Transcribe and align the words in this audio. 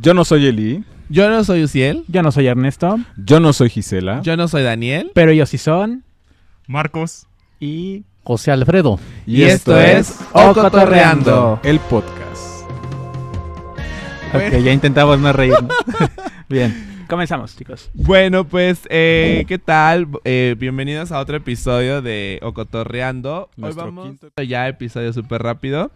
Yo 0.00 0.14
no 0.14 0.24
soy 0.24 0.46
Eli. 0.46 0.84
Yo 1.08 1.28
no 1.30 1.44
soy 1.44 1.62
Uciel. 1.62 2.04
Yo 2.08 2.22
no 2.22 2.32
soy 2.32 2.46
Ernesto, 2.48 2.98
Yo 3.16 3.38
no 3.40 3.52
soy 3.52 3.70
Gisela. 3.70 4.20
Yo 4.22 4.36
no 4.36 4.48
soy 4.48 4.62
Daniel. 4.62 5.10
pero 5.14 5.30
ellos 5.30 5.48
sí 5.48 5.58
son. 5.58 6.04
Marcos. 6.66 7.26
Y 7.60 8.04
José 8.24 8.50
Alfredo. 8.50 8.98
Y 9.26 9.42
esto 9.42 9.78
es 9.80 10.18
Ocotorreando. 10.32 11.60
el 11.62 11.78
podcast. 11.80 12.64
Ok, 14.34 14.58
ya 14.62 14.72
intentamos 14.72 15.18
no 15.20 15.32
reírnos. 15.32 15.70
Bien, 16.48 17.04
comenzamos, 17.08 17.56
chicos. 17.56 17.88
Bueno, 17.94 18.46
pues, 18.46 18.80
eh, 18.90 19.44
¿qué 19.48 19.58
tal? 19.58 20.08
Eh, 20.24 20.56
bienvenidos 20.58 21.12
a 21.12 21.20
otro 21.20 21.36
episodio 21.36 22.02
de 22.02 22.40
Ocotorreando. 22.42 23.48
Hoy 23.60 23.72
vamos 23.74 24.06
quinto- 24.18 24.42
ya 24.42 24.68
episodio 24.68 25.12
súper 25.12 25.42
rápido. 25.42 25.90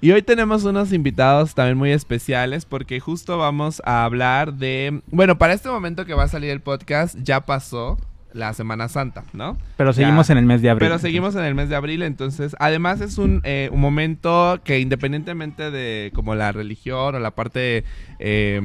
Y 0.00 0.12
hoy 0.12 0.22
tenemos 0.22 0.64
unos 0.64 0.92
invitados 0.92 1.56
también 1.56 1.76
muy 1.76 1.90
especiales 1.90 2.64
porque 2.64 3.00
justo 3.00 3.36
vamos 3.36 3.82
a 3.84 4.04
hablar 4.04 4.54
de... 4.54 5.02
Bueno, 5.08 5.38
para 5.38 5.54
este 5.54 5.68
momento 5.68 6.06
que 6.06 6.14
va 6.14 6.22
a 6.22 6.28
salir 6.28 6.50
el 6.50 6.60
podcast 6.60 7.16
ya 7.20 7.44
pasó 7.44 7.98
la 8.38 8.54
Semana 8.54 8.88
Santa, 8.88 9.24
¿no? 9.32 9.58
Pero 9.76 9.90
Ya. 9.90 9.94
seguimos 9.94 10.30
en 10.30 10.38
el 10.38 10.46
mes 10.46 10.62
de 10.62 10.70
abril. 10.70 10.88
Pero 10.88 10.98
seguimos 10.98 11.34
en 11.36 11.44
el 11.44 11.54
mes 11.54 11.68
de 11.68 11.76
abril, 11.76 12.02
entonces, 12.02 12.56
además 12.58 13.00
es 13.00 13.18
un, 13.18 13.40
eh, 13.44 13.68
un 13.72 13.80
momento 13.80 14.60
que 14.64 14.78
independientemente 14.80 15.70
de 15.70 16.10
como 16.14 16.34
la 16.34 16.52
religión 16.52 17.14
o 17.14 17.18
la 17.18 17.32
parte 17.32 17.84
eh, 18.18 18.60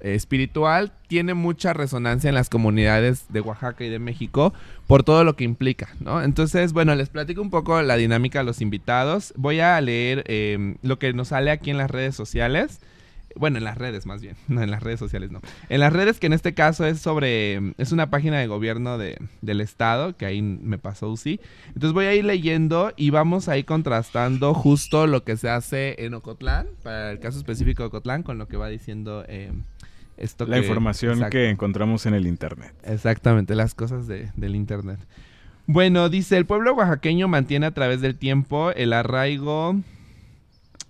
espiritual, 0.00 0.92
tiene 1.08 1.34
mucha 1.34 1.72
resonancia 1.72 2.28
en 2.28 2.34
las 2.34 2.50
comunidades 2.50 3.24
de 3.30 3.40
Oaxaca 3.40 3.84
y 3.84 3.88
de 3.88 3.98
México 3.98 4.52
por 4.86 5.02
todo 5.02 5.24
lo 5.24 5.34
que 5.34 5.44
implica, 5.44 5.88
¿no? 6.00 6.22
Entonces, 6.22 6.72
bueno, 6.74 6.94
les 6.94 7.08
platico 7.08 7.40
un 7.40 7.50
poco 7.50 7.80
la 7.82 7.96
dinámica 7.96 8.40
a 8.40 8.42
los 8.42 8.60
invitados. 8.60 9.32
Voy 9.36 9.60
a 9.60 9.80
leer 9.80 10.24
eh, 10.26 10.76
lo 10.82 10.98
que 10.98 11.12
nos 11.14 11.28
sale 11.28 11.50
aquí 11.50 11.70
en 11.70 11.78
las 11.78 11.90
redes 11.90 12.14
sociales. 12.14 12.80
Bueno, 13.36 13.58
en 13.58 13.64
las 13.64 13.76
redes 13.78 14.06
más 14.06 14.22
bien, 14.22 14.36
no 14.48 14.62
en 14.62 14.70
las 14.70 14.82
redes 14.82 14.98
sociales 15.00 15.30
no. 15.30 15.40
En 15.68 15.80
las 15.80 15.92
redes 15.92 16.20
que 16.20 16.26
en 16.26 16.32
este 16.32 16.54
caso 16.54 16.86
es 16.86 17.00
sobre, 17.00 17.72
es 17.78 17.90
una 17.92 18.08
página 18.10 18.38
de 18.38 18.46
gobierno 18.46 18.96
de, 18.98 19.18
del 19.42 19.60
estado, 19.60 20.16
que 20.16 20.26
ahí 20.26 20.40
me 20.42 20.78
pasó 20.78 21.10
UCI. 21.10 21.40
Entonces 21.68 21.92
voy 21.92 22.04
a 22.06 22.14
ir 22.14 22.24
leyendo 22.24 22.92
y 22.96 23.10
vamos 23.10 23.48
a 23.48 23.58
ir 23.58 23.64
contrastando 23.64 24.54
justo 24.54 25.06
lo 25.06 25.24
que 25.24 25.36
se 25.36 25.48
hace 25.48 26.04
en 26.04 26.14
Ocotlán, 26.14 26.68
para 26.82 27.10
el 27.12 27.18
caso 27.20 27.38
específico 27.38 27.82
de 27.82 27.88
Ocotlán, 27.88 28.22
con 28.22 28.38
lo 28.38 28.46
que 28.48 28.56
va 28.56 28.68
diciendo 28.68 29.24
eh, 29.28 29.52
esto 30.16 30.46
La 30.46 30.56
que- 30.56 30.62
información 30.62 31.14
Exacto. 31.14 31.32
que 31.32 31.50
encontramos 31.50 32.06
en 32.06 32.14
el 32.14 32.26
internet. 32.28 32.72
Exactamente, 32.84 33.54
las 33.56 33.74
cosas 33.74 34.06
de- 34.06 34.30
del 34.36 34.54
internet. 34.54 35.00
Bueno, 35.66 36.08
dice, 36.10 36.36
el 36.36 36.44
pueblo 36.46 36.74
oaxaqueño 36.74 37.26
mantiene 37.26 37.66
a 37.66 37.70
través 37.72 38.00
del 38.00 38.14
tiempo 38.16 38.70
el 38.70 38.92
arraigo... 38.92 39.76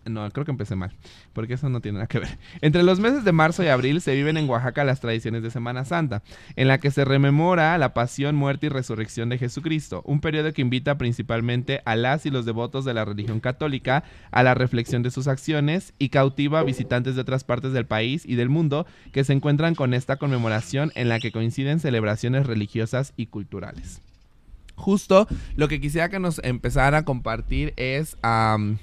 No, 0.07 0.31
creo 0.31 0.45
que 0.45 0.51
empecé 0.51 0.77
mal, 0.77 0.93
porque 1.33 1.55
eso 1.55 1.69
no 1.71 1.81
tiene 1.81 1.97
nada 1.97 2.07
que 2.07 2.19
ver. 2.19 2.39
Entre 2.61 2.83
los 2.83 3.01
meses 3.01 3.25
de 3.25 3.33
marzo 3.33 3.63
y 3.63 3.69
abril 3.69 4.01
se 4.01 4.15
viven 4.15 4.37
en 4.37 4.49
Oaxaca 4.49 4.85
las 4.85 5.01
tradiciones 5.01 5.43
de 5.43 5.51
Semana 5.51 5.85
Santa, 5.85 6.23
en 6.57 6.69
la 6.69 6.79
que 6.79 6.91
se 6.91 7.05
rememora 7.05 7.77
la 7.79 7.95
pasión, 7.95 8.37
muerte 8.37 8.67
y 8.67 8.69
resurrección 8.69 9.31
de 9.31 9.39
Jesucristo, 9.39 10.03
un 10.05 10.21
periodo 10.21 10.53
que 10.53 10.63
invita 10.63 10.99
principalmente 10.99 11.81
a 11.85 11.97
las 11.97 12.27
y 12.27 12.31
los 12.31 12.45
devotos 12.45 12.85
de 12.85 12.95
la 12.95 13.05
religión 13.05 13.41
católica 13.41 14.05
a 14.31 14.43
la 14.43 14.55
reflexión 14.55 15.03
de 15.03 15.11
sus 15.11 15.27
acciones 15.27 15.95
y 15.99 16.11
cautiva 16.11 16.61
a 16.61 16.65
visitantes 16.65 17.15
de 17.15 17.23
otras 17.23 17.45
partes 17.45 17.73
del 17.73 17.87
país 17.87 18.27
y 18.27 18.35
del 18.35 18.49
mundo 18.49 18.87
que 19.13 19.25
se 19.25 19.33
encuentran 19.33 19.75
con 19.75 19.95
esta 19.95 20.17
conmemoración 20.17 20.93
en 20.95 21.09
la 21.09 21.19
que 21.19 21.33
coinciden 21.33 21.81
celebraciones 21.81 22.47
religiosas 22.47 23.15
y 23.17 23.27
culturales. 23.27 24.03
Justo 24.77 25.29
lo 25.57 25.69
que 25.69 25.81
quisiera 25.81 26.09
que 26.09 26.19
nos 26.19 26.41
empezaran 26.43 26.95
a 26.95 27.05
compartir 27.05 27.73
es, 27.77 28.17
am, 28.23 28.79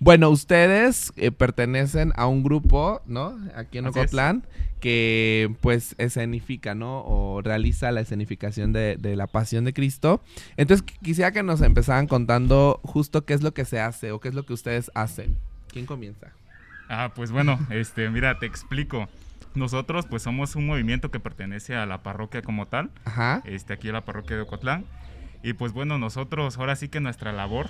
bueno, 0.00 0.30
ustedes 0.30 1.12
eh, 1.16 1.30
pertenecen 1.30 2.12
a 2.16 2.26
un 2.26 2.42
grupo, 2.42 3.00
¿no? 3.06 3.38
Aquí 3.54 3.78
en. 3.78 3.86
Ocotlán, 3.86 4.44
que 4.80 5.54
pues 5.60 5.94
escenifica, 5.98 6.74
¿no? 6.74 7.02
O 7.04 7.42
realiza 7.42 7.92
la 7.92 8.00
escenificación 8.00 8.72
de, 8.72 8.96
de 8.96 9.14
la 9.14 9.26
pasión 9.26 9.64
de 9.66 9.72
Cristo. 9.74 10.22
Entonces 10.56 10.86
qu- 10.86 10.98
quisiera 11.02 11.32
que 11.32 11.42
nos 11.42 11.60
empezaran 11.60 12.06
contando 12.06 12.80
justo 12.82 13.24
qué 13.26 13.34
es 13.34 13.42
lo 13.42 13.52
que 13.52 13.64
se 13.66 13.78
hace 13.78 14.10
o 14.10 14.20
qué 14.20 14.28
es 14.28 14.34
lo 14.34 14.44
que 14.46 14.54
ustedes 14.54 14.90
hacen. 14.94 15.36
¿Quién 15.68 15.84
comienza? 15.86 16.32
Ah, 16.88 17.12
pues 17.14 17.30
bueno, 17.30 17.58
este, 17.70 18.08
mira, 18.10 18.38
te 18.38 18.46
explico. 18.46 19.08
Nosotros 19.54 20.06
pues 20.06 20.22
somos 20.22 20.56
un 20.56 20.66
movimiento 20.66 21.10
que 21.10 21.20
pertenece 21.20 21.76
a 21.76 21.84
la 21.84 22.02
parroquia 22.02 22.40
como 22.40 22.66
tal, 22.66 22.90
Ajá. 23.04 23.42
este, 23.44 23.74
aquí 23.74 23.90
a 23.90 23.92
la 23.92 24.04
parroquia 24.04 24.36
de 24.36 24.42
Ocotlán. 24.42 24.84
Y 25.42 25.52
pues 25.52 25.72
bueno, 25.72 25.98
nosotros 25.98 26.56
ahora 26.58 26.74
sí 26.76 26.88
que 26.88 27.00
nuestra 27.00 27.32
labor 27.32 27.68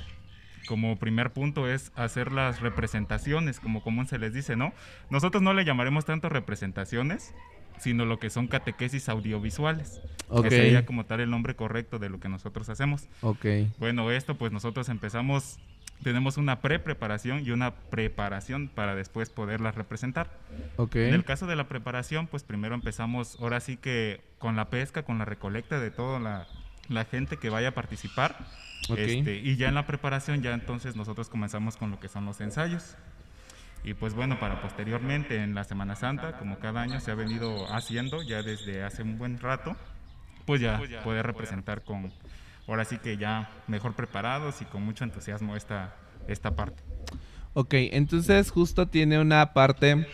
como 0.66 0.98
primer 0.98 1.32
punto 1.32 1.68
es 1.68 1.92
hacer 1.94 2.32
las 2.32 2.60
representaciones, 2.60 3.60
como 3.60 3.82
común 3.82 4.06
se 4.06 4.18
les 4.18 4.32
dice, 4.32 4.56
¿no? 4.56 4.72
Nosotros 5.10 5.42
no 5.42 5.52
le 5.54 5.64
llamaremos 5.64 6.04
tanto 6.04 6.28
representaciones, 6.28 7.34
sino 7.78 8.04
lo 8.04 8.18
que 8.18 8.30
son 8.30 8.46
catequesis 8.46 9.08
audiovisuales. 9.08 10.00
Ok. 10.28 10.44
Que 10.44 10.50
sería 10.50 10.86
como 10.86 11.06
tal 11.06 11.20
el 11.20 11.30
nombre 11.30 11.56
correcto 11.56 11.98
de 11.98 12.08
lo 12.08 12.20
que 12.20 12.28
nosotros 12.28 12.68
hacemos. 12.68 13.08
Ok. 13.22 13.46
Bueno, 13.78 14.10
esto 14.10 14.36
pues 14.36 14.52
nosotros 14.52 14.88
empezamos, 14.88 15.58
tenemos 16.02 16.36
una 16.36 16.60
pre-preparación 16.60 17.44
y 17.44 17.50
una 17.50 17.74
preparación 17.74 18.68
para 18.68 18.94
después 18.94 19.30
poderlas 19.30 19.74
representar. 19.74 20.30
Ok. 20.76 20.96
En 20.96 21.14
el 21.14 21.24
caso 21.24 21.46
de 21.46 21.56
la 21.56 21.68
preparación, 21.68 22.26
pues 22.26 22.42
primero 22.42 22.74
empezamos 22.74 23.38
ahora 23.40 23.60
sí 23.60 23.76
que 23.76 24.20
con 24.38 24.56
la 24.56 24.68
pesca, 24.70 25.02
con 25.02 25.18
la 25.18 25.24
recolecta 25.24 25.80
de 25.80 25.90
toda 25.90 26.20
la, 26.20 26.46
la 26.88 27.04
gente 27.06 27.38
que 27.38 27.50
vaya 27.50 27.68
a 27.68 27.72
participar. 27.72 28.36
Ok. 28.88 28.98
Este, 28.98 29.36
y 29.36 29.56
ya 29.56 29.68
en 29.68 29.74
la 29.74 29.86
preparación, 29.86 30.42
ya 30.42 30.52
entonces 30.52 30.96
nosotros 30.96 31.28
comenzamos 31.28 31.76
con 31.76 31.90
lo 31.90 32.00
que 32.00 32.08
son 32.08 32.24
los 32.24 32.40
ensayos. 32.40 32.96
Y 33.82 33.94
pues 33.94 34.14
bueno, 34.14 34.38
para 34.38 34.60
posteriormente 34.60 35.42
en 35.42 35.54
la 35.54 35.64
Semana 35.64 35.96
Santa, 35.96 36.38
como 36.38 36.58
cada 36.58 36.82
año 36.82 37.00
se 37.00 37.10
ha 37.10 37.14
venido 37.14 37.72
haciendo 37.72 38.22
ya 38.22 38.42
desde 38.42 38.82
hace 38.82 39.02
un 39.02 39.16
buen 39.16 39.40
rato, 39.40 39.74
pues 40.44 40.60
ya 40.60 40.80
poder 41.02 41.26
representar 41.26 41.82
con, 41.82 42.12
ahora 42.66 42.84
sí 42.84 42.98
que 42.98 43.16
ya 43.16 43.48
mejor 43.68 43.94
preparados 43.94 44.60
y 44.60 44.66
con 44.66 44.82
mucho 44.82 45.04
entusiasmo 45.04 45.56
esta, 45.56 45.96
esta 46.28 46.50
parte. 46.54 46.82
Ok, 47.54 47.74
entonces 47.74 48.50
justo 48.50 48.86
tiene 48.86 49.18
una 49.18 49.54
parte 49.54 50.06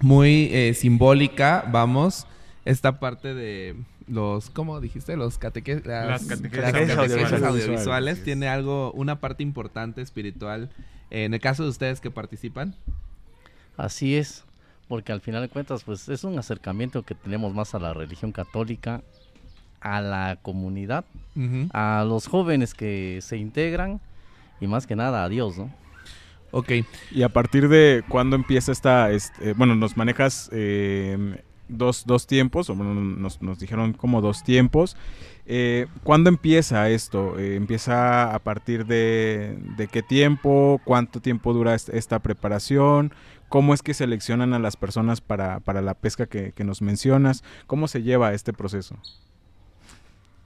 muy 0.00 0.50
eh, 0.52 0.74
simbólica, 0.74 1.64
vamos, 1.72 2.26
esta 2.64 3.00
parte 3.00 3.34
de 3.34 3.76
los, 4.10 4.50
¿cómo 4.50 4.80
dijiste? 4.80 5.16
Los 5.16 5.38
cateque 5.38 5.80
Las 5.84 6.24
catequesis 6.24 6.60
catequesis 6.60 7.42
audiovisuales. 7.42 8.22
Tiene 8.24 8.48
algo, 8.48 8.92
una 8.92 9.20
parte 9.20 9.42
importante 9.42 10.02
espiritual. 10.02 10.70
Eh, 11.10 11.24
en 11.24 11.34
el 11.34 11.40
caso 11.40 11.62
de 11.62 11.70
ustedes 11.70 12.00
que 12.00 12.10
participan. 12.10 12.74
Así 13.76 14.16
es, 14.16 14.44
porque 14.88 15.12
al 15.12 15.20
final 15.20 15.42
de 15.42 15.48
cuentas, 15.48 15.84
pues 15.84 16.08
es 16.08 16.24
un 16.24 16.38
acercamiento 16.38 17.02
que 17.02 17.14
tenemos 17.14 17.54
más 17.54 17.74
a 17.74 17.78
la 17.78 17.94
religión 17.94 18.32
católica, 18.32 19.02
a 19.80 20.00
la 20.00 20.38
comunidad, 20.42 21.04
a 21.72 22.04
los 22.06 22.26
jóvenes 22.26 22.74
que 22.74 23.20
se 23.22 23.38
integran 23.38 24.00
y 24.60 24.66
más 24.66 24.86
que 24.86 24.96
nada 24.96 25.24
a 25.24 25.28
Dios, 25.28 25.56
¿no? 25.56 25.72
Ok, 26.52 26.72
Y 27.12 27.22
a 27.22 27.28
partir 27.28 27.68
de 27.68 28.02
cuándo 28.08 28.34
empieza 28.34 28.72
esta, 28.72 29.12
este, 29.12 29.50
eh, 29.50 29.54
bueno, 29.56 29.76
nos 29.76 29.96
manejas 29.96 30.50
eh, 30.52 31.42
dos, 31.70 32.04
dos 32.06 32.26
tiempos, 32.26 32.68
nos, 32.68 33.40
nos 33.40 33.58
dijeron 33.58 33.92
como 33.92 34.20
dos 34.20 34.42
tiempos. 34.44 34.96
Eh, 35.46 35.86
¿Cuándo 36.04 36.28
empieza 36.28 36.88
esto? 36.90 37.38
Eh, 37.38 37.56
¿Empieza 37.56 38.34
a 38.34 38.38
partir 38.38 38.86
de, 38.86 39.58
de 39.76 39.88
qué 39.88 40.02
tiempo? 40.02 40.80
¿Cuánto 40.84 41.20
tiempo 41.20 41.52
dura 41.52 41.74
est- 41.74 41.88
esta 41.88 42.18
preparación? 42.20 43.12
¿Cómo 43.48 43.74
es 43.74 43.82
que 43.82 43.94
seleccionan 43.94 44.52
a 44.54 44.60
las 44.60 44.76
personas 44.76 45.20
para, 45.20 45.58
para 45.60 45.82
la 45.82 45.94
pesca 45.94 46.26
que, 46.26 46.52
que 46.52 46.62
nos 46.62 46.82
mencionas? 46.82 47.42
¿Cómo 47.66 47.88
se 47.88 48.02
lleva 48.02 48.32
este 48.32 48.52
proceso? 48.52 48.96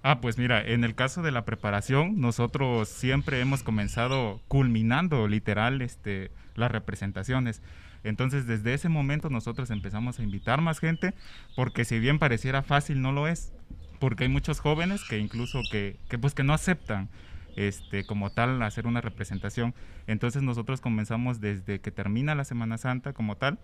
Ah, 0.02 0.20
pues 0.20 0.36
mira, 0.38 0.62
en 0.62 0.84
el 0.84 0.94
caso 0.94 1.22
de 1.22 1.30
la 1.30 1.44
preparación, 1.46 2.20
nosotros 2.20 2.88
siempre 2.88 3.40
hemos 3.40 3.62
comenzado 3.62 4.40
culminando 4.48 5.28
literal 5.28 5.80
este, 5.82 6.30
las 6.54 6.70
representaciones. 6.70 7.62
Entonces, 8.04 8.46
desde 8.46 8.74
ese 8.74 8.88
momento 8.88 9.30
nosotros 9.30 9.70
empezamos 9.70 10.18
a 10.18 10.22
invitar 10.22 10.60
más 10.60 10.78
gente, 10.78 11.14
porque 11.56 11.84
si 11.84 11.98
bien 11.98 12.18
pareciera 12.18 12.62
fácil, 12.62 13.00
no 13.02 13.10
lo 13.12 13.26
es. 13.26 13.52
Porque 13.98 14.24
hay 14.24 14.28
muchos 14.30 14.60
jóvenes 14.60 15.02
que 15.08 15.18
incluso 15.18 15.60
que, 15.70 15.96
que 16.08 16.18
pues 16.18 16.34
que 16.34 16.44
no 16.44 16.52
aceptan 16.52 17.08
este, 17.56 18.04
como 18.04 18.30
tal 18.30 18.60
hacer 18.62 18.86
una 18.86 19.00
representación. 19.00 19.74
Entonces 20.06 20.42
nosotros 20.42 20.80
comenzamos 20.80 21.40
desde 21.40 21.80
que 21.80 21.90
termina 21.90 22.34
la 22.34 22.44
Semana 22.44 22.76
Santa 22.76 23.12
como 23.12 23.36
tal, 23.36 23.58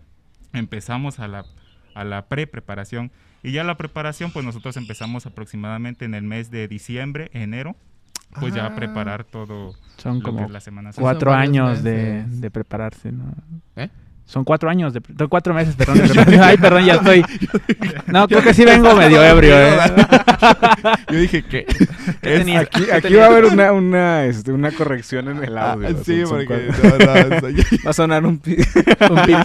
empezamos 0.53 1.19
a 1.19 1.29
la, 1.29 1.45
a 1.95 2.05
la 2.05 2.27
pre-preparación. 2.29 3.11
Y 3.43 3.53
ya 3.53 3.65
la 3.65 3.77
preparación, 3.77 4.31
pues 4.33 4.45
nosotros 4.45 4.77
empezamos 4.77 5.27
aproximadamente 5.27 6.05
en 6.05 6.15
el 6.15 6.23
mes 6.23 6.51
de 6.51 6.69
diciembre, 6.69 7.31
enero, 7.33 7.77
pues 8.39 8.55
ya 8.55 8.65
Ah. 8.65 8.69
a 8.69 8.75
preparar 8.77 9.25
todo 9.25 9.75
Son 9.97 10.19
lo 10.19 10.21
que 10.21 10.25
como 10.25 10.45
es 10.45 10.51
la 10.51 10.61
Semana 10.61 10.93
Santa. 10.93 11.03
cuatro 11.03 11.33
años 11.35 11.83
de, 11.83 12.25
de 12.25 12.51
prepararse, 12.51 13.11
¿no? 13.13 13.35
¿Eh? 13.77 13.89
Son 14.31 14.45
cuatro 14.45 14.71
años, 14.71 14.93
de, 14.95 15.01
de- 15.09 15.27
cuatro 15.27 15.53
meses, 15.53 15.75
perdón. 15.75 15.99
de. 16.27 16.39
Ay, 16.39 16.57
perdón, 16.57 16.85
ya 16.85 16.95
estoy. 16.95 17.25
No, 18.07 18.27
creo 18.29 18.43
que 18.43 18.55
sí 18.55 18.65
vengo 18.65 18.95
medio 18.97 19.23
ebrio, 19.25 19.57
¿eh? 19.59 19.77
Yo 21.11 21.19
dije 21.19 21.43
que. 21.45 21.65
¿Qué 21.65 22.39
tenía? 22.39 22.61
Aquí, 22.61 22.85
¿Qué 22.85 22.93
aquí 22.93 23.03
tenía? 23.03 23.19
va 23.21 23.25
a 23.27 23.29
haber 23.29 23.45
una, 23.47 23.73
una, 23.73 24.25
este, 24.27 24.53
una 24.53 24.71
corrección 24.73 25.29
en 25.29 25.43
el 25.45 25.57
audio. 25.59 25.89
Ah, 25.89 26.03
sí, 26.05 26.21
Son- 26.21 26.29
son 26.29 26.39
porque. 26.47 26.69
no, 26.83 26.99
no, 26.99 27.49
Va 27.87 27.91
a 27.91 27.93
sonar 27.93 28.25
un 28.25 28.39
pi- 28.39 28.57
Un 29.11 29.23
pin. 29.27 29.37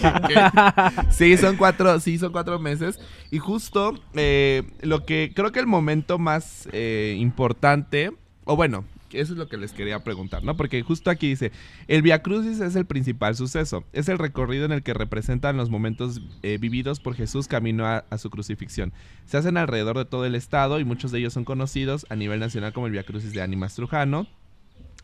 Sí, 1.09 1.37
son 1.37 1.57
cuatro, 1.57 1.99
sí, 1.99 2.17
son 2.17 2.31
cuatro 2.31 2.59
meses. 2.59 2.99
Y 3.31 3.39
justo 3.39 3.95
eh, 4.15 4.63
lo 4.81 5.05
que 5.05 5.31
creo 5.35 5.51
que 5.51 5.59
el 5.59 5.67
momento 5.67 6.17
más 6.19 6.67
eh, 6.71 7.15
importante, 7.19 8.11
o 8.45 8.55
bueno, 8.55 8.85
eso 9.12 9.34
es 9.34 9.40
lo 9.40 9.48
que 9.48 9.57
les 9.57 9.72
quería 9.72 10.04
preguntar, 10.04 10.44
¿no? 10.44 10.57
Porque 10.57 10.81
justo 10.81 11.10
aquí 11.10 11.28
dice, 11.28 11.52
el 11.88 12.02
Via 12.02 12.22
Crucis 12.22 12.60
es 12.60 12.75
el 12.75 12.86
principal 12.86 13.36
suceso, 13.36 13.84
es 13.94 14.10
el 14.10 14.18
recorrido 14.18 14.66
en 14.66 14.72
el 14.72 14.84
que 14.84 14.94
representan 14.94 15.57
los 15.57 15.69
momentos 15.69 16.22
eh, 16.44 16.57
vividos 16.60 17.00
por 17.00 17.16
Jesús 17.16 17.48
camino 17.48 17.86
a, 17.86 18.04
su 18.18 18.30
crucifixión. 18.30 18.94
Se 19.25 19.38
hacen 19.38 19.57
alrededor 19.57 19.98
de 19.98 20.06
todo 20.06 20.25
el 20.25 20.36
estado 20.36 20.80
y 20.80 20.86
muchos 20.86 21.12
de 21.12 21.19
ellos 21.19 21.34
son 21.34 21.46
conocidos 21.46 22.06
a 22.10 22.16
nivel 22.16 22.40
nacional 22.40 22.74
como 22.74 22.88
el 22.88 22.94
Via 22.94 23.04
Crucis 23.04 23.34
de 23.34 23.42
Ánimas 23.42 23.75
Trujano, 23.75 24.28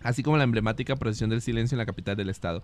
así 0.02 0.24
como 0.24 0.38
la 0.38 0.44
emblemática 0.44 0.96
procesión 0.96 1.30
del 1.30 1.42
silencio 1.42 1.76
en 1.76 1.80
la 1.80 1.86
capital 1.86 2.16
del 2.16 2.30
estado. 2.30 2.64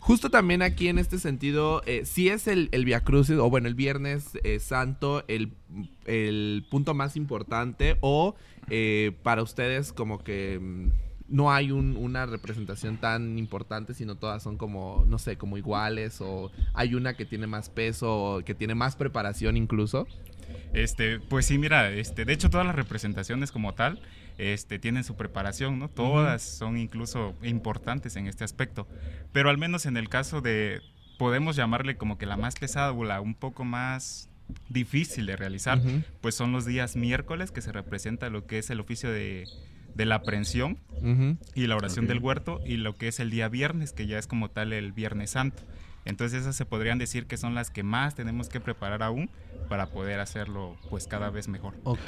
Justo 0.00 0.28
también 0.30 0.60
aquí 0.60 0.88
en 0.88 0.98
este 0.98 1.18
sentido, 1.18 1.82
eh, 1.86 2.02
sí 2.04 2.28
es 2.28 2.46
el, 2.46 2.68
el 2.72 2.84
Via 2.84 3.00
Crucis, 3.00 3.36
o 3.36 3.48
bueno, 3.48 3.68
el 3.68 3.74
Viernes 3.74 4.38
eh, 4.44 4.58
Santo, 4.58 5.24
el 5.28 6.66
punto 6.70 6.92
más 6.92 7.16
importante, 7.16 7.96
o 8.00 8.34
eh, 8.70 9.12
para 9.22 9.42
ustedes 9.42 9.92
como 9.92 10.22
que 10.22 10.58
mm, 10.60 10.88
no 11.28 11.50
hay 11.52 11.70
un- 11.70 11.96
una 11.96 12.26
representación 12.26 12.98
tan 12.98 13.38
importante, 13.38 13.94
sino 13.94 14.16
todas 14.16 14.42
son 14.42 14.56
como, 14.58 15.04
no 15.08 15.18
sé, 15.18 15.36
como 15.36 15.56
iguales, 15.56 16.20
o 16.20 16.50
hay 16.74 16.94
una 16.94 17.14
que 17.14 17.24
tiene 17.24 17.46
más 17.46 17.70
peso, 17.70 18.14
o 18.36 18.44
que 18.44 18.54
tiene 18.54 18.74
más 18.74 18.94
preparación 18.96 19.56
incluso. 19.56 20.06
Este, 20.74 21.20
pues 21.20 21.46
sí, 21.46 21.56
mira, 21.56 21.90
este, 21.90 22.24
de 22.24 22.32
hecho 22.32 22.50
todas 22.50 22.66
las 22.66 22.74
representaciones 22.76 23.52
como 23.52 23.74
tal, 23.74 24.00
este, 24.38 24.78
tienen 24.78 25.04
su 25.04 25.16
preparación, 25.16 25.78
¿no? 25.78 25.88
Todas 25.88 26.42
son 26.42 26.76
incluso 26.76 27.34
importantes 27.42 28.16
en 28.16 28.26
este 28.26 28.44
aspecto. 28.44 28.86
Pero 29.32 29.48
al 29.50 29.58
menos 29.58 29.86
en 29.86 29.96
el 29.96 30.08
caso 30.08 30.40
de, 30.40 30.80
podemos 31.18 31.56
llamarle 31.56 31.96
como 31.96 32.18
que 32.18 32.26
la 32.26 32.36
más 32.36 32.56
pesada 32.56 32.92
o 32.92 33.04
la 33.04 33.20
un 33.20 33.34
poco 33.34 33.64
más 33.64 34.28
difícil 34.68 35.26
de 35.26 35.36
realizar, 35.36 35.80
pues 36.20 36.34
son 36.34 36.52
los 36.52 36.66
días 36.66 36.96
miércoles 36.96 37.50
que 37.50 37.60
se 37.62 37.72
representa 37.72 38.28
lo 38.30 38.46
que 38.46 38.58
es 38.58 38.70
el 38.70 38.80
oficio 38.80 39.10
de, 39.10 39.44
de 39.94 40.04
la 40.06 40.16
aprehensión 40.16 40.78
Ujú. 41.02 41.36
y 41.54 41.66
la 41.66 41.76
oración 41.76 42.06
del 42.06 42.18
huerto 42.18 42.60
y 42.64 42.76
lo 42.76 42.96
que 42.96 43.08
es 43.08 43.20
el 43.20 43.30
día 43.30 43.48
viernes, 43.48 43.92
que 43.92 44.06
ya 44.06 44.18
es 44.18 44.26
como 44.26 44.50
tal 44.50 44.72
el 44.72 44.92
Viernes 44.92 45.30
Santo. 45.30 45.62
Entonces 46.04 46.42
esas 46.42 46.56
se 46.56 46.64
podrían 46.66 46.98
decir 46.98 47.26
que 47.26 47.36
son 47.36 47.54
las 47.54 47.70
que 47.70 47.82
más 47.82 48.14
tenemos 48.14 48.48
que 48.48 48.60
preparar 48.60 49.02
aún 49.02 49.30
para 49.68 49.86
poder 49.86 50.20
hacerlo 50.20 50.76
pues 50.90 51.06
cada 51.06 51.30
vez 51.30 51.48
mejor. 51.48 51.74
Ok. 51.84 51.98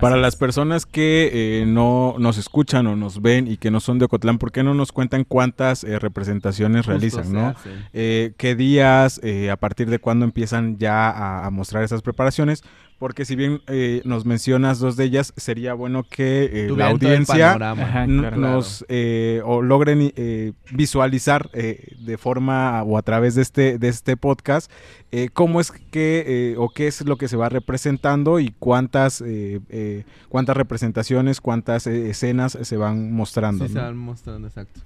Para 0.00 0.14
Así 0.14 0.22
las 0.22 0.34
es. 0.34 0.40
personas 0.40 0.86
que 0.86 1.30
eh, 1.32 1.66
no 1.66 2.14
nos 2.18 2.38
escuchan 2.38 2.86
o 2.86 2.96
nos 2.96 3.20
ven 3.20 3.46
y 3.48 3.58
que 3.58 3.70
no 3.70 3.80
son 3.80 3.98
de 3.98 4.06
Ocotlán, 4.06 4.38
¿por 4.38 4.52
qué 4.52 4.62
no 4.62 4.72
nos 4.72 4.92
cuentan 4.92 5.24
cuántas 5.24 5.84
eh, 5.84 5.98
representaciones 5.98 6.86
Justo 6.86 6.90
realizan, 6.90 7.32
no? 7.32 7.54
Eh, 7.92 8.32
¿Qué 8.38 8.54
días, 8.54 9.20
eh, 9.22 9.50
a 9.50 9.56
partir 9.56 9.90
de 9.90 9.98
cuándo 9.98 10.24
empiezan 10.24 10.78
ya 10.78 11.10
a, 11.10 11.46
a 11.46 11.50
mostrar 11.50 11.82
esas 11.84 12.00
preparaciones? 12.02 12.62
Porque 13.02 13.24
si 13.24 13.34
bien 13.34 13.62
eh, 13.66 14.00
nos 14.04 14.24
mencionas 14.24 14.78
dos 14.78 14.94
de 14.94 15.02
ellas, 15.06 15.32
sería 15.36 15.74
bueno 15.74 16.04
que 16.04 16.44
eh, 16.44 16.70
la 16.70 16.90
audiencia. 16.90 17.50
Ajá, 17.50 18.06
claro. 18.06 18.36
nos 18.36 18.84
eh, 18.88 19.42
o 19.44 19.60
logren 19.60 20.12
eh, 20.14 20.52
visualizar 20.70 21.50
eh, 21.52 21.96
de 21.98 22.16
forma 22.16 22.80
o 22.84 22.96
a 22.96 23.02
través 23.02 23.34
de 23.34 23.42
este 23.42 23.76
de 23.80 23.88
este 23.88 24.16
podcast 24.16 24.70
eh, 25.10 25.30
cómo 25.32 25.60
es 25.60 25.72
que 25.72 26.52
eh, 26.52 26.54
o 26.56 26.68
qué 26.68 26.86
es 26.86 27.04
lo 27.04 27.16
que 27.16 27.26
se 27.26 27.36
va 27.36 27.48
representando 27.48 28.38
y 28.38 28.54
cuántas 28.56 29.20
eh, 29.20 29.58
eh, 29.68 30.04
cuántas 30.28 30.56
representaciones 30.56 31.40
cuántas 31.40 31.88
eh, 31.88 32.08
escenas 32.08 32.56
se 32.62 32.76
van 32.76 33.10
mostrando 33.12 33.66
Sí, 33.66 33.74
¿no? 33.74 33.80
se 33.80 33.84
van 33.84 33.96
mostrando, 33.96 34.46
exacto. 34.46 34.80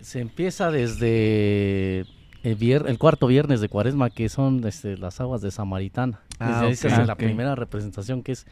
Se 0.00 0.18
empieza 0.18 0.72
desde 0.72 2.06
el, 2.42 2.58
vier- 2.58 2.88
el 2.88 2.98
cuarto 2.98 3.26
viernes 3.26 3.60
de 3.60 3.68
Cuaresma, 3.68 4.10
que 4.10 4.28
son 4.28 4.66
este, 4.66 4.96
las 4.96 5.20
aguas 5.20 5.40
de 5.42 5.50
Samaritana. 5.50 6.20
Ah, 6.38 6.48
Desde 6.52 6.66
ahí 6.66 6.76
se 6.76 6.86
ok. 6.88 6.92
hace 6.94 7.04
la 7.06 7.14
primera 7.16 7.54
representación, 7.54 8.22
que 8.22 8.32
es 8.32 8.46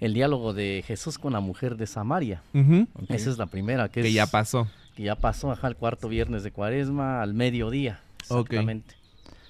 el 0.00 0.14
diálogo 0.14 0.52
de 0.54 0.82
Jesús 0.86 1.18
con 1.18 1.32
la 1.32 1.40
mujer 1.40 1.76
de 1.76 1.86
Samaria. 1.86 2.42
Ujú. 2.54 2.86
Esa 3.08 3.30
es 3.30 3.38
la 3.38 3.46
primera, 3.46 3.88
que, 3.88 4.02
Que 4.02 4.08
es- 4.08 4.14
ya 4.14 4.26
pasó. 4.26 4.66
que 4.94 5.02
ya 5.04 5.14
pasó 5.16 5.50
ajá, 5.52 5.68
el 5.68 5.76
cuarto 5.76 6.08
viernes 6.08 6.42
de 6.42 6.50
Cuaresma 6.52 7.22
al 7.22 7.34
mediodía. 7.34 8.00
Ok. 8.28 8.50
Exactamente. 8.52 8.94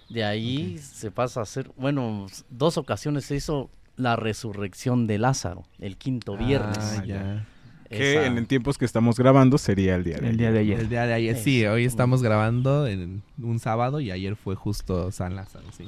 De 0.09 0.25
ahí 0.25 0.79
se 0.79 1.11
pasa 1.13 1.39
a 1.41 1.43
hacer, 1.45 1.71
bueno, 1.77 2.27
dos 2.51 2.79
ocasiones 2.79 3.25
se 3.27 3.37
hizo 3.37 3.71
la 3.97 4.17
resurrección 4.17 5.07
de 5.07 5.19
Lázaro, 5.19 5.65
el 5.79 5.97
quinto 5.97 6.37
viernes. 6.37 6.79
Ah, 6.99 7.05
ya. 7.05 7.47
Que 7.91 8.13
Esa- 8.15 8.27
en, 8.27 8.39
en 8.39 8.47
tiempos 8.47 8.79
que 8.79 8.85
estamos 8.85 9.19
grabando 9.19 9.59
sería 9.59 9.97
el 9.97 10.05
día 10.05 10.17
de 10.19 10.29
El 10.31 10.37
día 10.37 10.49
ayer. 10.49 10.53
de 10.55 10.59
ayer. 10.61 10.81
El 10.81 10.89
día 10.89 11.07
de 11.07 11.13
ayer. 11.15 11.37
Sí, 11.37 11.67
hoy 11.67 11.85
estamos 11.85 12.23
grabando 12.23 12.87
en 12.87 13.23
un 13.43 13.59
sábado 13.59 14.01
y 14.01 14.11
ayer 14.11 14.37
fue 14.37 14.55
justo 14.55 15.11
San 15.13 15.35
Lázaro. 15.37 15.65
Sí. 15.77 15.87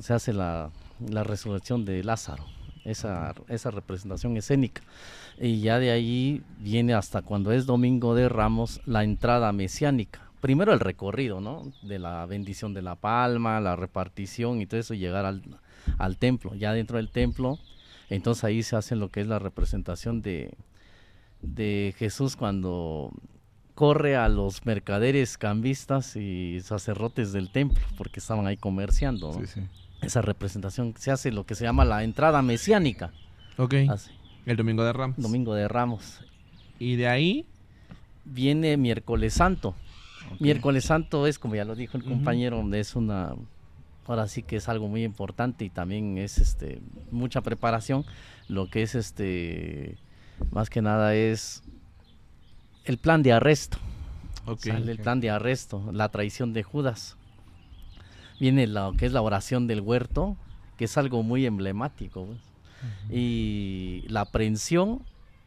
Se 0.00 0.14
hace 0.14 0.32
la, 0.32 0.70
la 1.06 1.24
resurrección 1.24 1.84
de 1.84 2.02
Lázaro, 2.02 2.44
esa, 2.84 3.34
esa 3.48 3.70
representación 3.70 4.36
escénica. 4.36 4.82
Y 5.40 5.60
ya 5.60 5.78
de 5.78 5.90
ahí 5.92 6.42
viene 6.58 6.94
hasta 6.94 7.22
cuando 7.22 7.52
es 7.52 7.64
Domingo 7.66 8.14
de 8.14 8.28
Ramos 8.28 8.80
la 8.86 9.04
entrada 9.04 9.52
mesiánica. 9.52 10.22
Primero 10.40 10.72
el 10.72 10.80
recorrido, 10.80 11.40
¿no? 11.40 11.72
De 11.82 11.98
la 11.98 12.24
bendición 12.26 12.72
de 12.74 12.82
la 12.82 12.94
palma, 12.94 13.60
la 13.60 13.76
repartición 13.76 14.60
y 14.60 14.66
todo 14.66 14.80
eso, 14.80 14.94
llegar 14.94 15.24
al, 15.26 15.42
al 15.98 16.16
templo. 16.16 16.54
Ya 16.54 16.72
dentro 16.72 16.96
del 16.96 17.10
templo, 17.10 17.58
entonces 18.08 18.44
ahí 18.44 18.62
se 18.62 18.76
hace 18.76 18.96
lo 18.96 19.10
que 19.10 19.20
es 19.20 19.26
la 19.26 19.38
representación 19.40 20.22
de, 20.22 20.52
de 21.42 21.94
Jesús 21.98 22.36
cuando 22.36 23.12
corre 23.74 24.16
a 24.16 24.28
los 24.28 24.66
mercaderes 24.66 25.38
cambistas 25.38 26.16
y 26.16 26.60
sacerdotes 26.62 27.32
del 27.32 27.50
templo, 27.50 27.84
porque 27.96 28.20
estaban 28.20 28.46
ahí 28.46 28.56
comerciando. 28.56 29.32
¿no? 29.32 29.40
Sí, 29.40 29.46
sí. 29.46 29.60
Esa 30.02 30.22
representación 30.22 30.94
se 30.98 31.10
hace 31.10 31.32
lo 31.32 31.44
que 31.44 31.54
se 31.54 31.64
llama 31.64 31.84
la 31.84 32.02
entrada 32.02 32.42
mesiánica. 32.42 33.12
Ok. 33.56 33.74
Así, 33.88 34.10
El 34.46 34.56
domingo 34.56 34.84
de 34.84 34.92
Ramos. 34.92 35.16
Domingo 35.18 35.54
de 35.54 35.68
Ramos. 35.68 36.20
Y 36.78 36.96
de 36.96 37.08
ahí. 37.08 37.46
Viene 38.24 38.76
miércoles 38.76 39.32
santo. 39.32 39.74
Miércoles 40.38 40.84
santo 40.84 41.26
es, 41.26 41.38
como 41.38 41.54
ya 41.54 41.64
lo 41.64 41.74
dijo 41.74 41.96
el 41.96 42.04
compañero, 42.04 42.62
es 42.74 42.94
una, 42.94 43.34
ahora 44.06 44.28
sí 44.28 44.42
que 44.42 44.56
es 44.56 44.68
algo 44.68 44.88
muy 44.88 45.04
importante 45.04 45.64
y 45.64 45.70
también 45.70 46.18
es 46.18 46.38
este 46.38 46.80
mucha 47.10 47.40
preparación. 47.40 48.04
Lo 48.48 48.68
que 48.68 48.82
es 48.82 48.94
este, 48.94 49.96
más 50.50 50.70
que 50.70 50.82
nada 50.82 51.14
es 51.14 51.62
el 52.84 52.98
plan 52.98 53.22
de 53.22 53.32
arresto. 53.32 53.78
Sale 54.72 54.92
el 54.92 54.98
plan 54.98 55.20
de 55.20 55.30
arresto, 55.30 55.90
la 55.92 56.08
traición 56.08 56.52
de 56.52 56.62
Judas. 56.62 57.16
Viene 58.40 58.66
lo 58.66 58.94
que 58.96 59.06
es 59.06 59.12
la 59.12 59.20
oración 59.20 59.66
del 59.66 59.80
huerto, 59.80 60.36
que 60.76 60.84
es 60.86 60.96
algo 60.96 61.22
muy 61.22 61.44
emblemático. 61.46 62.24
pues. 62.26 62.38
Y 63.10 64.04
la 64.08 64.20
aprehensión, 64.22 65.02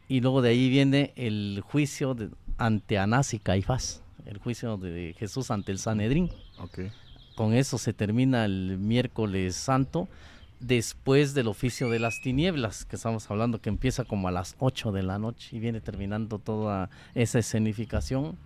y 0.08 0.20
luego 0.20 0.42
de 0.42 0.50
ahí 0.50 0.68
viene 0.68 1.12
el 1.16 1.62
juicio 1.66 2.14
de- 2.14 2.28
ante 2.58 2.98
Anás 2.98 3.32
y 3.34 3.38
Caifás, 3.38 4.02
el 4.26 4.38
juicio 4.38 4.76
de 4.76 5.14
Jesús 5.18 5.50
ante 5.50 5.72
el 5.72 5.78
Sanedrín. 5.78 6.30
Con 7.34 7.54
eso 7.54 7.78
se 7.78 7.94
termina 7.94 8.44
el 8.44 8.76
miércoles 8.78 9.56
santo, 9.56 10.06
después 10.62 11.34
del 11.34 11.48
oficio 11.48 11.90
de 11.90 11.98
las 11.98 12.20
tinieblas, 12.22 12.84
que 12.84 12.96
estamos 12.96 13.30
hablando 13.30 13.60
que 13.60 13.68
empieza 13.68 14.04
como 14.04 14.28
a 14.28 14.30
las 14.30 14.56
8 14.58 14.92
de 14.92 15.02
la 15.02 15.18
noche 15.18 15.56
y 15.56 15.58
viene 15.60 15.80
terminando 15.80 16.38
toda 16.38 16.88
esa 17.14 17.38
escenificación 17.40 18.36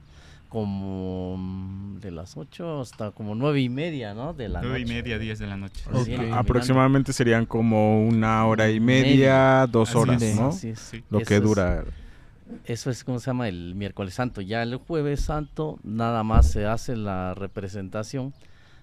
como 0.49 1.37
mm, 1.37 1.99
de 2.01 2.11
las 2.13 2.37
8 2.37 2.81
hasta 2.81 3.11
como 3.11 3.35
nueve 3.35 3.61
y 3.61 3.69
media, 3.69 4.15
¿no? 4.15 4.33
De 4.33 4.49
la 4.49 4.63
Nueve 4.63 4.81
y 4.81 4.83
noche. 4.85 4.95
media, 4.95 5.19
10 5.19 5.39
de 5.41 5.47
la 5.47 5.57
noche. 5.57 5.83
Aproximadamente 6.33 7.13
serían 7.13 7.47
como 7.47 8.07
una 8.07 8.47
hora 8.47 8.71
y 8.71 8.79
Media. 8.81 9.11
media, 9.11 9.67
dos 9.71 9.91
Así 9.91 9.99
horas, 9.99 10.23
es. 10.23 10.37
¿no? 10.37 10.49
Así 10.49 10.69
es. 10.71 10.79
Sí. 10.79 11.05
Lo 11.11 11.19
Eso 11.19 11.29
que 11.29 11.37
es- 11.37 11.43
dura. 11.43 11.85
Eso 12.65 12.91
es 12.91 13.03
como 13.03 13.19
se 13.19 13.27
llama 13.27 13.49
el 13.49 13.75
miércoles 13.75 14.15
santo. 14.15 14.41
Ya 14.41 14.63
el 14.63 14.77
jueves 14.77 15.21
santo 15.21 15.81
nada 15.83 16.23
más 16.23 16.49
se 16.49 16.65
hace 16.65 16.95
la 16.95 17.35
representación 17.35 18.33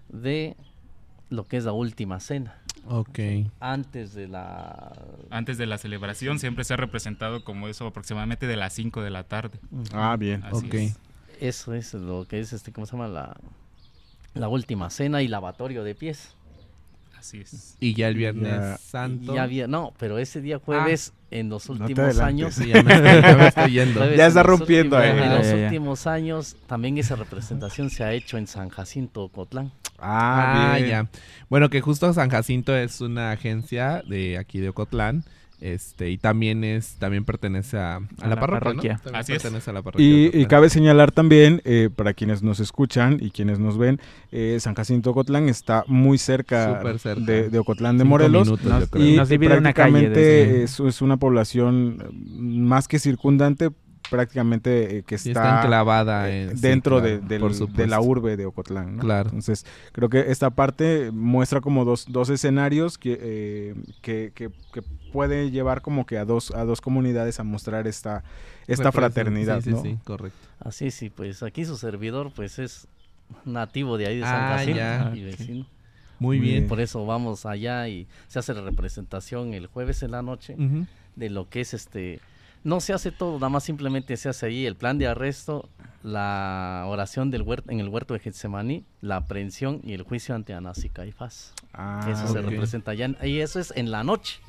de 0.10 0.58
lo 1.30 1.48
que 1.48 1.56
es 1.58 1.64
la 1.64 1.72
última 1.72 2.20
cena. 2.20 2.58
Ok. 2.88 3.20
Antes 3.60 4.14
de 4.14 4.28
la... 4.28 4.92
Antes 5.30 5.58
de 5.58 5.66
la 5.66 5.78
celebración 5.78 6.40
siempre 6.40 6.64
se 6.64 6.74
ha 6.74 6.78
representado 6.78 7.44
como 7.44 7.68
eso 7.68 7.88
aproximadamente 7.88 8.46
de 8.48 8.58
las 8.58 8.74
5 8.74 9.02
de 9.02 9.10
la 9.10 9.24
tarde. 9.24 9.60
Ah, 9.94 10.16
bien. 10.20 10.44
Así 10.44 10.66
Ok. 10.68 10.74
es. 10.76 10.98
Eso 11.40 11.74
es 11.74 11.94
lo 11.94 12.26
que 12.28 12.40
es, 12.40 12.54
este, 12.54 12.72
¿cómo 12.72 12.86
se 12.86 12.94
llama? 12.94 13.08
La, 13.08 13.36
la 14.34 14.48
última 14.50 14.90
cena 14.90 15.22
y 15.22 15.28
lavatorio 15.28 15.84
de 15.84 15.96
pies. 15.96 16.36
Así 17.18 17.40
es. 17.40 17.78
Y 17.80 17.94
ya 17.94 18.10
el 18.10 18.16
viernes 18.16 18.52
Ya- 18.52 18.78
santo. 18.78 19.34
Ya 19.34 19.44
había, 19.44 19.66
no, 19.68 19.94
pero 19.98 20.18
ese 20.20 20.42
día 20.42 20.60
jueves, 20.60 21.14
en 21.32 21.48
los 21.50 21.70
últimos 21.70 22.20
años... 22.20 22.54
Sí, 22.56 22.68
ya 22.68 22.84
me 22.84 22.94
estoy, 22.94 23.22
ya 23.22 23.38
me 23.38 23.48
estoy 23.48 23.72
yendo. 23.72 24.00
jueves 24.02 24.18
Ya 24.18 24.28
está 24.28 24.44
rompiendo 24.44 24.98
últimos- 24.98 25.18
ahí. 25.22 25.24
En 25.30 25.36
los 25.38 25.46
Ya, 25.48 25.52
ya, 25.54 25.58
ya. 25.58 25.64
últimos 25.68 26.08
años 26.08 26.58
también 26.68 26.98
esa 26.98 27.16
representación 27.16 27.90
se 27.90 28.04
ha 28.04 28.12
hecho 28.12 28.38
en 28.38 28.46
San 28.48 28.68
Jacinto, 28.70 29.30
Cotlán. 29.30 29.72
Ah, 30.04 30.74
bien. 30.78 30.90
ya. 30.90 31.08
Bueno, 31.50 31.70
que 31.70 31.82
justo 31.82 32.12
San 32.14 32.30
Jacinto 32.30 32.76
es 32.76 33.00
una 33.02 33.32
agencia 33.32 34.02
de 34.08 34.38
aquí 34.38 34.60
de 34.60 34.70
Ocotlán. 34.70 35.24
Este, 35.62 36.10
y 36.10 36.18
también 36.18 36.66
es, 36.66 36.96
también 37.00 37.24
pertenece 37.24 37.78
a, 37.78 37.96
a 37.96 37.98
A 38.20 38.28
la, 38.28 38.36
la 38.36 38.42
parroquia, 38.42 39.00
Así 39.14 39.32
es. 39.32 39.42
pertenece 39.42 39.70
a 39.70 39.74
la 39.74 39.82
parroquia. 39.82 40.06
de 40.06 40.32
Y, 40.34 40.46
cabe 40.48 40.70
señalar 40.70 41.14
también, 41.14 41.62
eh, 41.64 41.90
para 41.96 42.14
quienes 42.14 42.44
nos 42.44 42.60
escuchan 42.60 43.18
y 43.22 43.32
quienes 43.32 43.60
nos 43.60 43.78
ven, 43.78 44.02
eh, 44.34 44.58
San 44.60 44.76
Jacinto 44.76 45.12
Ocotlán 45.12 45.48
está 45.48 45.86
muy 45.88 46.18
cerca. 46.18 46.82
De, 47.16 47.50
de 47.50 47.60
Ocotlán 47.60 47.98
de 47.98 48.02
Cinco 48.04 48.10
Morelos. 48.10 48.46
minutos, 48.48 48.66
Nos-. 48.66 48.90
Y 49.02 49.16
Nos 49.16 49.30
divide 49.30 49.58
una 49.58 49.72
calle 49.72 49.92
prácticamente 49.92 50.20
desde- 50.20 50.64
es, 50.64 50.80
es 50.82 51.02
una 51.02 51.16
población 51.16 52.10
más 52.68 52.90
que 52.90 53.00
circundante, 53.00 53.70
prácticamente 54.10 54.98
eh, 54.98 55.04
que 55.04 55.16
está, 55.16 55.30
está 55.30 55.58
enclavada 55.60 56.30
eh, 56.30 56.52
sí, 56.56 56.62
dentro 56.62 57.00
claro, 57.02 57.20
de, 57.22 57.40
del- 57.76 57.90
la 57.90 58.00
urbe 58.02 58.38
de 58.38 58.46
Ocotlán. 58.46 58.98
¿no? 58.98 59.02
Claro. 59.02 59.30
Entonces, 59.30 59.66
creo 59.92 60.10
que 60.10 60.32
esta 60.32 60.50
parte 60.52 61.12
muestra 61.12 61.62
como 61.62 61.86
dos, 61.86 62.06
dos 62.10 62.30
escenarios 62.30 62.98
que, 62.98 63.18
eh, 63.22 63.76
que, 64.02 64.32
que- 64.36 64.50
que 64.74 64.82
puede 65.12 65.52
llevar 65.52 65.82
como 65.82 66.06
que 66.06 66.18
a 66.18 66.26
dos, 66.26 66.52
a 66.52 66.64
dos 66.66 66.82
comunidades 66.82 67.40
a 67.40 67.44
mostrar 67.44 67.88
esta, 67.88 68.24
esta 68.68 68.92
fraternidad. 68.92 69.58
Sí, 69.62 69.70
sí, 69.70 69.72
¿no? 69.72 69.82
sí, 69.82 69.98
correcto. 70.04 70.38
Así 70.60 70.92
sí, 70.92 71.10
pues 71.10 71.44
aquí 71.44 71.66
su 71.66 71.78
servidor 71.78 72.32
pues 72.36 72.60
es 72.60 72.88
nativo 73.46 73.98
de 73.98 74.08
ahí 74.08 74.18
de 74.18 74.24
San 74.24 74.36
Ah, 74.44 74.58
Jacinto 74.58 74.78
ya. 74.80 75.12
y 75.16 75.24
vecino. 75.24 75.66
Muy 76.20 76.38
Muy 76.38 76.40
bien. 76.40 76.54
bien. 76.60 76.68
Por 76.70 76.80
eso 76.80 77.06
vamos 77.06 77.46
allá 77.46 77.88
y 77.88 78.08
se 78.28 78.40
hace 78.40 78.54
la 78.54 78.62
representación 78.62 79.54
el 79.54 79.68
jueves 79.68 80.04
en 80.04 80.12
la 80.12 80.22
noche 80.22 80.56
de 81.16 81.30
lo 81.30 81.50
que 81.50 81.62
es 81.62 81.74
este 81.74 82.20
no 82.64 82.80
se 82.80 82.94
hace 82.94 83.12
todo, 83.12 83.34
nada 83.36 83.50
más 83.50 83.64
simplemente 83.64 84.16
se 84.18 84.30
hace 84.30 84.46
ahí 84.46 84.66
el 84.66 84.76
plan 84.76 84.98
de 84.98 85.08
arresto, 85.08 85.70
la 86.02 86.84
oración 86.88 87.32
del 87.32 87.42
huerto, 87.42 87.72
en 87.72 87.80
el 87.80 87.90
huerto 87.90 88.14
de 88.14 88.20
Getsemaní, 88.20 88.86
la 89.02 89.18
aprehensión 89.18 89.82
y 89.84 89.94
el 89.94 90.04
juicio 90.04 90.36
ante 90.36 90.54
Anás 90.54 90.84
y 90.84 90.90
Caifás. 90.90 91.54
Ah, 91.74 92.08
eso 92.10 92.28
se 92.28 92.42
representa 92.42 92.92
allá 92.92 93.16
y 93.24 93.40
eso 93.40 93.60
es 93.60 93.74
en 93.76 93.92
la 93.92 94.04
noche. 94.04 94.40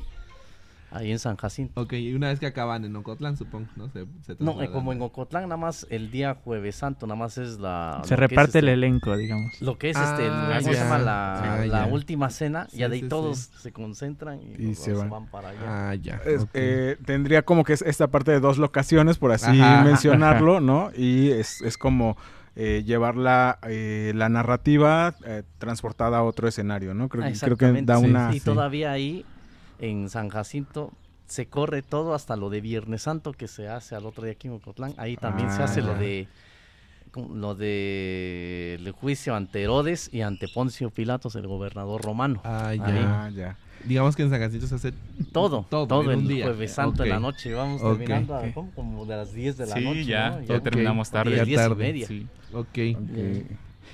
Ahí 0.94 1.10
en 1.10 1.18
San 1.18 1.36
Jacinto. 1.36 1.80
Ok, 1.80 1.94
y 1.94 2.14
una 2.14 2.28
vez 2.28 2.38
que 2.38 2.46
acaban 2.46 2.84
en 2.84 2.94
Ocotlán, 2.94 3.36
supongo, 3.36 3.66
¿no? 3.74 3.88
Se, 3.90 4.06
se 4.22 4.36
No, 4.38 4.62
eh, 4.62 4.70
como 4.70 4.92
en 4.92 5.02
Ocotlán 5.02 5.42
nada 5.44 5.56
más 5.56 5.86
el 5.90 6.10
día 6.12 6.36
jueves 6.44 6.76
santo 6.76 7.06
nada 7.08 7.18
más 7.18 7.36
es 7.36 7.58
la 7.58 8.00
Se 8.04 8.14
es, 8.14 8.20
reparte 8.20 8.60
el 8.60 8.68
este, 8.68 8.72
elenco, 8.74 9.16
digamos. 9.16 9.60
Lo 9.60 9.76
que 9.76 9.90
es 9.90 9.96
Ah, 9.96 10.04
este, 10.04 10.26
el- 10.26 10.62
¿cómo 10.62 10.72
se 10.72 10.78
llama? 10.78 10.98
La, 10.98 11.54
Ah, 11.62 11.66
la 11.66 11.86
última 11.86 12.30
cena, 12.30 12.68
Sí, 12.70 12.78
de 12.78 12.84
ahí 12.84 13.00
sí, 13.00 13.08
todos 13.08 13.38
sí. 13.38 13.50
se 13.58 13.72
concentran 13.72 14.40
y, 14.40 14.70
Y 14.70 14.74
se 14.76 14.92
van. 14.92 15.26
para 15.26 15.48
allá. 15.48 15.90
Ah, 15.90 15.94
ya. 15.96 16.20
Es- 16.24 16.46
eh, 16.54 16.96
tendría 17.04 17.42
como 17.42 17.64
que 17.64 17.72
es 17.72 17.82
esta 17.82 18.06
parte 18.08 18.30
de 18.30 18.38
dos 18.38 18.58
locaciones, 18.58 19.18
por 19.18 19.32
así 19.32 19.60
Ajá. 19.60 19.82
mencionarlo, 20.44 20.60
¿no? 20.60 20.90
Y 20.96 21.30
es, 21.30 21.60
es 21.62 21.76
como 21.76 22.16
eh, 22.56 22.84
llevar 22.86 23.16
la, 23.16 23.58
eh, 23.66 24.12
la 24.14 24.28
narrativa 24.28 25.16
eh, 25.26 25.42
transportada 25.58 26.18
a 26.18 26.22
otro 26.22 26.46
escenario, 26.46 26.94
¿no? 26.94 27.08
Creo, 27.08 27.24
Ah, 27.24 27.32
que- 27.32 27.38
creo 27.40 27.56
que 27.56 27.64
exactamente. 27.64 27.92
da 27.92 27.98
Sí, 27.98 28.04
una... 28.06 28.30
y 28.36 28.38
todavía 28.38 28.92
ahí 28.92 29.24
en 29.78 30.08
San 30.10 30.28
Jacinto 30.28 30.92
se 31.26 31.46
corre 31.46 31.82
todo 31.82 32.14
hasta 32.14 32.36
lo 32.36 32.50
de 32.50 32.60
Viernes 32.60 33.02
Santo 33.02 33.32
que 33.32 33.48
se 33.48 33.68
hace 33.68 33.94
al 33.94 34.04
otro 34.06 34.24
día 34.24 34.32
aquí 34.32 34.46
en 34.48 34.54
Ocotlán. 34.54 34.94
Ahí 34.98 35.16
también 35.16 35.50
se 35.50 35.62
Ah, 35.62 35.64
hace 35.64 35.80
lo 35.82 35.94
de 35.94 36.28
lo 37.32 37.54
de 37.54 38.74
el 38.74 38.90
juicio 38.90 39.36
ante 39.36 39.62
Herodes 39.62 40.10
y 40.12 40.22
ante 40.22 40.48
Poncio 40.48 40.90
Pilatos, 40.90 41.36
el 41.36 41.46
gobernador 41.46 42.02
romano. 42.02 42.40
Ah, 42.44 42.74
ya. 42.74 42.84
Ahí. 42.86 43.04
Ah, 43.06 43.30
ya. 43.34 43.56
Digamos 43.84 44.16
que 44.16 44.22
en 44.22 44.30
San 44.30 44.40
Jacinto 44.40 44.66
se 44.66 44.74
hace 44.74 44.92
Todo, 45.32 45.64
todo, 45.70 45.86
todo, 45.86 46.02
en 46.10 46.18
un 46.18 46.22
el 46.24 46.28
día. 46.28 46.44
jueves 46.46 46.72
santo 46.72 47.04
en 47.04 47.10
la 47.10 47.20
noche. 47.20 47.52
Vamos 47.54 47.80
terminando 47.82 48.34
a- 48.34 48.42
como 48.74 49.04
de 49.06 49.16
las 49.16 49.32
10 49.32 49.56
de 49.58 49.66
la 49.66 49.76
Sí, 49.76 49.84
noche. 49.84 50.04
ya, 50.04 50.30
¿no? 50.30 50.40
ya 50.42 50.60
terminamos 50.60 51.10
tarde. 51.10 51.34
Diez, 51.34 51.46
diez 51.46 51.60
y 51.60 51.62
tarde, 51.62 51.76
media. 51.84 52.06
Sí. 52.08 52.26
Ok. 52.52 52.78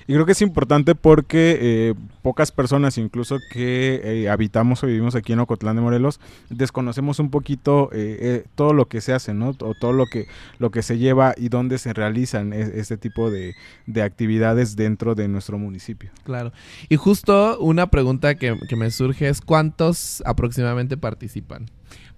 Y 0.06 0.14
creo 0.14 0.26
que 0.26 0.32
es 0.32 0.42
importante 0.42 0.94
porque 0.94 1.58
eh, 1.60 1.94
pocas 2.22 2.50
personas, 2.52 2.98
incluso 2.98 3.38
que 3.52 4.00
eh, 4.02 4.28
habitamos 4.28 4.82
o 4.82 4.86
vivimos 4.86 5.14
aquí 5.14 5.32
en 5.32 5.40
Ocotlán 5.40 5.76
de 5.76 5.82
Morelos, 5.82 6.20
desconocemos 6.48 7.18
un 7.18 7.30
poquito 7.30 7.90
eh, 7.92 8.18
eh, 8.20 8.44
todo 8.54 8.72
lo 8.72 8.88
que 8.88 9.00
se 9.00 9.12
hace, 9.12 9.34
¿no? 9.34 9.50
O 9.60 9.74
todo 9.80 9.92
lo 9.92 10.06
que, 10.06 10.26
lo 10.58 10.70
que 10.70 10.82
se 10.82 10.98
lleva 10.98 11.34
y 11.36 11.48
dónde 11.48 11.78
se 11.78 11.92
realizan 11.92 12.52
e- 12.52 12.72
este 12.80 12.96
tipo 12.96 13.30
de, 13.30 13.54
de 13.86 14.02
actividades 14.02 14.76
dentro 14.76 15.14
de 15.14 15.28
nuestro 15.28 15.58
municipio. 15.58 16.10
Claro. 16.24 16.52
Y 16.88 16.96
justo 16.96 17.58
una 17.60 17.88
pregunta 17.88 18.34
que, 18.34 18.58
que 18.68 18.76
me 18.76 18.90
surge 18.90 19.28
es 19.28 19.40
¿cuántos 19.40 20.22
aproximadamente 20.26 20.96
participan? 20.96 21.66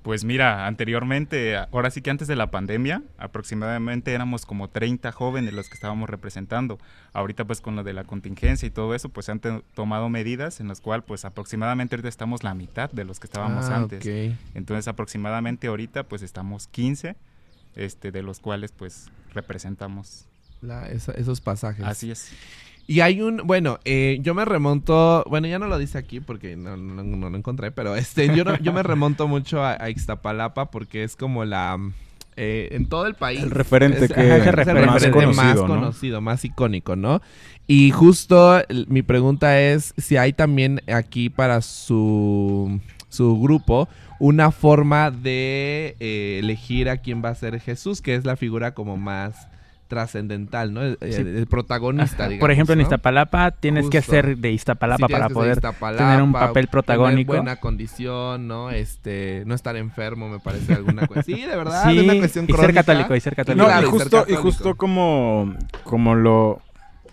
Pues 0.03 0.25
mira, 0.25 0.67
anteriormente, 0.67 1.57
ahora 1.57 1.91
sí 1.91 2.03
que 2.03 2.11
antes 2.11 2.27
de 2.29 2.35
la 2.37 2.51
pandemia, 2.51 3.03
aproximadamente 3.19 4.13
éramos 4.13 4.47
como 4.47 4.69
30 4.69 5.13
jóvenes 5.13 5.55
los 5.55 5.69
que 5.69 5.75
estábamos 5.75 6.11
representando. 6.11 6.79
Ahorita 7.13 7.45
pues 7.45 7.61
con 7.61 7.77
lo 7.77 7.85
de 7.85 7.93
la 7.93 8.05
contingencia 8.05 8.67
y 8.67 8.71
todo 8.71 8.95
eso, 8.95 9.09
pues 9.11 9.27
se 9.27 9.33
han 9.33 9.41
tomado 9.75 10.09
medidas 10.09 10.59
en 10.61 10.69
las 10.69 10.81
cuales 10.81 11.05
pues 11.07 11.25
aproximadamente 11.25 11.95
ahorita 11.95 12.09
estamos 12.09 12.43
la 12.43 12.55
mitad 12.55 12.91
de 12.91 13.05
los 13.05 13.21
que 13.21 13.27
estábamos 13.27 13.67
Ah, 13.67 13.77
antes. 13.77 14.01
Entonces 14.55 14.89
aproximadamente 14.89 15.69
ahorita 15.69 16.03
pues 16.05 16.23
estamos 16.23 16.67
15, 16.67 17.15
este, 17.77 18.11
de 18.11 18.23
los 18.23 18.41
cuales 18.41 18.73
pues 18.73 19.09
representamos. 19.33 20.27
La- 20.61 20.89
esa- 20.89 21.13
esos 21.13 21.41
pasajes. 21.41 21.85
Así 21.85 22.11
es. 22.11 22.31
Y 22.87 23.01
hay 23.01 23.23
un, 23.23 23.39
bueno, 23.45 23.79
eh, 23.85 24.19
yo 24.23 24.35
me 24.35 24.45
remonto, 24.45 25.25
bueno, 25.29 25.47
ya 25.47 25.59
no 25.59 25.67
lo 25.69 25.79
dice 25.79 25.99
aquí 25.99 26.21
porque 26.21 26.57
no, 26.57 26.77
no, 26.77 27.03
no 27.03 27.31
lo 27.31 27.37
encontré, 27.37 27.71
pero 27.71 27.95
este, 27.97 28.35
yo, 28.37 28.45
no- 28.45 28.59
yo 28.59 28.73
me 28.73 28.83
remonto 28.83 29.29
mucho 29.29 29.63
a, 29.63 29.77
a 29.83 29.89
Ixtapalapa 29.91 30.71
porque 30.71 31.05
es 31.05 31.15
como 31.17 31.45
la, 31.45 31.79
eh, 32.37 32.69
en 32.73 32.87
todo 32.87 33.07
el 33.07 33.15
país. 33.15 33.41
El 33.43 33.51
referente 33.53 34.05
es, 34.07 34.13
que 34.13 34.21
es 34.21 34.47
el 34.47 34.47
más 34.47 35.03
referente 35.03 35.11
conocido, 35.13 35.33
más 35.35 35.57
¿no? 35.57 35.67
conocido, 35.67 36.21
más 36.21 36.45
icónico, 36.45 36.97
¿no? 36.97 37.23
Y 37.69 37.93
justo 37.93 38.59
el- 38.69 38.87
mi 38.89 39.03
pregunta 39.03 39.61
es 39.61 39.95
si 39.97 40.17
hay 40.17 40.33
también 40.33 40.83
aquí 40.93 41.31
para 41.31 41.61
su, 41.63 42.81
su 43.09 43.41
grupo 43.41 43.89
una 44.19 44.51
forma 44.51 45.11
de 45.11 45.97
eh, 46.01 46.39
elegir 46.43 46.89
a 46.91 46.97
quién 46.99 47.23
va 47.25 47.29
a 47.31 47.35
ser 47.35 47.59
Jesús, 47.61 48.01
que 48.03 48.15
es 48.17 48.25
la 48.25 48.37
figura 48.37 48.75
como 48.75 48.97
más 48.97 49.49
trascendental, 49.93 50.73
¿no? 50.73 50.81
El, 50.83 50.97
el- 51.03 51.13
Sí. 51.13 51.21
el 51.21 51.47
protagonista, 51.47 52.25
digamos, 52.25 52.41
Por 52.41 52.51
ejemplo, 52.51 52.73
en 52.73 52.79
¿no? 52.79 52.83
Iztapalapa 52.85 53.51
tienes 53.51 53.91
que 53.91 54.01
ser 54.01 54.39
de 54.39 54.51
Iztapalapa 54.53 55.07
Sí, 55.07 55.13
para 55.13 55.29
poder 55.29 55.59
Iztapalapa, 55.59 56.03
tener 56.03 56.23
un 56.23 56.33
papel 56.33 56.53
tener 56.55 56.69
protagónico. 56.71 57.35
buena 57.35 57.57
condición, 57.57 58.49
¿no? 58.49 58.71
Este, 58.71 59.43
no 59.45 59.55
estar 59.55 59.77
enfermo, 59.77 60.31
me 60.31 60.39
parece 60.41 60.73
alguna 60.73 61.07
cosa. 61.07 61.23
Sí, 61.23 61.35
de 61.43 61.55
verdad, 61.57 61.91
Sí, 61.91 61.99
es 61.99 62.05
una 62.05 62.15
cuestión 62.19 62.47
y 62.49 62.53
ser 62.55 62.73
católico, 62.75 63.15
y 63.15 63.21
ser 63.21 63.37
católico. 63.37 63.63
No, 63.63 63.69
Claro, 63.69 63.83
y, 63.83 63.89
y 63.89 63.93
ser 63.93 64.01
justo, 64.01 64.25
y 64.29 64.35
justo 64.37 64.75
como, 64.77 65.55
como 65.85 66.15
lo, 66.15 66.63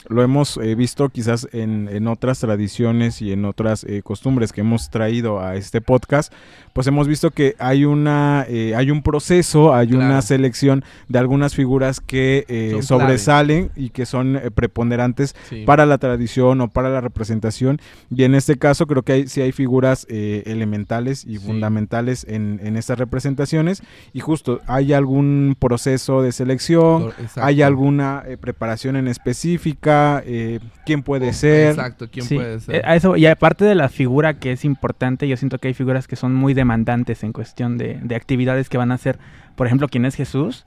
lo 0.07 0.23
hemos 0.23 0.57
eh, 0.57 0.75
visto 0.75 1.09
quizás 1.09 1.47
en, 1.51 1.89
en 1.91 2.07
otras 2.07 2.39
tradiciones 2.39 3.21
y 3.21 3.33
en 3.33 3.43
otras 3.45 3.83
eh, 3.83 4.01
costumbres 4.01 4.53
que 4.53 4.61
hemos 4.61 4.89
traído 4.89 5.41
a 5.41 5.55
este 5.55 5.81
podcast, 5.81 6.31
pues 6.73 6.87
hemos 6.87 7.07
visto 7.07 7.31
que 7.31 7.55
hay 7.59 7.83
una 7.83 8.45
eh, 8.47 8.73
hay 8.75 8.91
un 8.91 9.03
proceso, 9.03 9.73
hay 9.75 9.87
Claro. 9.89 10.05
una 10.05 10.21
selección 10.21 10.85
de 11.09 11.19
algunas 11.19 11.53
figuras 11.53 11.99
que 11.99 12.45
eh, 12.47 12.79
sobresalen 12.81 13.71
y 13.75 13.89
que 13.89 14.05
son 14.05 14.37
eh, 14.37 14.51
preponderantes 14.51 15.35
Sí. 15.49 15.63
para 15.65 15.85
la 15.85 15.97
tradición 15.97 16.61
o 16.61 16.69
para 16.69 16.89
la 16.89 17.01
representación. 17.01 17.79
Y 18.09 18.23
en 18.23 18.35
este 18.35 18.57
caso 18.57 18.87
creo 18.87 19.03
que 19.03 19.11
hay, 19.13 19.27
sí 19.27 19.41
hay 19.41 19.51
figuras 19.51 20.07
eh, 20.09 20.43
elementales 20.45 21.25
y 21.25 21.37
Sí. 21.39 21.45
fundamentales 21.45 22.25
en, 22.29 22.59
en 22.63 22.77
estas 22.77 22.97
representaciones. 22.99 23.83
Y 24.13 24.21
justo, 24.21 24.61
¿hay 24.67 24.93
algún 24.93 25.55
proceso 25.59 26.21
de 26.21 26.31
selección? 26.31 27.09
Exacto. 27.19 27.41
¿Hay 27.43 27.61
alguna 27.61 28.23
preparación 28.39 28.95
en 28.95 29.07
específica? 29.09 29.88
Eh, 30.25 30.59
¿Quién 30.85 31.03
puede 31.03 31.29
Oh, 31.29 31.33
ser? 31.33 31.69
Exacto, 31.69 32.07
¿quién 32.11 32.25
Sí, 32.25 32.35
puede 32.35 32.59
ser? 32.59 32.75
eh, 32.77 32.81
a 32.85 32.95
eso, 32.95 33.15
y 33.17 33.25
aparte 33.25 33.65
de 33.65 33.75
la 33.75 33.89
figura 33.89 34.39
que 34.39 34.51
es 34.51 34.65
importante, 34.65 35.27
yo 35.27 35.37
siento 35.37 35.57
que 35.59 35.69
hay 35.69 35.73
figuras 35.73 36.07
que 36.07 36.15
son 36.15 36.33
muy 36.33 36.53
demandantes 36.53 37.23
en 37.23 37.33
cuestión 37.33 37.77
de, 37.77 37.99
de 38.01 38.15
actividades 38.15 38.69
que 38.69 38.77
van 38.77 38.91
a 38.91 38.95
hacer. 38.95 39.19
Por 39.55 39.67
ejemplo, 39.67 39.87
¿quién 39.87 40.05
es 40.05 40.15
Jesús? 40.15 40.65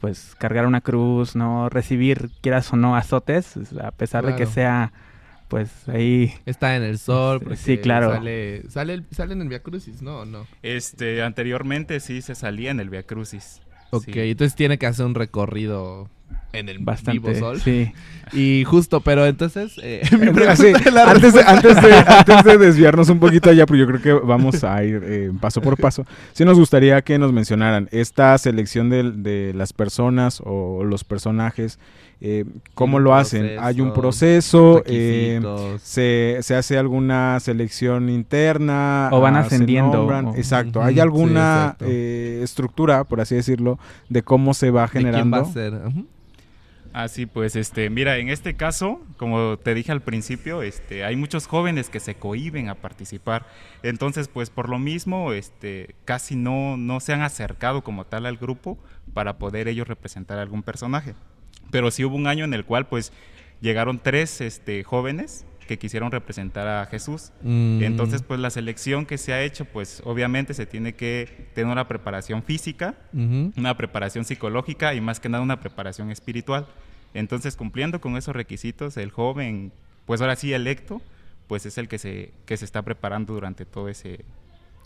Pues 0.00 0.34
cargar 0.38 0.66
una 0.66 0.80
cruz, 0.80 1.36
no 1.36 1.68
recibir, 1.68 2.30
quieras 2.40 2.72
o 2.72 2.76
no, 2.76 2.96
azotes, 2.96 3.54
a 3.80 3.92
pesar 3.92 4.26
de 4.26 4.34
que 4.34 4.46
sea, 4.46 4.92
pues 5.48 5.88
ahí... 5.88 6.32
Está 6.44 6.74
en 6.76 6.82
el 6.82 6.98
sol, 6.98 7.38
Sí, 7.38 7.44
porque 7.44 7.56
sí, 7.56 7.78
claro. 7.78 8.10
Sale, 8.10 8.64
sale, 8.68 8.94
el- 8.94 9.06
sale 9.12 9.34
en 9.34 9.42
el 9.42 9.48
Via 9.48 9.62
Crucis, 9.62 10.02
¿no? 10.02 10.20
¿O 10.20 10.24
no? 10.24 10.46
Este, 10.62 11.22
anteriormente 11.22 12.00
sí 12.00 12.20
se 12.20 12.34
salía 12.34 12.70
en 12.72 12.80
el 12.80 12.90
Via 12.90 13.04
Crucis. 13.04 13.60
Ok, 13.90 14.04
Sí. 14.06 14.12
entonces 14.30 14.56
tiene 14.56 14.78
que 14.78 14.86
hacer 14.86 15.04
un 15.06 15.14
recorrido 15.14 16.08
en 16.52 16.68
el 16.68 16.78
Bastante, 16.80 17.20
vivo 17.20 17.34
sol. 17.38 17.60
sí. 17.60 17.92
Y 18.34 18.64
justo, 18.64 19.00
pero 19.00 19.26
entonces, 19.26 19.74
eh, 19.82 20.00
mi 20.12 20.30
pregunta 20.30 20.56
Sí, 20.56 20.68
es 20.68 20.90
la 20.92 21.10
antes, 21.10 21.34
de, 21.34 21.42
antes, 21.42 21.82
de, 21.82 21.92
antes 21.92 22.44
de 22.44 22.56
desviarnos 22.56 23.10
un 23.10 23.18
poquito 23.18 23.50
allá, 23.50 23.66
pero 23.66 23.78
yo 23.78 23.86
creo 23.86 24.00
que 24.00 24.26
vamos 24.26 24.64
a 24.64 24.82
ir 24.84 25.02
eh, 25.04 25.30
paso 25.38 25.60
por 25.60 25.76
paso. 25.76 26.06
Sí 26.32 26.42
nos 26.46 26.58
gustaría 26.58 27.02
que 27.02 27.18
nos 27.18 27.30
mencionaran 27.30 27.88
esta 27.92 28.38
selección 28.38 28.88
de, 28.88 29.10
de 29.12 29.52
las 29.54 29.74
personas 29.74 30.40
o 30.46 30.82
los 30.82 31.04
personajes, 31.04 31.78
eh, 32.22 32.46
cómo 32.74 33.00
lo 33.00 33.14
hacen. 33.14 33.42
proceso, 33.42 33.62
Hay 33.66 33.80
un 33.82 33.92
proceso, 33.92 34.82
eh, 34.86 35.40
se, 35.82 36.38
se 36.40 36.54
hace 36.54 36.78
alguna 36.78 37.38
selección 37.40 38.08
interna. 38.08 39.10
O 39.12 39.20
van 39.20 39.36
ah, 39.36 39.40
ascendiendo, 39.40 40.06
o- 40.06 40.34
Exacto. 40.36 40.82
¿Hay 40.82 40.94
sí, 40.94 41.00
alguna 41.00 41.64
exacto. 41.64 41.84
eh, 41.88 42.40
estructura, 42.42 43.04
por 43.04 43.20
así 43.20 43.34
decirlo, 43.34 43.78
de 44.08 44.22
cómo 44.22 44.54
se 44.54 44.70
va 44.70 44.84
¿De 44.84 44.88
quién 44.92 45.04
generando? 45.04 45.36
va 45.36 45.42
a 45.42 45.52
ser? 45.52 45.74
Así 46.92 47.24
pues, 47.24 47.56
este, 47.56 47.88
mira, 47.88 48.18
en 48.18 48.28
este 48.28 48.54
caso, 48.54 49.00
como 49.16 49.58
te 49.58 49.74
dije 49.74 49.92
al 49.92 50.02
principio, 50.02 50.62
este, 50.62 51.04
hay 51.04 51.16
muchos 51.16 51.46
jóvenes 51.46 51.88
que 51.88 52.00
se 52.00 52.16
cohiben 52.16 52.68
a 52.68 52.74
participar. 52.74 53.46
Entonces, 53.82 54.28
pues 54.28 54.50
por 54.50 54.68
lo 54.68 54.78
mismo, 54.78 55.32
este, 55.32 55.94
casi 56.04 56.36
no, 56.36 56.76
no 56.76 57.00
se 57.00 57.14
han 57.14 57.22
acercado 57.22 57.82
como 57.82 58.04
tal 58.04 58.26
al 58.26 58.36
grupo 58.36 58.78
para 59.14 59.38
poder 59.38 59.68
ellos 59.68 59.88
representar 59.88 60.38
algún 60.38 60.62
personaje. 60.62 61.14
Pero 61.70 61.90
sí 61.90 62.04
hubo 62.04 62.16
un 62.16 62.26
año 62.26 62.44
en 62.44 62.52
el 62.52 62.66
cual, 62.66 62.86
pues, 62.86 63.12
llegaron 63.62 63.98
tres 63.98 64.42
este, 64.42 64.84
jóvenes 64.84 65.46
que 65.66 65.78
quisieron 65.78 66.10
representar 66.10 66.66
a 66.68 66.86
Jesús. 66.86 67.30
Mm. 67.42 67.82
Entonces, 67.82 68.22
pues 68.22 68.40
la 68.40 68.50
selección 68.50 69.06
que 69.06 69.18
se 69.18 69.32
ha 69.32 69.42
hecho, 69.42 69.64
pues 69.64 70.02
obviamente 70.04 70.54
se 70.54 70.66
tiene 70.66 70.94
que 70.94 71.48
tener 71.54 71.70
una 71.72 71.88
preparación 71.88 72.42
física, 72.42 72.94
una 73.12 73.76
preparación 73.76 74.24
psicológica 74.24 74.94
y 74.94 75.00
más 75.00 75.20
que 75.20 75.28
nada 75.28 75.42
una 75.42 75.60
preparación 75.60 76.10
espiritual. 76.10 76.66
Entonces, 77.14 77.56
cumpliendo 77.56 78.00
con 78.00 78.16
esos 78.16 78.34
requisitos, 78.34 78.96
el 78.96 79.10
joven, 79.10 79.72
pues 80.06 80.20
ahora 80.20 80.36
sí 80.36 80.52
electo, 80.52 81.02
pues 81.46 81.66
es 81.66 81.76
el 81.78 81.86
que 81.88 81.98
se, 81.98 82.32
que 82.46 82.56
se 82.56 82.64
está 82.64 82.82
preparando 82.82 83.34
durante 83.34 83.64
todo 83.66 83.88
ese, 83.88 84.24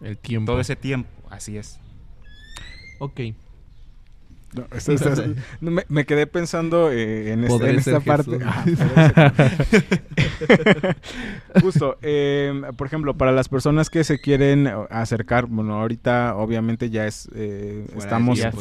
El 0.00 0.18
tiempo. 0.18 0.50
todo 0.52 0.61
ese 0.61 0.75
tiempo. 0.76 1.09
Así 1.30 1.56
es. 1.56 1.78
Ok. 2.99 3.21
No, 4.54 4.62
esto- 4.75 4.92
esto- 4.92 5.12
esto- 5.12 5.35
no, 5.61 5.71
me, 5.71 5.85
me 5.88 6.06
quedé 6.06 6.26
pensando 6.26 6.90
eh, 6.90 7.33
en, 7.33 7.45
este- 7.45 7.76
esta 7.76 8.00
parte. 8.00 8.38
Jesús. 8.64 8.88
Justo, 11.62 11.97
eh, 12.02 12.52
por 12.76 12.87
ejemplo, 12.87 13.14
para 13.16 13.33
las 13.33 13.49
personas 13.49 13.90
que 13.90 14.05
se 14.05 14.19
quieren 14.21 14.71
acercar, 14.90 15.47
bueno, 15.47 15.81
ahorita 15.81 16.37
obviamente 16.37 16.90
ya 16.90 17.07
es, 17.07 17.28
eh, 17.35 17.87
estamos 17.97 18.38
en 18.40 18.52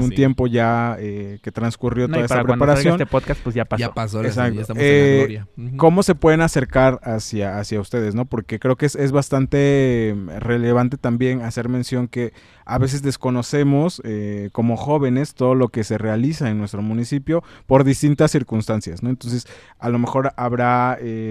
un 0.00 0.08
Sí. 0.10 0.14
tiempo 0.14 0.46
ya 0.46 0.96
eh, 0.98 1.38
que 1.42 1.50
transcurrió 1.52 2.08
No, 2.08 2.16
toda 2.16 2.28
salga 2.28 2.44
preparación. 2.54 2.94
este 2.94 3.06
podcast, 3.06 3.40
pues 3.42 3.54
ya 3.54 3.64
pasó. 3.64 3.80
Ya 3.80 3.92
pasó, 3.92 4.22
Exacto. 4.24 4.54
ya 4.54 4.60
estamos 4.62 4.82
Eh, 4.82 5.04
en 5.06 5.10
la 5.10 5.18
gloria. 5.18 5.48
Ujú. 5.68 5.76
¿Cómo 5.76 6.02
se 6.02 6.14
pueden 6.14 6.40
acercar 6.40 7.00
hacia, 7.02 7.58
hacia 7.58 7.80
ustedes, 7.80 8.14
no? 8.14 8.24
Porque 8.26 8.58
creo 8.58 8.76
que 8.76 8.86
es, 8.86 8.94
es 8.96 9.12
bastante 9.12 10.10
eh, 10.10 10.16
relevante 10.38 10.96
también 10.96 11.42
hacer 11.42 11.68
mención 11.68 12.08
que 12.08 12.32
a 12.66 12.78
veces 12.78 13.02
desconocemos 13.02 14.00
eh, 14.04 14.48
como 14.52 14.76
jóvenes 14.76 15.34
todo 15.34 15.54
lo 15.54 15.68
que 15.68 15.84
se 15.84 15.98
realiza 15.98 16.48
en 16.50 16.58
nuestro 16.58 16.80
municipio 16.82 17.42
por 17.66 17.84
distintas 17.84 18.30
circunstancias, 18.30 19.02
¿no? 19.02 19.10
Entonces, 19.10 19.46
a 19.78 19.88
lo 19.90 19.98
mejor 19.98 20.32
habrá 20.36 20.96
eh, 21.00 21.23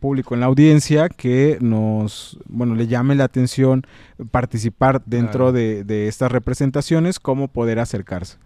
público 0.00 0.34
en 0.34 0.40
la 0.40 0.46
audiencia 0.46 1.08
que 1.08 1.58
nos, 1.60 2.38
bueno, 2.46 2.74
le 2.74 2.86
llame 2.86 3.14
la 3.14 3.24
atención 3.24 3.82
participar 4.30 5.02
dentro 5.06 5.28
Claro. 5.50 5.52
de, 5.52 5.84
de 5.84 6.08
estas 6.08 6.30
representaciones, 6.32 7.18
cómo 7.20 7.48
poder 7.48 7.78
acercarse. 7.78 8.38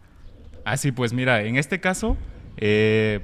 Así 0.65 0.93
pues, 0.93 1.13
mira, 1.13 1.43
en 1.43 1.57
este 1.57 1.81
caso, 1.81 2.17
eh, 2.57 3.21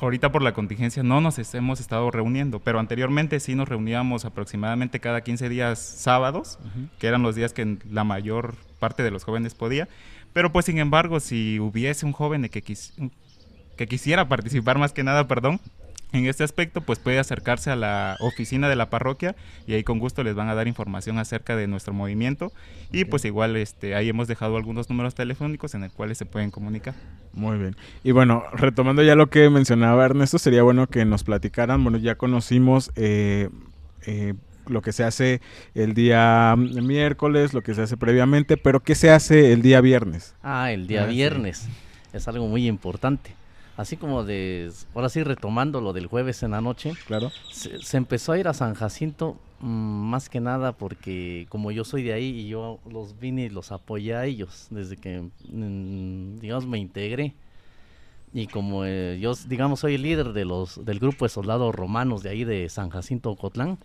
ahorita 0.00 0.32
por 0.32 0.42
la 0.42 0.52
contingencia 0.54 1.02
no 1.02 1.20
nos 1.20 1.54
hemos 1.54 1.80
estado 1.80 2.10
reuniendo, 2.10 2.60
pero 2.60 2.78
anteriormente 2.80 3.38
sí 3.40 3.54
nos 3.54 3.68
reuníamos 3.68 4.24
aproximadamente 4.24 5.00
cada 5.00 5.20
15 5.22 5.48
días 5.48 5.78
sábados, 5.78 6.58
que 6.98 7.06
eran 7.06 7.22
los 7.22 7.34
días 7.36 7.52
que 7.52 7.78
la 7.90 8.04
mayor 8.04 8.54
parte 8.80 9.02
de 9.02 9.10
los 9.10 9.24
jóvenes 9.24 9.54
podía. 9.54 9.88
Pero 10.32 10.50
pues 10.52 10.66
sin 10.66 10.78
embargo, 10.78 11.20
si 11.20 11.60
hubiese 11.60 12.04
un 12.06 12.12
joven 12.12 12.48
que, 12.48 12.62
quis- 12.62 13.10
que 13.76 13.86
quisiera 13.86 14.28
participar 14.28 14.78
más 14.78 14.92
que 14.92 15.04
nada, 15.04 15.28
perdón, 15.28 15.60
en 16.14 16.26
este 16.26 16.44
aspecto, 16.44 16.80
pues 16.80 16.98
puede 16.98 17.18
acercarse 17.18 17.70
a 17.70 17.76
la 17.76 18.16
oficina 18.20 18.68
de 18.68 18.76
la 18.76 18.88
parroquia 18.88 19.34
y 19.66 19.74
ahí 19.74 19.82
con 19.82 19.98
gusto 19.98 20.22
les 20.22 20.34
van 20.34 20.48
a 20.48 20.54
dar 20.54 20.68
información 20.68 21.18
acerca 21.18 21.56
de 21.56 21.66
nuestro 21.66 21.92
movimiento 21.92 22.52
y 22.92 23.04
pues 23.04 23.24
igual 23.24 23.56
este 23.56 23.94
ahí 23.94 24.08
hemos 24.08 24.28
dejado 24.28 24.56
algunos 24.56 24.88
números 24.88 25.14
telefónicos 25.14 25.74
en 25.74 25.84
el 25.84 25.90
cuales 25.90 26.18
se 26.18 26.26
pueden 26.26 26.50
comunicar. 26.50 26.94
Muy 27.32 27.58
bien. 27.58 27.76
Y 28.02 28.12
bueno, 28.12 28.44
retomando 28.52 29.02
ya 29.02 29.16
lo 29.16 29.28
que 29.28 29.50
mencionaba 29.50 30.04
Ernesto, 30.04 30.38
sería 30.38 30.62
bueno 30.62 30.86
que 30.86 31.04
nos 31.04 31.24
platicaran. 31.24 31.82
Bueno, 31.82 31.98
ya 31.98 32.14
conocimos 32.14 32.92
eh, 32.96 33.48
eh, 34.06 34.34
lo 34.66 34.82
que 34.82 34.92
se 34.92 35.04
hace 35.04 35.40
el 35.74 35.94
día 35.94 36.54
miércoles, 36.56 37.54
lo 37.54 37.62
que 37.62 37.74
se 37.74 37.82
hace 37.82 37.96
previamente, 37.96 38.56
pero 38.56 38.80
¿qué 38.80 38.94
se 38.94 39.10
hace 39.10 39.52
el 39.52 39.62
día 39.62 39.80
viernes? 39.80 40.34
Ah, 40.42 40.70
el 40.72 40.86
día 40.86 41.04
Ah, 41.04 41.06
viernes. 41.06 41.68
Es 42.12 42.28
algo 42.28 42.46
muy 42.46 42.68
importante. 42.68 43.34
Así 43.76 43.96
como 43.96 44.22
de, 44.22 44.70
ahora 44.94 45.08
sí 45.08 45.22
retomando 45.22 45.80
lo 45.80 45.92
del 45.92 46.06
jueves 46.06 46.42
en 46.42 46.52
la 46.52 46.60
noche, 46.60 46.94
Claro. 47.06 47.32
se, 47.50 47.82
se 47.82 47.96
empezó 47.96 48.32
a 48.32 48.38
ir 48.38 48.46
a 48.46 48.54
San 48.54 48.74
Jacinto 48.74 49.36
mm, 49.60 49.66
más 49.66 50.28
que 50.28 50.40
nada 50.40 50.72
porque 50.72 51.46
como 51.48 51.72
yo 51.72 51.84
soy 51.84 52.04
de 52.04 52.12
ahí 52.12 52.26
y 52.26 52.48
yo 52.48 52.78
los 52.88 53.18
vine 53.18 53.46
y 53.46 53.48
los 53.48 53.72
apoyé 53.72 54.14
a 54.14 54.26
ellos 54.26 54.68
desde 54.70 54.96
que, 54.96 55.28
mm, 55.48 56.38
digamos, 56.38 56.66
me 56.66 56.78
integré. 56.78 57.34
Y 58.32 58.48
como 58.48 58.84
eh, 58.84 59.18
yo, 59.20 59.32
digamos, 59.48 59.80
soy 59.80 59.94
el 59.94 60.02
líder 60.02 60.32
de 60.32 60.44
los, 60.44 60.84
del 60.84 60.98
grupo 60.98 61.24
de 61.24 61.28
soldados 61.28 61.74
romanos 61.74 62.22
de 62.22 62.30
ahí 62.30 62.44
de 62.44 62.68
San 62.68 62.90
Jacinto 62.90 63.30
Ocotlán, 63.30 63.78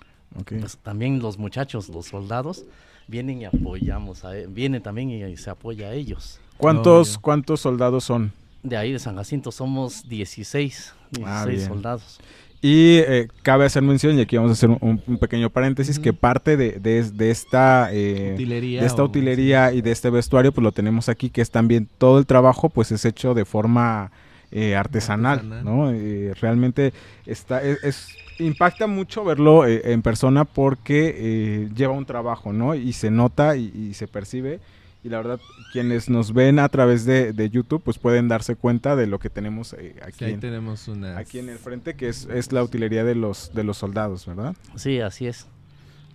pues 0.60 0.78
también 0.78 1.20
los 1.20 1.38
muchachos, 1.38 1.90
los 1.90 2.08
soldados, 2.08 2.66
vienen 3.08 3.42
y 3.42 3.46
apoyamos, 3.46 4.24
a, 4.26 4.36
e- 4.36 4.48
vienen 4.48 4.82
también 4.82 5.10
y, 5.12 5.38
se 5.38 5.50
apoya 5.50 5.90
a 5.90 5.94
ellos. 5.94 6.40
¿Cuántos. 6.58 7.18
¿Cuántos 7.20 7.62
soldados 7.62 8.04
son? 8.04 8.32
De 8.64 8.76
ahí 8.78 8.92
de 8.92 9.00
San 9.00 9.16
Jacinto 9.16 9.52
somos 9.52 10.08
16, 10.10 10.94
16 11.12 11.64
Ah, 11.64 11.68
soldados. 11.68 12.20
Y 12.62 12.98
eh, 12.98 13.30
cabe 13.42 13.64
hacer 13.66 13.82
mención, 13.84 14.18
y 14.18 14.22
aquí 14.22 14.36
vamos 14.36 14.50
a 14.50 14.54
hacer 14.54 14.70
un, 14.70 15.02
un 15.08 15.18
pequeño 15.18 15.50
paréntesis, 15.50 15.98
que 15.98 16.12
parte 16.12 16.58
de, 16.58 16.72
de- 16.74 17.10
de 17.10 17.32
esta, 17.32 17.88
eh, 17.94 18.32
Utilería 18.34 18.82
de 18.82 18.88
esta 18.88 19.02
o- 19.02 19.06
utilería 19.06 19.72
y 19.72 19.82
de 19.82 19.92
este 19.92 20.10
vestuario, 20.10 20.52
pues 20.52 20.62
lo 20.64 20.74
tenemos 20.74 21.08
aquí, 21.08 21.30
que 21.30 21.42
es 21.42 21.52
también 21.52 21.88
todo 21.98 22.20
el 22.20 22.26
trabajo, 22.26 22.68
pues 22.68 22.92
es 22.92 23.06
hecho 23.06 23.34
de 23.34 23.46
forma 23.46 24.12
eh, 24.52 24.76
artesanal, 24.76 25.38
Artesanal. 25.38 25.64
¿no? 25.64 25.92
Eh, 25.92 26.34
realmente 26.42 26.92
está, 27.26 27.64
es, 27.64 27.82
es- 27.84 28.08
impacta 28.40 28.88
mucho 28.88 29.24
verlo 29.24 29.66
eh, 29.66 29.82
en 29.94 30.02
persona 30.02 30.44
porque 30.44 31.16
eh, 31.18 31.70
lleva 31.74 31.94
un 31.94 32.06
trabajo, 32.06 32.52
¿no? 32.52 32.76
Y 32.76 32.92
se 32.92 33.10
nota 33.12 33.56
y, 33.56 33.72
y 33.74 33.94
se 33.94 34.08
percibe. 34.08 34.60
Y 35.04 35.08
la 35.10 35.18
verdad, 35.18 35.40
quienes 35.72 36.10
nos 36.10 36.34
ven 36.34 36.60
a 36.60 36.68
través 36.68 37.06
de, 37.06 37.32
de 37.32 37.50
YouTube, 37.50 37.82
pues 37.82 37.98
pueden 37.98 38.28
darse 38.28 38.56
cuenta 38.58 38.98
de 38.98 39.08
lo 39.08 39.18
que 39.20 39.30
tenemos 39.30 39.72
eh, 39.74 39.94
Sí, 39.96 40.00
aquí, 40.06 40.26
ahí 40.26 40.34
en, 40.34 40.40
tenemos 40.42 40.88
una. 40.90 41.18
aquí 41.18 41.40
en 41.40 41.48
el 41.50 41.58
frente, 41.58 41.96
que 41.96 42.10
es, 42.10 42.28
es 42.30 42.52
la 42.52 42.62
utilería 42.64 43.06
de 43.06 43.16
los, 43.16 43.54
de 43.54 43.64
los 43.64 43.78
soldados, 43.78 44.26
¿verdad? 44.26 44.56
Sí, 44.76 45.00
así 45.00 45.28
es. 45.28 45.48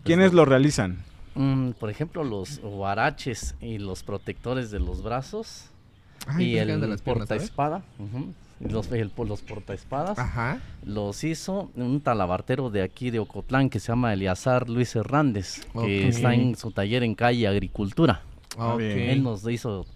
¿Quiénes 0.05 0.35
lo 0.35 0.45
realizan? 0.45 0.99
Mm, 1.35 1.71
por 1.71 1.89
ejemplo, 1.89 2.25
los 2.25 2.61
guaraches 2.61 3.55
y 3.63 3.79
los 3.79 4.03
protectores 4.03 4.71
de 4.71 4.81
los 4.81 5.03
brazos 5.03 5.71
Ay, 6.27 6.53
y 6.53 6.57
pues, 6.57 6.69
el 6.69 6.81
de 6.81 6.87
¿sabes? 6.89 7.01
portaespada. 7.03 7.83
los, 8.61 8.93
el- 8.93 9.13
los 9.17 9.41
portaespadas 9.41 10.19
Ajá. 10.19 10.61
los 10.85 11.25
hizo 11.25 11.71
un 11.75 12.03
talabartero 12.03 12.69
de 12.69 12.83
aquí 12.83 13.11
de 13.11 13.19
Ocotlán 13.19 13.71
que 13.71 13.81
se 13.81 13.89
llama 13.89 14.13
Eliazar 14.13 14.69
Luis 14.69 14.95
Hernández, 14.95 15.63
que 15.73 16.09
está 16.09 16.35
en 16.35 16.55
su 16.55 16.71
taller 16.71 17.03
en 17.03 17.15
calle 17.15 17.49
Agricultura. 17.49 18.21
Ah, 18.59 18.75
Ok. 18.75 18.79
bien. 18.79 18.99
Él 19.11 19.23
nos 19.23 19.47
hizo 19.49 19.87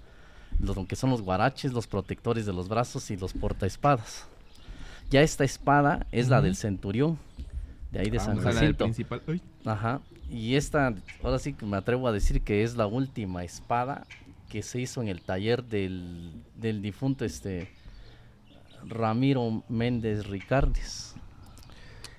lo 0.61 0.87
que 0.87 0.97
son 0.97 1.11
los 1.11 1.23
guaraches, 1.23 1.73
los 1.73 1.87
protectores 1.87 2.47
de 2.47 2.53
los 2.53 2.69
brazos 2.69 3.11
y 3.11 3.17
los 3.17 3.33
portaespadas. 3.33 4.27
Ya 5.11 5.23
esta 5.23 5.45
espada 5.45 6.07
es 6.13 6.29
la 6.29 6.41
del 6.43 6.57
centurión, 6.57 7.19
de 7.93 8.01
ahí 8.01 8.11
de 8.11 8.19
Ah, 8.19 8.25
San 8.25 8.39
Jacinto. 8.41 8.85
principal. 8.85 9.23
Uy. 9.27 9.41
Ajá. 9.65 10.01
Y 10.31 10.57
esta, 10.57 10.95
ahora 11.23 11.39
sí 11.39 11.55
que 11.55 11.65
me 11.65 11.77
atrevo 11.77 12.07
a 12.09 12.13
decir 12.13 12.43
que 12.43 12.63
es 12.63 12.77
la 12.77 12.87
última 12.87 13.45
espada 13.45 14.07
que 14.51 14.63
se 14.63 14.81
hizo 14.81 15.01
en 15.01 15.09
el 15.09 15.23
taller 15.23 15.65
del, 15.65 16.33
del 16.57 16.83
difunto 16.83 17.25
este 17.25 17.71
Ramiro 18.87 19.63
Méndez 19.69 20.27
Ricardes. 20.27 21.15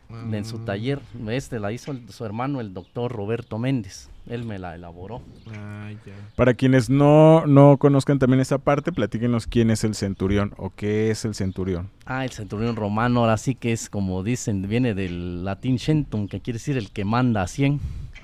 En 0.10 0.43
su 0.43 0.58
Ah, 0.58 0.65
taller, 0.65 0.99
este 1.30 1.60
la 1.60 1.71
hizo 1.71 1.91
el- 1.91 2.10
su 2.10 2.25
hermano, 2.25 2.62
el 2.62 2.73
doctor 2.73 3.12
Roberto 3.12 3.60
Méndez. 3.60 4.10
Él 4.27 4.43
me 4.45 4.60
la 4.60 4.75
elaboró. 4.75 5.21
Ah, 5.55 5.89
ya. 6.05 6.13
Para 6.36 6.53
quienes 6.53 6.89
no, 6.89 7.45
no 7.47 7.77
conozcan 7.77 8.19
también 8.19 8.39
esa 8.41 8.58
parte, 8.60 8.91
platíquenos 8.91 9.47
quién 9.47 9.71
es 9.71 9.84
el 9.84 9.95
centurión 9.95 10.53
o 10.58 10.69
qué 10.75 11.10
es 11.10 11.25
el 11.25 11.34
centurión. 11.34 11.89
Ah, 12.05 12.25
el 12.25 12.32
centurión 12.32 12.75
romano, 12.75 13.21
ahora 13.21 13.38
sí 13.38 13.55
que 13.55 13.71
es 13.71 13.89
como 13.89 14.21
dicen, 14.23 14.67
viene 14.69 14.93
del 14.93 15.43
latín 15.43 15.79
centum, 15.79 16.27
que 16.27 16.41
quiere 16.41 16.60
decir 16.60 16.77
el 16.77 16.91
que 16.91 17.05
manda 17.05 17.41
a 17.41 17.47
100. 17.47 17.79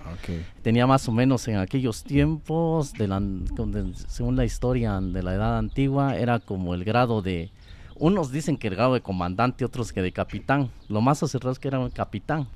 Ok. 0.05 0.36
tenía 0.62 0.86
más 0.86 1.08
o 1.10 1.12
menos 1.12 1.47
en 1.47 1.58
aquellos 1.58 2.03
tiempos, 2.03 2.93
de 2.93 3.08
la- 3.08 3.19
de- 3.19 3.91
según 4.08 4.36
la 4.36 4.45
historia 4.45 4.99
de 5.01 5.23
la 5.23 5.34
edad 5.34 5.58
antigua, 5.58 6.15
era 6.15 6.38
como 6.39 6.75
el 6.75 6.84
grado 6.84 7.23
de... 7.23 7.49
Unos 7.95 8.31
dicen 8.31 8.55
que 8.58 8.67
el 8.67 8.75
grado 8.75 8.93
de 8.93 9.01
comandante, 9.01 9.65
otros 9.65 9.91
que 9.91 10.03
de 10.03 10.12
capitán. 10.12 10.69
Lo 10.89 11.01
más 11.01 11.23
acertado 11.23 11.51
es 11.53 11.58
que 11.60 11.69
era 11.69 11.79
un 11.79 11.89
capitán. 11.89 12.47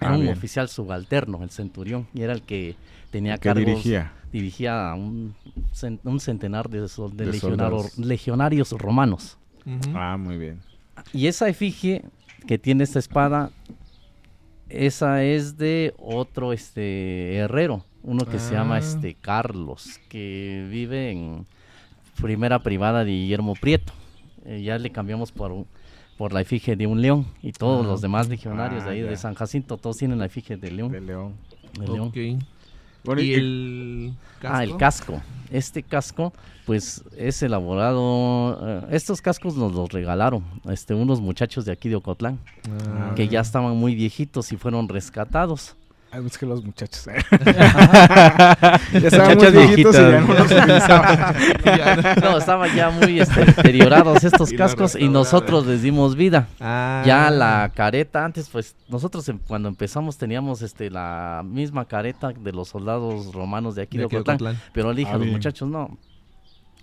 Era 0.00 0.10
Ah, 0.10 0.14
un 0.16 0.22
bien. 0.22 0.32
oficial 0.36 0.68
subalterno, 0.68 1.42
el 1.42 1.50
centurión, 1.50 2.06
y 2.14 2.22
era 2.22 2.32
el 2.32 2.42
que 2.42 2.76
tenía 3.10 3.34
que 3.38 3.48
cargos... 3.48 3.64
dirigía. 3.66 4.12
dirigía 4.32 4.90
a 4.90 4.94
un, 4.94 5.34
un 6.04 6.20
centenar 6.20 6.68
de, 6.68 6.86
sol- 6.88 7.16
de 7.16 7.26
De 7.26 7.32
legionaro- 7.32 7.40
soldados. 7.40 7.98
legionarios 7.98 8.70
romanos. 8.72 9.38
Ah, 9.94 10.16
muy 10.18 10.36
bien. 10.38 10.60
Y 11.12 11.26
esa 11.26 11.48
efigie 11.48 12.04
que 12.46 12.58
tiene 12.58 12.84
esta 12.84 12.98
espada, 12.98 13.50
esa 14.68 15.24
es 15.24 15.56
de 15.58 15.94
otro 15.98 16.52
este 16.52 17.36
herrero, 17.36 17.84
uno 18.02 18.24
que 18.26 18.38
se 18.38 18.54
llama 18.54 18.76
Ah. 18.76 18.78
este 18.80 19.14
Carlos, 19.14 19.98
que 20.08 20.66
vive 20.70 21.10
en 21.10 21.46
primera 22.20 22.58
privada 22.60 23.04
de 23.04 23.12
Guillermo 23.12 23.54
Prieto. 23.54 23.92
eh, 24.44 24.62
ya 24.62 24.78
le 24.78 24.90
cambiamos 24.90 25.30
por 25.32 25.52
un- 25.52 25.66
por 26.18 26.32
la 26.34 26.40
efigie 26.42 26.76
de 26.76 26.86
un 26.86 27.00
león 27.00 27.26
y 27.42 27.52
todos 27.52 27.86
Ah, 27.86 27.88
los 27.88 28.00
demás 28.02 28.28
legionarios 28.28 28.82
de 28.84 28.90
Ah, 28.90 28.92
ahí 28.92 29.02
ya. 29.02 29.06
de 29.08 29.16
San 29.16 29.34
Jacinto 29.34 29.78
todos 29.78 29.96
tienen 29.96 30.18
la 30.18 30.26
efigie 30.26 30.56
de 30.58 30.70
león. 30.70 30.92
De 30.92 31.00
León. 31.00 31.32
de 31.78 31.86
león. 31.86 32.08
Ok. 32.08 32.42
Bueno, 33.04 33.22
¿Y 33.22 33.30
y- 33.30 33.34
el 33.34 34.14
casco? 34.40 34.56
Ah, 34.56 34.64
el 34.64 34.76
casco. 34.76 35.22
Este 35.50 35.82
casco, 35.82 36.32
pues 36.66 37.02
es 37.16 37.42
elaborado. 37.42 38.58
eh, 38.66 38.86
estos 38.90 39.22
cascos 39.22 39.56
nos 39.56 39.72
los 39.72 39.90
regalaron 39.90 40.44
este, 40.68 40.92
unos 40.94 41.20
muchachos 41.20 41.64
de 41.64 41.72
aquí 41.72 41.88
de 41.88 41.94
Ocotlán, 41.96 42.38
Ah. 42.88 43.12
que 43.14 43.28
ya 43.28 43.40
estaban 43.40 43.76
muy 43.76 43.94
viejitos 43.94 44.50
y 44.52 44.56
fueron 44.56 44.88
rescatados. 44.88 45.76
Ay, 46.10 46.24
es 46.26 46.38
que 46.38 46.46
los 46.46 46.64
muchachos. 46.64 47.06
eh. 47.08 47.18
ya 48.92 49.08
estaban 49.08 49.26
muy 49.26 49.34
Muchachos 49.36 49.52
viejitos 49.52 49.94
y 49.94 49.98
ya 49.98 50.20
no 50.20 50.34
los 50.34 50.46
utilizaban. 50.50 51.34
Ya, 51.64 51.96
no. 51.96 52.30
No, 52.30 52.38
estaban 52.38 52.74
ya 52.74 52.90
muy 52.90 53.20
este, 53.20 53.44
deteriorados 53.44 54.24
estos 54.24 54.52
Y 54.52 54.56
cascos 54.56 54.94
y 54.96 55.08
nosotros 55.08 55.66
les 55.66 55.82
dimos 55.82 56.16
vida. 56.16 56.48
Ah. 56.60 57.02
Ya 57.06 57.30
la 57.30 57.70
careta, 57.74 58.24
antes 58.24 58.48
pues 58.48 58.74
nosotros 58.88 59.28
em- 59.28 59.38
cuando 59.46 59.68
empezamos 59.68 60.16
teníamos 60.16 60.62
este 60.62 60.90
la 60.90 61.42
misma 61.44 61.84
careta 61.84 62.30
de 62.32 62.52
los 62.52 62.68
soldados 62.68 63.32
romanos 63.34 63.74
de 63.74 63.82
aquí 63.82 63.98
de, 63.98 64.06
De 64.06 64.16
Ocotlán, 64.16 64.36
Ocotlán. 64.36 64.58
pero 64.72 64.92
le 64.92 64.98
dije 65.00 65.10
Ah, 65.10 65.14
a 65.14 65.18
los 65.18 65.24
bien. 65.26 65.36
muchachos, 65.36 65.68
no, 65.68 65.98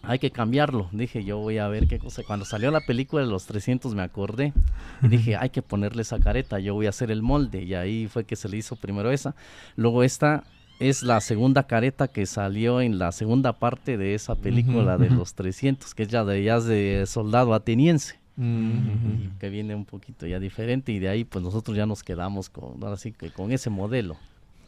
hay 0.07 0.19
que 0.19 0.31
cambiarlo. 0.31 0.89
Dije, 0.91 1.23
yo 1.23 1.37
voy 1.37 1.57
a 1.57 1.67
ver 1.67 1.87
qué 1.87 1.99
cosa. 1.99 2.23
Cuando 2.25 2.45
salió 2.45 2.71
la 2.71 2.81
película 2.81 3.23
de 3.23 3.29
los 3.29 3.45
300 3.45 3.95
me 3.95 4.03
acordé 4.03 4.53
y 5.01 5.07
dije, 5.07 5.35
hay 5.35 5.49
que 5.49 5.61
ponerle 5.61 6.01
esa 6.01 6.19
careta, 6.19 6.59
yo 6.59 6.73
voy 6.73 6.85
a 6.85 6.89
hacer 6.89 7.11
el 7.11 7.21
molde 7.21 7.63
y 7.63 7.73
ahí 7.73 8.07
fue 8.07 8.25
que 8.25 8.35
se 8.35 8.49
le 8.49 8.57
hizo 8.57 8.75
primero 8.75 9.11
esa. 9.11 9.35
Luego 9.75 10.03
esta 10.03 10.43
es 10.79 11.03
la 11.03 11.21
segunda 11.21 11.67
careta 11.67 12.07
que 12.07 12.25
salió 12.25 12.81
en 12.81 12.99
la 12.99 13.11
segunda 13.11 13.53
parte 13.53 13.97
de 13.97 14.13
esa 14.13 14.35
película 14.35 14.97
de 14.97 15.09
los 15.09 15.33
300, 15.33 15.93
que 15.93 16.03
es 16.03 16.09
ya 16.09 16.23
de, 16.25 16.43
ya 16.43 16.57
es 16.57 16.65
de 16.65 17.05
soldado 17.07 17.53
ateniense 17.53 18.19
que 18.37 19.49
viene 19.49 19.75
un 19.75 19.85
poquito 19.85 20.27
ya 20.27 20.39
diferente 20.39 20.91
y 20.91 20.99
de 20.99 21.07
ahí 21.07 21.23
pues 21.23 21.43
nosotros 21.43 21.77
ya 21.77 21.85
nos 21.85 22.03
quedamos 22.03 22.49
con 22.49 22.83
ahora 22.83 22.97
sí 22.97 23.13
que 23.13 23.31
con 23.31 23.51
ese 23.51 23.69
modelo. 23.69 24.17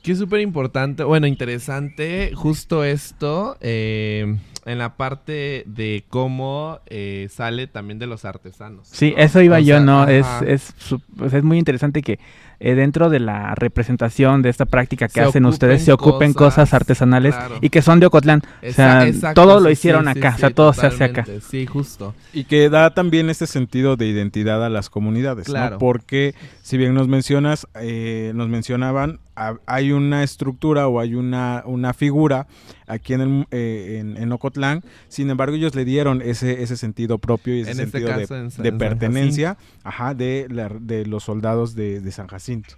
Que 0.04 0.14
es 0.14 0.20
súper 0.20 0.40
importante, 0.40 1.04
bueno, 1.04 1.28
interesante 1.28 2.32
justo 2.34 2.86
esto 2.86 3.58
eh, 3.60 4.38
en 4.68 4.78
la 4.78 4.96
parte 4.98 5.64
de 5.66 6.04
cómo 6.10 6.80
eh, 6.88 7.28
sale 7.32 7.68
también 7.68 8.00
de 8.00 8.06
los 8.08 8.26
artesanos. 8.26 8.88
Sí, 8.92 9.14
¿no? 9.18 9.24
eso 9.24 9.42
iba 9.42 9.58
O 9.58 9.60
yo, 9.60 9.76
sea, 9.78 9.80
¿no? 9.86 10.08
Es, 10.08 10.28
es, 10.46 10.74
su- 10.78 11.00
pues, 11.18 11.34
es 11.34 11.44
muy 11.44 11.58
interesante 11.58 12.02
que 12.02 12.20
eh, 12.60 12.74
dentro 12.74 13.10
de 13.10 13.20
la 13.20 13.54
representación 13.56 14.42
de 14.42 14.50
esta 14.50 14.66
práctica 14.66 15.08
que 15.08 15.14
Se 15.14 15.22
hacen 15.22 15.46
ustedes 15.46 15.84
se 15.84 15.94
ocupen 15.94 16.34
cosas, 16.34 16.56
cosas, 16.66 16.74
artesanales 16.74 17.36
claro. 17.36 17.56
y 17.62 17.70
que 17.70 17.82
son 17.84 18.00
de 18.00 18.08
Ocotlán. 18.08 18.42
o 18.68 18.72
sea, 18.74 19.08
exacto, 19.08 19.42
todo 19.42 19.60
lo 19.60 19.70
hicieron 19.70 20.06
sí, 20.06 20.10
acá, 20.20 20.32
sí, 20.32 20.36
o 20.38 20.40
sea, 20.40 20.50
sí, 20.50 20.54
todo 20.56 20.74
se 20.74 20.88
hace 20.88 21.04
acá. 21.04 21.26
Sí, 21.48 21.66
justo. 21.68 22.16
Y 22.34 22.46
que 22.46 22.70
da 22.70 22.94
también 22.96 23.30
este 23.30 23.46
sentido 23.48 23.96
de 23.96 24.08
identidad 24.08 24.66
a 24.66 24.70
las 24.70 24.90
comunidades, 24.90 25.46
Claro. 25.46 25.76
¿no? 25.76 25.80
Porque 25.80 26.34
si 26.64 26.78
bien 26.78 26.94
nos 26.96 27.08
mencionas, 27.08 27.68
eh, 27.80 28.32
nos 28.34 28.50
mencionaban, 28.50 29.20
ha- 29.36 29.58
hay 29.68 29.92
una 29.92 30.24
estructura 30.24 30.88
o 30.88 31.00
hay 31.00 31.14
una, 31.14 31.62
una 31.66 31.94
figura 31.94 32.48
aquí 32.88 33.14
en, 33.14 33.22
el, 33.22 33.48
eh, 33.52 33.98
en, 34.00 34.18
en 34.18 34.32
Ocotlán, 34.32 34.82
sin 35.10 35.30
embargo 35.30 35.56
ellos 35.56 35.76
le 35.76 35.86
dieron 35.86 36.22
ese, 36.22 36.64
ese 36.64 36.78
sentido 36.78 37.18
propio 37.20 37.56
y 37.56 37.62
ese 37.62 37.72
En 37.72 37.80
este 37.82 38.00
sentido 38.00 38.18
de- 38.18 38.22
caso, 38.28 38.64
en 38.68 38.78
pertenencia 38.78 39.58
ajá, 39.84 40.14
de, 40.14 40.48
la- 40.50 40.70
de 40.80 41.06
los 41.06 41.24
soldados 41.24 41.76
de, 41.76 42.02
de 42.02 42.12
San 42.12 42.28
Jacinto. 42.28 42.76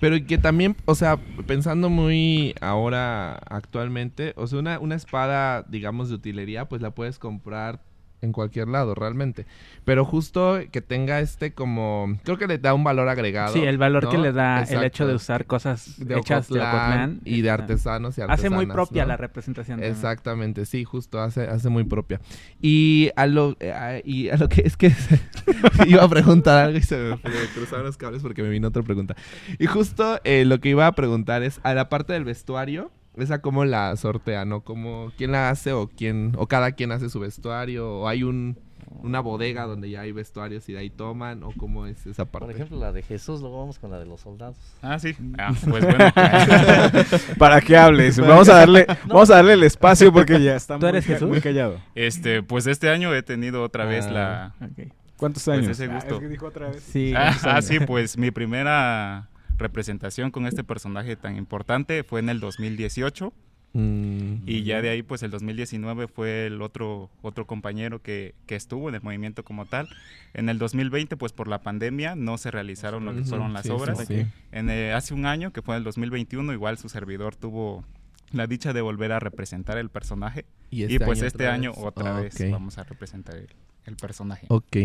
Pero 0.00 0.16
que 0.26 0.36
también, 0.36 0.74
o 0.84 0.96
sea, 0.96 1.16
pensando 1.46 1.88
muy 1.88 2.54
ahora 2.60 3.36
actualmente, 3.48 4.32
o 4.36 4.48
sea, 4.48 4.58
una, 4.58 4.78
una 4.80 4.96
espada, 4.96 5.64
digamos, 5.68 6.08
de 6.08 6.16
utilería, 6.16 6.64
pues 6.68 6.82
la 6.82 6.90
puedes 6.90 7.20
comprar 7.20 7.80
en 8.22 8.32
cualquier 8.32 8.68
lado, 8.68 8.94
realmente. 8.94 9.46
Pero 9.84 10.04
justo 10.04 10.58
que 10.72 10.80
tenga 10.80 11.20
este 11.20 11.52
como, 11.52 12.16
creo 12.24 12.38
que 12.38 12.46
le 12.46 12.58
da 12.58 12.74
un 12.74 12.82
valor 12.82 13.08
agregado. 13.08 13.52
Sí, 13.52 13.62
el 13.62 13.78
valor 13.78 14.08
que 14.08 14.18
le 14.18 14.32
da 14.32 14.62
el 14.62 14.82
hecho 14.84 15.06
de 15.06 15.14
usar 15.14 15.46
cosas 15.46 15.94
De 15.98 16.16
hechas 16.18 16.48
de 16.48 16.58
Ocotlán 16.60 17.20
y 17.24 17.42
de 17.42 17.50
artesanos 17.50 18.16
y 18.18 18.22
artesanas. 18.22 18.38
Hace 18.40 18.50
muy 18.50 18.66
propia 18.66 19.02
¿no? 19.02 19.08
la 19.08 19.16
representación. 19.16 19.76
también. 19.78 19.92
Exactamente, 19.94 20.64
sí, 20.66 20.84
justo 20.84 21.20
hace, 21.20 21.42
hace 21.48 21.68
muy 21.68 21.84
propia. 21.84 22.20
Y 22.60 23.10
a 23.16 23.26
lo, 23.26 23.56
a- 23.60 23.98
y 24.04 24.28
a 24.30 24.36
lo 24.36 24.48
que 24.48 24.62
es 24.64 24.76
que 24.76 24.92
iba 25.86 26.02
a 26.02 26.08
preguntar 26.08 26.66
algo 26.66 26.78
y 26.78 26.82
se 26.82 26.96
me, 26.96 27.10
me 27.10 27.46
cruzaron 27.54 27.84
los 27.84 27.96
cables 27.96 28.22
porque 28.22 28.42
me 28.42 28.48
vino 28.48 28.68
otra 28.68 28.82
pregunta. 28.82 29.14
Y 29.58 29.66
justo 29.66 30.20
eh, 30.24 30.44
lo 30.44 30.60
que 30.60 30.70
iba 30.70 30.86
a 30.86 30.92
preguntar 30.92 31.42
es 31.42 31.60
a 31.62 31.74
la 31.74 31.88
parte 31.88 32.12
del 32.12 32.24
vestuario, 32.24 32.90
esa 33.16 33.40
cómo 33.40 33.64
la 33.64 33.96
sortea, 33.96 34.44
¿no? 34.44 34.60
Como 34.62 35.12
quién 35.16 35.32
la 35.32 35.50
hace 35.50 35.72
o 35.72 35.88
quién 35.88 36.32
o 36.36 36.46
cada 36.46 36.72
quien 36.72 36.92
hace 36.92 37.08
su 37.10 37.20
vestuario 37.20 38.00
o 38.00 38.08
hay 38.08 38.22
un 38.22 38.58
una 39.02 39.18
bodega 39.20 39.64
donde 39.64 39.90
ya 39.90 40.02
hay 40.02 40.12
vestuarios 40.12 40.68
y 40.68 40.72
de 40.72 40.78
ahí 40.78 40.90
toman 40.90 41.42
o 41.42 41.50
cómo 41.58 41.86
es 41.86 42.06
esa 42.06 42.24
parte. 42.24 42.46
Por 42.46 42.54
ejemplo, 42.54 42.78
la 42.78 42.92
de 42.92 43.02
Jesús, 43.02 43.40
luego 43.40 43.58
vamos 43.58 43.78
con 43.80 43.90
la 43.90 43.98
de 43.98 44.06
los 44.06 44.20
soldados. 44.20 44.56
Ah, 44.80 44.98
sí. 44.98 45.14
Ah, 45.38 45.52
pues 45.68 45.84
bueno. 45.84 45.98
Para 47.38 47.60
que 47.60 47.76
hables, 47.76 48.18
vamos 48.18 48.48
a 48.48 48.54
darle, 48.54 48.86
vamos 49.06 49.28
a 49.30 49.36
darle 49.36 49.54
el 49.54 49.64
espacio 49.64 50.12
porque 50.12 50.40
ya 50.42 50.56
está 50.56 50.74
¿Tú 50.78 50.80
muy, 50.82 50.88
eres 50.90 51.04
Jesús? 51.04 51.28
muy 51.28 51.40
callado. 51.40 51.78
este, 51.94 52.42
pues 52.42 52.66
este 52.66 52.88
año 52.88 53.12
he 53.14 53.22
tenido 53.22 53.62
otra 53.62 53.84
vez 53.84 54.08
la... 54.10 54.54
Ok. 54.62 54.88
¿Cuántos 55.16 55.44
Pues 55.44 55.58
años? 55.58 55.70
ese 55.70 55.90
Ah, 55.90 55.94
gusto. 55.94 56.14
es 56.16 56.20
que 56.20 56.28
dijo 56.28 56.46
otra 56.46 56.68
vez. 56.70 56.82
Sí. 56.82 57.12
Ah, 57.16 57.30
¿Cuántos 57.40 57.44
ah, 57.46 57.62
sí, 57.62 57.80
pues 57.80 58.16
mi 58.18 58.30
primera 58.30 59.28
representación 59.58 60.30
con 60.30 60.46
este 60.46 60.64
personaje 60.64 61.16
tan 61.16 61.36
importante 61.36 62.02
fue 62.04 62.20
en 62.20 62.28
el 62.28 62.40
2018 62.40 63.32
Mm. 63.72 64.44
y 64.46 64.62
ya 64.62 64.80
de 64.80 64.88
ahí 64.88 65.02
pues 65.02 65.22
el 65.22 65.30
2019 65.30 66.08
fue 66.08 66.46
el 66.46 66.62
otro 66.62 67.10
otro 67.20 67.46
compañero 67.46 68.00
que, 68.00 68.34
que 68.46 68.56
estuvo 68.56 68.88
en 68.88 68.94
el 68.94 69.02
movimiento 69.02 69.44
como 69.44 69.66
tal. 69.66 69.86
En 70.32 70.48
el 70.48 70.56
2020 70.58 71.18
pues 71.18 71.32
por 71.32 71.46
la 71.46 71.60
pandemia 71.60 72.16
no 72.16 72.38
se 72.38 72.50
realizaron 72.50 73.04
lo 73.04 73.14
que 73.14 73.24
fueron 73.24 73.52
las 73.52 73.64
sí, 73.64 73.70
obras. 73.70 73.98
sí. 74.06 74.24
En, 74.50 74.70
eh, 74.70 74.94
hace 74.94 75.12
un 75.12 75.26
año 75.26 75.52
que 75.52 75.60
fue 75.60 75.74
en 75.74 75.78
el 75.80 75.84
2021 75.84 76.54
igual 76.54 76.78
su 76.78 76.88
servidor 76.88 77.36
tuvo 77.36 77.84
la 78.32 78.46
dicha 78.46 78.72
de 78.72 78.80
volver 78.80 79.12
a 79.12 79.20
representar 79.20 79.76
el 79.76 79.90
personaje 79.90 80.46
y, 80.70 80.98
pues 80.98 81.20
este 81.20 81.46
año 81.46 81.72
vez. 81.72 81.78
otra 81.84 82.16
Ah, 82.16 82.20
vez 82.22 82.50
vamos 82.50 82.78
a 82.78 82.84
representar 82.84 83.36
el, 83.36 83.48
el 83.84 83.96
personaje. 83.96 84.46
Ok. 84.48 84.76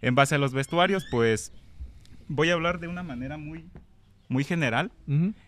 En 0.00 0.14
base 0.14 0.36
a 0.36 0.38
los 0.38 0.54
vestuarios, 0.54 1.04
pues 1.10 1.52
voy 2.28 2.48
a 2.48 2.54
hablar 2.54 2.80
de 2.80 2.88
una 2.88 3.02
manera 3.02 3.36
muy, 3.36 3.66
muy 4.30 4.44
general. 4.44 4.90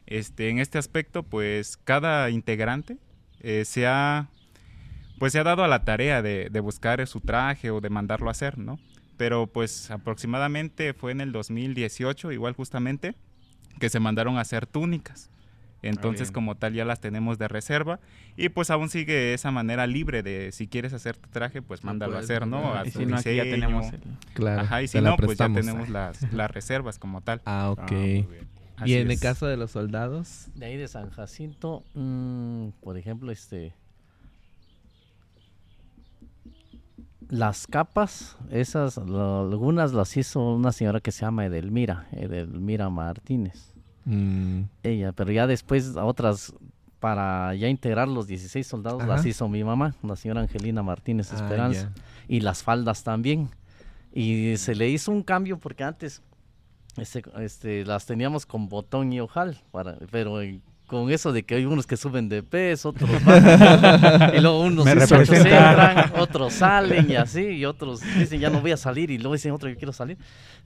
Este, 0.07 0.51
en 0.51 0.59
este 0.59 0.77
aspecto, 0.77 1.23
pues 1.23 1.79
cada 1.79 2.29
integrante 2.29 2.99
eh, 3.41 3.65
se 3.65 3.87
ha, 3.87 4.29
pues 5.19 5.33
se 5.33 5.39
ha 5.39 5.45
dado 5.45 5.65
a 5.65 5.69
la 5.69 5.85
tarea 5.85 6.21
de, 6.21 6.49
de 6.51 6.61
buscar 6.61 7.07
su 7.07 7.21
traje 7.21 7.71
o 7.71 7.81
de 7.81 7.89
mandarlo 7.89 8.29
a 8.29 8.33
hacer, 8.33 8.59
¿no? 8.59 8.79
Pero 9.17 9.47
pues 9.47 9.91
aproximadamente 9.91 10.93
fue 10.95 11.13
en 11.13 11.21
el 11.21 11.33
2018, 11.33 12.33
igual 12.33 12.55
justamente, 12.55 13.15
que 13.79 13.89
se 13.89 14.01
mandaron 14.01 14.37
a 14.37 14.41
hacer 14.41 14.67
túnicas. 14.67 15.31
Entonces, 15.83 16.29
bien. 16.29 16.35
como 16.35 16.55
tal, 16.57 16.75
ya 16.75 16.85
las 16.85 17.01
tenemos 17.01 17.39
de 17.39 17.49
reserva. 17.49 17.99
Y 18.37 18.49
pues 18.49 18.71
aún 18.71 18.89
sigue 18.89 19.35
esa 19.35 19.51
manera 19.51 19.87
libre 19.87 20.23
de 20.23 20.53
si 20.53 20.69
quieres 20.69 20.93
hacer 20.93 21.17
tu 21.17 21.29
traje, 21.29 21.61
pues 21.61 21.83
Lo 21.83 21.89
mándalo 21.89 22.13
a 22.13 22.15
puedes 22.17 22.31
hacer, 22.31 22.47
¿no? 22.47 22.75
a 22.75 22.87
Y 22.87 22.91
tu 22.91 23.01
si 23.01 23.07
no, 23.07 23.17
aquí 23.17 23.35
ya 23.35 23.43
tenemos 23.43 23.93
el... 23.93 24.01
Claro. 24.35 24.63
Ajá, 24.63 24.83
y 24.83 24.89
si 24.89 25.01
la 25.01 25.11
no, 25.11 25.17
pues 25.17 25.39
ya 25.39 25.53
tenemos 25.53 25.89
las, 25.89 26.33
las 26.33 26.51
reservas 26.51 26.99
como 26.99 27.21
tal. 27.21 27.43
Ah, 27.45 27.71
ok. 27.71 27.93
Ah, 27.93 28.45
y 28.85 28.95
en 28.95 29.11
el 29.11 29.19
caso 29.21 29.47
de 29.47 29.57
los 29.57 29.71
soldados. 29.73 30.49
De 30.55 30.67
ahí 30.67 30.77
de 30.77 30.89
San 30.89 31.11
Jacinto, 31.11 31.85
mm, 31.95 32.69
por 32.83 32.97
ejemplo, 32.97 33.31
este 33.33 33.75
las 37.29 37.67
capas, 37.67 38.37
esas, 38.51 38.99
lo- 38.99 39.41
algunas 39.41 39.93
las 39.95 40.17
hizo 40.17 40.55
una 40.55 40.71
señora 40.73 41.01
que 41.01 41.13
se 41.13 41.23
llama 41.23 41.47
Edelmira, 41.47 42.07
Edelmira 42.13 42.91
Martínez. 42.91 43.73
Mm, 44.05 44.63
Ella, 44.83 45.13
pero 45.13 45.33
ya 45.33 45.47
después 45.47 45.97
a 45.97 46.05
otras, 46.05 46.53
para 47.01 47.55
ya 47.55 47.69
integrar 47.69 48.09
los 48.09 48.27
16 48.27 48.67
soldados, 48.67 49.07
las 49.07 49.25
hizo 49.25 49.49
mi 49.49 49.65
mamá, 49.65 49.95
la 50.03 50.17
señora 50.17 50.43
Angelina 50.43 50.83
Martínez 50.83 51.33
ah, 51.33 51.37
Esperanza. 51.37 51.91
y 52.29 52.41
las 52.41 52.63
faldas 52.63 53.03
también. 53.03 53.49
Y 54.13 54.57
se 54.59 54.75
le 54.75 54.91
hizo 54.91 55.11
un 55.11 55.23
cambio 55.23 55.59
porque 55.59 55.85
antes 55.85 56.21
este, 56.97 57.23
este, 57.39 57.85
las 57.85 58.07
teníamos 58.07 58.47
con 58.47 58.69
botón 58.69 59.13
y 59.13 59.21
ojal, 59.21 59.61
para, 59.71 59.97
pero 60.11 60.41
con 60.93 61.11
eso 61.11 61.33
de 61.33 61.43
que 61.43 61.55
hay 61.55 61.65
unos 61.65 61.87
que 61.87 61.97
suben 61.97 62.29
de 62.29 62.43
peso, 62.43 62.91
otros 62.91 63.09
bajan, 63.25 64.35
y 64.37 64.41
luego 64.41 64.61
unos 64.61 64.87
entran, 64.87 66.13
otros 66.19 66.53
salen 66.53 67.11
y 67.11 67.15
así, 67.17 67.41
y 67.47 67.65
otros 67.65 68.03
dicen 68.19 68.39
ya 68.41 68.51
no 68.51 68.61
voy 68.61 68.73
a 68.73 68.77
salir, 68.77 69.11
y 69.11 69.17
luego 69.17 69.33
dicen 69.33 69.53
otro 69.53 69.71
yo 69.71 69.77
quiero 69.77 69.93
salir. 69.95 70.19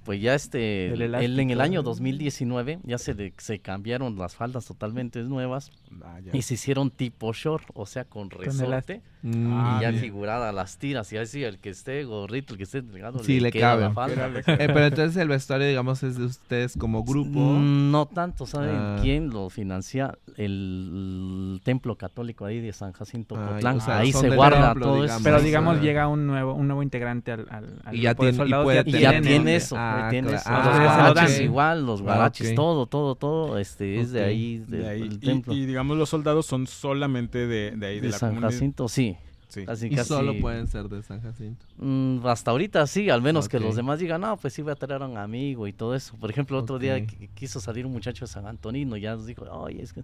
Pues 0.04 0.20
ya 0.20 0.34
este, 0.34 0.92
El 0.92 1.02
el- 1.14 1.38
en 1.40 1.50
el 1.50 1.60
año 1.60 1.82
2019 1.82 2.78
ya 2.84 2.98
se, 2.98 3.14
le- 3.14 3.32
se 3.38 3.58
cambiaron 3.58 4.16
las 4.18 4.34
faldas 4.36 4.64
totalmente 4.66 5.20
nuevas 5.22 5.70
Ah, 6.04 6.18
y 6.32 6.42
se 6.42 6.54
hicieron 6.54 6.90
tipo 6.90 7.32
short, 7.32 7.64
o 7.74 7.86
sea, 7.86 8.04
con 8.04 8.30
resorte. 8.30 9.00
Ah, 9.24 9.78
Y 9.78 9.82
ya 9.82 9.90
bien. 9.90 10.00
figurada 10.00 10.52
las 10.52 10.78
tiras, 10.78 11.12
y 11.12 11.16
así 11.16 11.42
el 11.42 11.58
que 11.58 11.70
esté 11.70 12.04
gordito, 12.04 12.54
el 12.54 12.58
que 12.58 12.64
esté 12.64 12.82
delgado, 12.82 13.22
Sí, 13.24 13.40
le 13.40 13.50
queda 13.50 13.74
la 13.76 13.92
cabe. 13.92 13.94
falda. 13.94 14.26
eh, 14.46 14.66
pero 14.68 14.84
entonces 14.86 15.16
el 15.16 15.28
vestuario, 15.28 15.66
digamos, 15.66 16.02
es 16.02 16.16
de 16.18 16.24
ustedes 16.26 16.76
como 16.76 17.02
grupo. 17.04 17.40
Mm, 17.40 17.90
No 17.90 18.06
tanto, 18.06 18.46
¿saben 18.46 18.76
Ah. 18.76 18.98
quién 19.02 19.30
lo 19.30 19.48
financia? 19.50 20.15
El, 20.36 21.60
templo 21.64 21.96
católico 21.96 22.44
ahí 22.44 22.60
de 22.60 22.72
San 22.72 22.92
Jacinto 22.92 23.34
Ah, 23.36 23.48
Cotlán. 23.52 23.76
o 23.78 23.80
sea, 23.80 23.98
ahí 23.98 24.12
se 24.12 24.30
guarda 24.30 24.68
templo, 24.72 24.86
todo 24.86 25.02
digamos. 25.02 25.22
Pero 25.22 25.38
Sí, 25.38 25.44
digamos, 25.46 25.80
llega 25.80 26.08
un 26.08 26.26
nuevo, 26.26 26.54
un 26.54 26.66
nuevo 26.66 26.82
integrante 26.82 27.32
al, 27.32 27.46
al, 27.50 27.64
al 27.84 27.94
Y 27.96 28.02
ya 28.02 28.10
grupo 28.14 28.24
de 28.26 28.30
tiene- 28.32 28.34
y 28.34 28.36
soldados, 28.44 28.64
puede 28.64 28.78
eso. 28.80 28.88
Y 28.88 29.00
ya 29.00 29.10
tener- 29.10 29.22
tiene 29.24 29.56
eso, 29.56 29.76
Ah, 29.78 29.98
ya 30.02 30.08
tiene 30.10 30.28
claro. 30.28 30.40
eso. 30.42 30.50
Ah, 30.50 30.56
los 30.58 30.66
ok. 30.66 30.96
guaraches 31.14 31.40
igual, 31.40 31.86
los 31.86 32.00
Ah, 32.00 32.04
guaraches, 32.04 32.48
ok. 32.50 32.54
todo, 32.56 32.86
todo, 32.86 33.14
todo, 33.14 33.58
este, 33.58 34.00
es 34.00 34.12
de 34.12 34.20
Ok. 34.20 34.26
ahí, 34.26 34.58
De 34.58 34.78
de- 34.78 34.88
ahí. 34.88 35.00
del 35.00 35.12
Y, 35.14 35.18
templo. 35.18 35.52
y, 35.54 35.66
digamos 35.66 35.96
los 35.96 36.08
soldados 36.08 36.46
son 36.46 36.66
solamente 36.66 37.46
de, 37.46 37.72
de 37.76 37.86
ahí, 37.86 37.94
de, 37.96 38.00
de 38.02 38.08
la 38.10 38.18
San 38.18 38.30
comunidad. 38.30 38.50
Jacinto, 38.52 38.88
sí. 38.88 39.16
Sí. 39.48 39.64
Casi, 39.64 39.86
Y 39.86 39.90
casi. 39.94 40.08
solo 40.08 40.38
pueden 40.40 40.66
ser 40.66 40.88
de 40.88 41.02
San 41.02 41.20
Jacinto. 41.22 41.64
Mm, 41.78 42.26
hasta 42.26 42.50
ahorita 42.50 42.86
sí, 42.86 43.10
al 43.10 43.22
menos 43.22 43.48
que 43.48 43.60
los 43.60 43.76
demás 43.76 43.98
digan, 44.00 44.20
no, 44.20 44.36
pues 44.36 44.52
sí 44.54 44.62
voy 44.62 44.72
a 44.72 44.74
traer 44.74 45.02
a 45.02 45.06
un 45.06 45.16
amigo 45.16 45.66
y 45.66 45.72
todo 45.72 45.94
eso. 45.94 46.16
Por 46.16 46.30
ejemplo, 46.30 46.58
otro 46.58 46.78
día 46.78 47.06
quiso 47.34 47.60
salir 47.60 47.86
un 47.86 47.92
muchacho 47.92 48.24
de 48.24 48.30
San 48.32 48.46
Antonino, 48.46 48.96
ya 48.96 49.14
nos 49.14 49.26
dijo, 49.26 49.44
oye, 49.44 49.82
es 49.82 49.92
que 49.92 50.02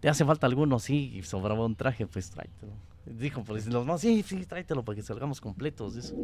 te 0.00 0.08
hace 0.08 0.24
falta 0.24 0.46
alguno, 0.46 0.78
sí, 0.78 1.12
y 1.14 1.22
sobraba 1.22 1.64
un 1.64 1.74
traje, 1.74 2.06
pues 2.06 2.30
tráetelo. 2.30 2.72
Dijo, 3.04 3.42
pues 3.42 3.66
los 3.66 3.84
más, 3.84 4.00
sí, 4.00 4.24
sí, 4.24 4.46
tráetelo 4.46 4.84
para 4.84 4.94
que 4.94 5.02
salgamos 5.02 5.40
completos. 5.40 5.96
dice. 5.96 6.14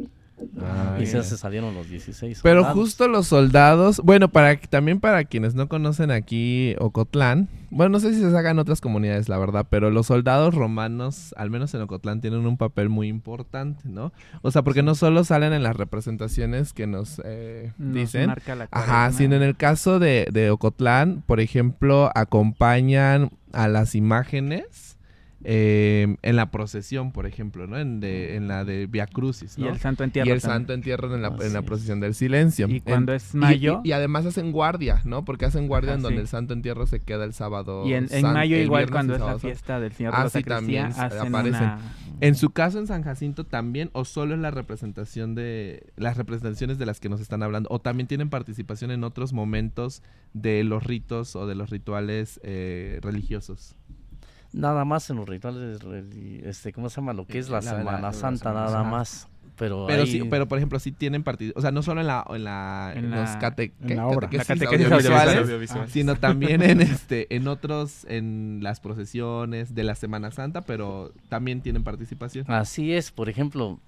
Ah, 0.61 0.97
y 0.97 1.05
ya. 1.05 1.23
se, 1.23 1.37
salieron 1.37 1.75
los 1.75 1.89
16. 1.89 2.39
Pero 2.41 2.61
soldados. 2.61 2.77
justo 2.77 3.07
los 3.09 3.27
soldados, 3.27 4.01
bueno, 4.01 4.29
para 4.29 4.57
también 4.61 5.01
para 5.01 5.25
quienes 5.25 5.55
no 5.55 5.67
conocen 5.67 6.09
aquí 6.09 6.75
Ocotlán, 6.79 7.49
bueno, 7.69 7.89
no 7.89 7.99
sé 7.99 8.13
si 8.13 8.21
se 8.21 8.31
sacan 8.31 8.59
otras 8.59 8.79
comunidades, 8.79 9.27
la 9.27 9.37
verdad, 9.37 9.67
pero 9.69 9.91
los 9.91 10.07
soldados 10.07 10.55
romanos, 10.55 11.33
al 11.35 11.49
menos 11.49 11.73
en 11.73 11.81
Ocotlán, 11.81 12.21
tienen 12.21 12.45
un 12.45 12.55
papel 12.55 12.87
muy 12.87 13.09
importante, 13.09 13.81
¿no? 13.89 14.13
O 14.41 14.49
sea, 14.51 14.61
porque 14.61 14.81
no 14.81 14.95
solo 14.95 15.25
salen 15.25 15.51
en 15.51 15.63
las 15.63 15.75
representaciones 15.75 16.71
que 16.71 16.87
nos 16.87 17.21
eh, 17.25 17.73
Nos 17.77 17.93
dicen, 17.93 18.27
marca 18.27 18.55
la 18.55 18.69
Ajá, 18.71 19.11
sino 19.11 19.35
en 19.35 19.43
el 19.43 19.57
caso 19.57 19.99
de, 19.99 20.27
de 20.31 20.49
Ocotlán, 20.49 21.23
por 21.27 21.41
ejemplo, 21.41 22.09
acompañan 22.15 23.31
a 23.51 23.67
las 23.67 23.95
imágenes 23.95 24.97
eh, 25.43 26.17
en 26.21 26.35
la 26.35 26.51
procesión, 26.51 27.11
por 27.11 27.25
ejemplo, 27.25 27.65
¿no? 27.67 27.77
En, 27.79 27.99
de, 27.99 28.35
en 28.35 28.47
la 28.47 28.65
de 28.65 28.87
Via 28.87 29.07
Crucis, 29.07 29.57
Y 29.57 29.65
el 29.65 29.77
santo 29.79 30.03
Y 30.03 30.05
entierro. 30.05 30.33
el 30.33 30.41
también. 30.41 30.59
santo 30.59 30.73
entierro 30.73 31.15
en 31.15 31.21
la, 31.21 31.27
en 31.39 31.65
procesión 31.65 31.99
del 31.99 32.13
silencio. 32.13 32.67
Y 32.67 32.77
En- 32.77 32.79
cuando 32.81 33.13
es 33.13 33.33
y- 33.33 33.37
mayo. 33.37 33.81
Y, 33.83 33.89
y 33.89 33.91
además 33.93 34.25
hacen 34.25 34.51
guardia, 34.51 35.01
¿no? 35.05 35.23
Porque 35.25 35.45
hacen 35.45 35.67
guardia 35.67 35.91
Ajá, 35.91 35.97
en 35.97 36.03
donde 36.03 36.17
sí. 36.17 36.21
el 36.21 36.27
santo 36.27 36.53
entierro 36.53 36.87
se 36.87 36.99
queda 36.99 37.23
el 37.23 37.33
sábado. 37.33 37.87
Y 37.87 37.93
en, 37.93 38.03
en 38.11 38.21
san- 38.21 38.33
mayo 38.33 38.55
el 38.57 38.63
igual 38.63 38.89
cuando 38.89 39.13
y 39.13 39.15
es 39.15 39.21
la 39.21 39.39
fiesta 39.39 39.79
del 39.79 39.93
Señor 39.93 40.13
Ah, 40.13 40.19
de 40.19 40.23
la 40.25 40.29
sí, 40.29 40.33
Sacristía, 40.39 40.55
también 40.55 40.85
hacen 40.87 41.27
aparecen. 41.35 41.63
una... 41.63 41.79
En 42.21 42.35
su 42.35 42.49
caso 42.49 42.79
en 42.79 42.87
San 42.87 43.01
Jacinto 43.03 43.45
también, 43.45 43.89
o 43.93 44.03
solo 44.03 44.33
es 44.35 44.41
la 44.41 44.51
representación 44.51 45.35
de 45.35 45.87
las 45.95 46.17
representaciones 46.17 46.77
de 46.77 46.85
las 46.85 46.99
que 46.99 47.07
nos 47.07 47.21
están 47.21 47.43
hablando, 47.43 47.69
o 47.71 47.79
también 47.79 48.07
tienen 48.07 48.29
participación 48.29 48.91
en 48.91 49.05
otros 49.05 49.31
momentos 49.31 50.03
de 50.33 50.65
los 50.65 50.83
ritos 50.83 51.37
o 51.37 51.47
de 51.47 51.55
los 51.55 51.69
rituales 51.69 52.41
eh, 52.43 52.99
religiosos. 53.01 53.75
Nada 54.53 54.83
más 54.85 55.09
en 55.09 55.17
los 55.17 55.29
rituales, 55.29 55.79
este, 56.43 56.73
¿cómo 56.73 56.89
se 56.89 56.97
llama? 56.97 57.13
Lo 57.13 57.25
que 57.25 57.37
es 57.39 57.49
la, 57.49 57.57
La- 57.61 57.61
Semana 57.77 58.01
la 58.01 58.13
Santa, 58.13 58.37
Semana 58.49 58.59
nada 58.61 58.71
Santa. 58.71 58.89
más. 58.89 59.27
Pero, 59.57 59.87
Pero 59.87 60.03
ahí- 60.03 60.07
sí, 60.11 60.23
pero 60.29 60.47
por 60.47 60.57
ejemplo, 60.57 60.79
sí 60.79 60.93
tienen 60.93 61.21
participación, 61.21 61.59
o 61.59 61.61
sea, 61.61 61.71
no 61.71 61.81
solo 61.83 61.99
en 61.99 62.07
la 62.07 62.25
en 62.29 62.43
la 62.45 62.93
En 62.95 63.11
los 63.11 63.29
la- 63.29 63.39
cate- 63.39 63.73
en 63.81 63.87
¿qué? 63.89 63.95
la 63.95 64.07
obra. 64.07 64.29
La 64.31 64.37
catequesis 64.45 64.47
catequesis 64.47 64.85
audiovisuales, 64.91 65.37
audiovisual. 65.37 65.81
Ah, 65.83 65.87
sino 65.89 66.15
también 66.15 66.61
en 66.63 66.79
este 66.81 67.35
en 67.35 67.45
otros 67.49 68.05
en 68.07 68.59
las 68.61 68.79
procesiones 68.79 69.75
de 69.75 69.83
la 69.83 69.95
Semana 69.95 70.31
Santa, 70.31 70.61
pero 70.61 71.11
también 71.27 71.59
tienen 71.61 71.83
participación. 71.83 72.45
Así 72.49 72.93
es, 72.93 73.11
por 73.11 73.27
ejemplo, 73.27 73.81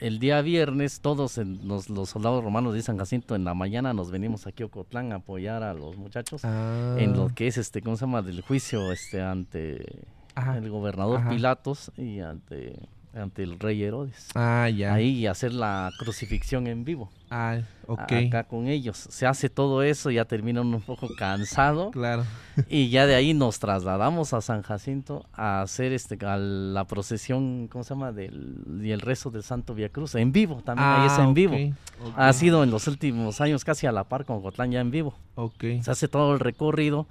el 0.00 0.18
día 0.18 0.40
viernes 0.42 1.00
todos 1.00 1.38
en 1.38 1.66
los, 1.66 1.88
los 1.90 2.10
soldados 2.10 2.42
romanos 2.44 2.74
de 2.74 2.82
San 2.82 2.98
Jacinto 2.98 3.34
en 3.34 3.44
la 3.44 3.54
mañana 3.54 3.92
nos 3.92 4.10
venimos 4.10 4.46
aquí 4.46 4.62
a 4.62 4.66
Ocotlán 4.66 5.12
a 5.12 5.16
apoyar 5.16 5.62
a 5.62 5.74
los 5.74 5.96
muchachos 5.96 6.42
Ah. 6.44 6.96
en 6.98 7.16
lo 7.16 7.28
que 7.34 7.46
es 7.46 7.58
este, 7.58 7.82
¿cómo 7.82 7.96
se 7.96 8.02
llama? 8.06 8.22
Del 8.22 8.40
juicio 8.42 8.92
este 8.92 9.20
ante 9.22 10.04
Ajá. 10.34 10.56
el 10.58 10.70
gobernador 10.70 11.18
Ajá. 11.20 11.30
Pilatos 11.30 11.90
y 11.96 12.20
ante, 12.20 12.78
ante 13.14 13.42
el 13.42 13.58
rey 13.58 13.82
Herodes. 13.82 14.28
Ah, 14.34 14.68
ya. 14.68 14.94
Ahí 14.94 15.26
hacer 15.26 15.52
la 15.52 15.90
crucifixión 15.98 16.66
en 16.66 16.84
vivo. 16.84 17.10
Ah, 17.30 17.58
ok. 17.86 17.98
a- 18.12 18.18
Acá 18.18 18.44
con 18.44 18.68
ellos. 18.68 18.96
Se 19.10 19.26
hace 19.26 19.50
todo 19.50 19.82
eso, 19.82 20.10
ya 20.10 20.24
terminan 20.24 20.66
un 20.72 20.80
poco 20.80 21.08
cansado 21.18 21.90
Claro. 21.90 22.24
y 22.68 22.88
ya 22.90 23.06
de 23.06 23.14
ahí 23.14 23.34
nos 23.34 23.58
trasladamos 23.58 24.32
a 24.32 24.40
San 24.40 24.62
Jacinto 24.62 25.26
a 25.34 25.60
hacer 25.62 25.92
este 25.92 26.16
a 26.24 26.36
la 26.38 26.84
procesión, 26.86 27.68
¿cómo 27.70 27.84
se 27.84 27.90
llama? 27.90 28.12
Del, 28.12 28.80
y 28.82 28.90
el 28.92 29.00
rezo 29.00 29.30
del 29.30 29.42
Santo 29.42 29.74
Via 29.74 29.88
Cruz 29.90 30.14
en 30.14 30.32
vivo, 30.32 30.62
también 30.64 30.88
ahí 30.88 31.06
es 31.06 31.12
Ah, 31.18 31.22
en 31.24 31.28
ok, 31.30 31.34
vivo. 31.34 31.54
ok, 31.54 32.14
Ha 32.16 32.32
sido 32.32 32.64
en 32.64 32.70
los 32.70 32.86
últimos 32.88 33.40
años 33.40 33.64
casi 33.64 33.86
a 33.86 33.92
la 33.92 34.04
par 34.04 34.24
con 34.24 34.40
Cotlán 34.40 34.70
ya 34.70 34.80
en 34.80 34.90
vivo. 34.90 35.14
Ok. 35.34 35.64
Se 35.82 35.90
hace 35.90 36.08
todo 36.08 36.32
el 36.34 36.40
recorrido 36.40 37.06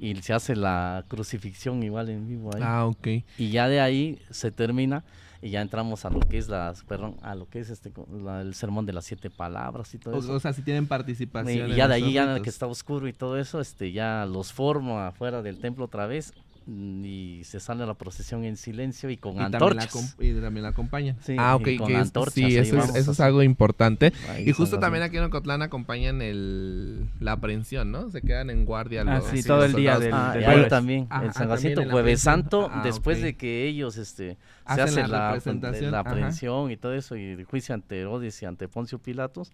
y 0.00 0.14
se 0.22 0.32
hace 0.32 0.56
la 0.56 1.04
crucifixión 1.08 1.82
igual 1.82 2.08
en 2.08 2.26
vivo 2.28 2.50
ahí. 2.54 2.62
Ah, 2.64 2.86
ok. 2.86 3.06
Y 3.38 3.50
ya 3.50 3.68
de 3.68 3.80
ahí 3.80 4.18
se 4.30 4.50
termina 4.50 5.04
y 5.42 5.50
ya 5.50 5.60
entramos 5.62 6.04
a 6.04 6.10
lo 6.10 6.20
que 6.20 6.38
es 6.38 6.48
las, 6.48 6.82
perdón, 6.84 7.16
a 7.22 7.34
lo 7.34 7.48
que 7.48 7.60
es 7.60 7.70
este 7.70 7.92
la- 8.22 8.40
el 8.42 8.54
sermón 8.54 8.84
de 8.86 8.92
las 8.92 9.04
siete 9.04 9.30
palabras 9.30 9.94
y 9.94 9.98
todo 9.98 10.14
O, 10.14 10.18
eso. 10.18 10.32
o 10.32 10.40
sea, 10.40 10.52
si 10.52 10.62
tienen 10.62 10.86
participación. 10.86 11.68
Y 11.68 11.70
en 11.72 11.76
ya 11.76 11.88
de 11.88 11.94
ahí, 11.94 12.12
ya 12.12 12.26
ritos. 12.26 12.42
que 12.42 12.50
está 12.50 12.66
oscuro 12.66 13.08
y 13.08 13.12
todo 13.12 13.38
eso, 13.38 13.60
este, 13.60 13.92
ya 13.92 14.26
los 14.26 14.52
formo 14.52 14.98
afuera 14.98 15.42
del 15.42 15.58
templo 15.58 15.84
otra 15.86 16.06
vez 16.06 16.32
y 16.66 17.42
se 17.44 17.58
sale 17.60 17.84
la 17.86 17.94
procesión 17.94 18.44
en 18.44 18.56
silencio 18.56 19.10
y 19.10 19.16
con 19.16 19.32
Y 19.32 19.36
también, 19.38 19.50
la 19.76 19.82
antorchas. 19.82 20.16
y 20.20 20.32
también 20.34 20.62
la 20.62 20.68
acompañan. 20.70 21.16
Sí, 21.22 21.34
ah, 21.38 21.56
y 21.58 21.62
ok. 21.74 21.78
con 21.78 21.88
que 21.88 22.00
es- 22.00 22.12
sí, 22.32 22.56
eso, 22.56 22.78
es, 22.78 22.94
eso 22.94 23.22
algo 23.24 23.42
importante. 23.42 24.12
Ahí 24.28 24.48
Y 24.48 24.52
justo 24.52 24.78
también 24.78 25.02
aquí 25.02 25.16
en 25.16 25.24
Ocotlán 25.24 25.62
acompañan 25.62 26.22
el, 26.22 27.08
la 27.18 27.32
aprehensión, 27.32 27.90
¿no? 27.90 28.10
Se 28.10 28.22
quedan 28.22 28.50
en 28.50 28.64
guardia 28.64 29.02
Ah, 29.02 29.16
los 29.18 29.24
sí, 29.26 29.36
los 29.36 29.44
todo 29.46 29.64
el 29.64 29.74
día 29.74 29.98
del- 29.98 30.12
Ah, 30.14 30.32
del 30.34 30.44
jueves. 30.44 30.68
también, 30.68 31.06
Ah, 31.10 31.22
en 31.24 31.30
ah, 31.30 31.32
San 31.32 31.48
Jacinto, 31.48 31.84
Jueves. 31.90 32.20
Santo, 32.20 32.68
Ah, 32.72 32.82
después 32.84 33.20
de 33.22 33.36
que 33.36 33.66
ellos 33.66 33.96
este, 33.96 34.36
se 34.74 34.82
Hacen 34.82 34.98
hace 35.00 35.08
la 35.12 35.18
la, 35.18 35.26
representación, 35.28 35.90
la 35.92 36.00
ajá. 36.00 36.10
aprehensión 36.10 36.70
y 36.70 36.76
todo 36.76 36.94
eso, 36.94 37.16
y 37.16 37.24
el 37.32 37.44
juicio 37.44 37.74
ante 37.74 38.00
Herodes 38.00 38.40
y 38.42 38.46
ante 38.46 38.68
Poncio 38.68 38.98
Pilatos, 38.98 39.52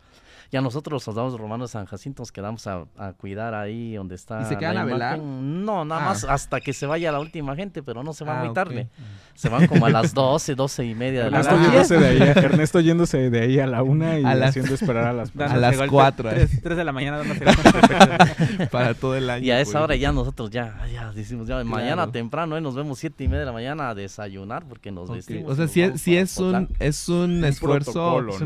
ya 0.52 0.60
nosotros 0.60 0.92
los 0.92 1.02
soldados 1.04 1.38
romanos 1.38 1.70
de 1.70 1.72
San 1.72 1.86
Jacinto 1.86 2.22
nos 2.22 2.32
quedamos 2.32 2.66
a, 2.66 2.84
a 2.96 3.12
cuidar 3.12 3.54
ahí 3.54 3.94
donde 3.94 4.14
está 4.14 4.42
¿Y 4.42 4.44
se 4.44 4.56
quedan 4.56 4.74
la 4.76 4.80
a 4.82 4.84
velar? 4.84 5.18
No, 5.18 5.84
nada 5.84 6.02
Ah. 6.02 6.08
más 6.10 6.24
hasta 6.24 6.60
que 6.60 6.72
se 6.72 6.86
vaya 6.86 7.10
la 7.12 7.20
última 7.20 7.56
gente, 7.56 7.82
pero 7.82 8.02
no 8.02 8.12
se 8.12 8.24
va 8.24 8.40
Ah, 8.40 8.44
muy 8.44 8.54
tarde. 8.54 8.88
Se 9.34 9.48
van 9.48 9.66
como 9.66 9.86
a 9.86 9.90
las 9.90 10.14
12, 10.14 10.54
12 10.54 10.84
y 10.84 10.94
media 10.94 11.24
de 11.24 11.30
la 11.30 11.38
Ernesto 11.40 11.58
yéndose 11.62 11.98
de 11.98 12.06
ahí, 12.06 12.20
Ernesto 12.36 12.80
yéndose 12.80 13.30
de 13.30 13.40
ahí 13.40 13.58
a 13.60 13.66
la 13.66 13.82
una 13.82 14.18
y 14.18 14.24
A 14.24 14.34
las- 14.34 14.50
haciendo 14.50 14.74
esperar 14.74 15.04
a 15.08 15.12
las 15.12 15.30
A 15.38 15.56
las 15.56 15.76
golpes, 15.76 15.90
cuatro, 15.90 16.30
¿eh? 16.30 16.34
Tres, 16.34 16.62
tres 16.62 16.76
de 16.76 16.84
la 16.84 16.92
mañana 16.92 17.22
para 18.70 18.94
todo 18.94 19.14
el 19.16 19.28
año. 19.30 19.44
Y 19.44 19.50
a 19.50 19.60
esa 19.60 19.72
pues. 19.72 19.84
hora 19.84 19.96
ya 19.96 20.12
nosotros 20.12 20.50
ya, 20.50 20.86
ya 20.92 21.12
decimos, 21.12 21.46
ya 21.46 21.62
mañana 21.64 21.94
Claro. 21.96 22.12
temprano, 22.12 22.56
¿eh? 22.56 22.60
nos 22.60 22.74
vemos 22.74 22.98
siete 22.98 23.24
y 23.24 23.28
media 23.28 23.40
de 23.40 23.46
la 23.46 23.52
mañana 23.52 23.90
a 23.90 23.94
desayunar 23.94 24.64
porque 24.68 24.90
nos 24.90 25.05
O 25.46 25.54
sea, 25.54 25.68
sí, 25.68 25.80
es- 25.82 26.00
sí 26.00 26.16
es 26.16 26.36
un, 26.38 26.68
es 26.78 27.08
un 27.08 27.44
esfuerzo. 27.44 28.20
Es 28.28 28.40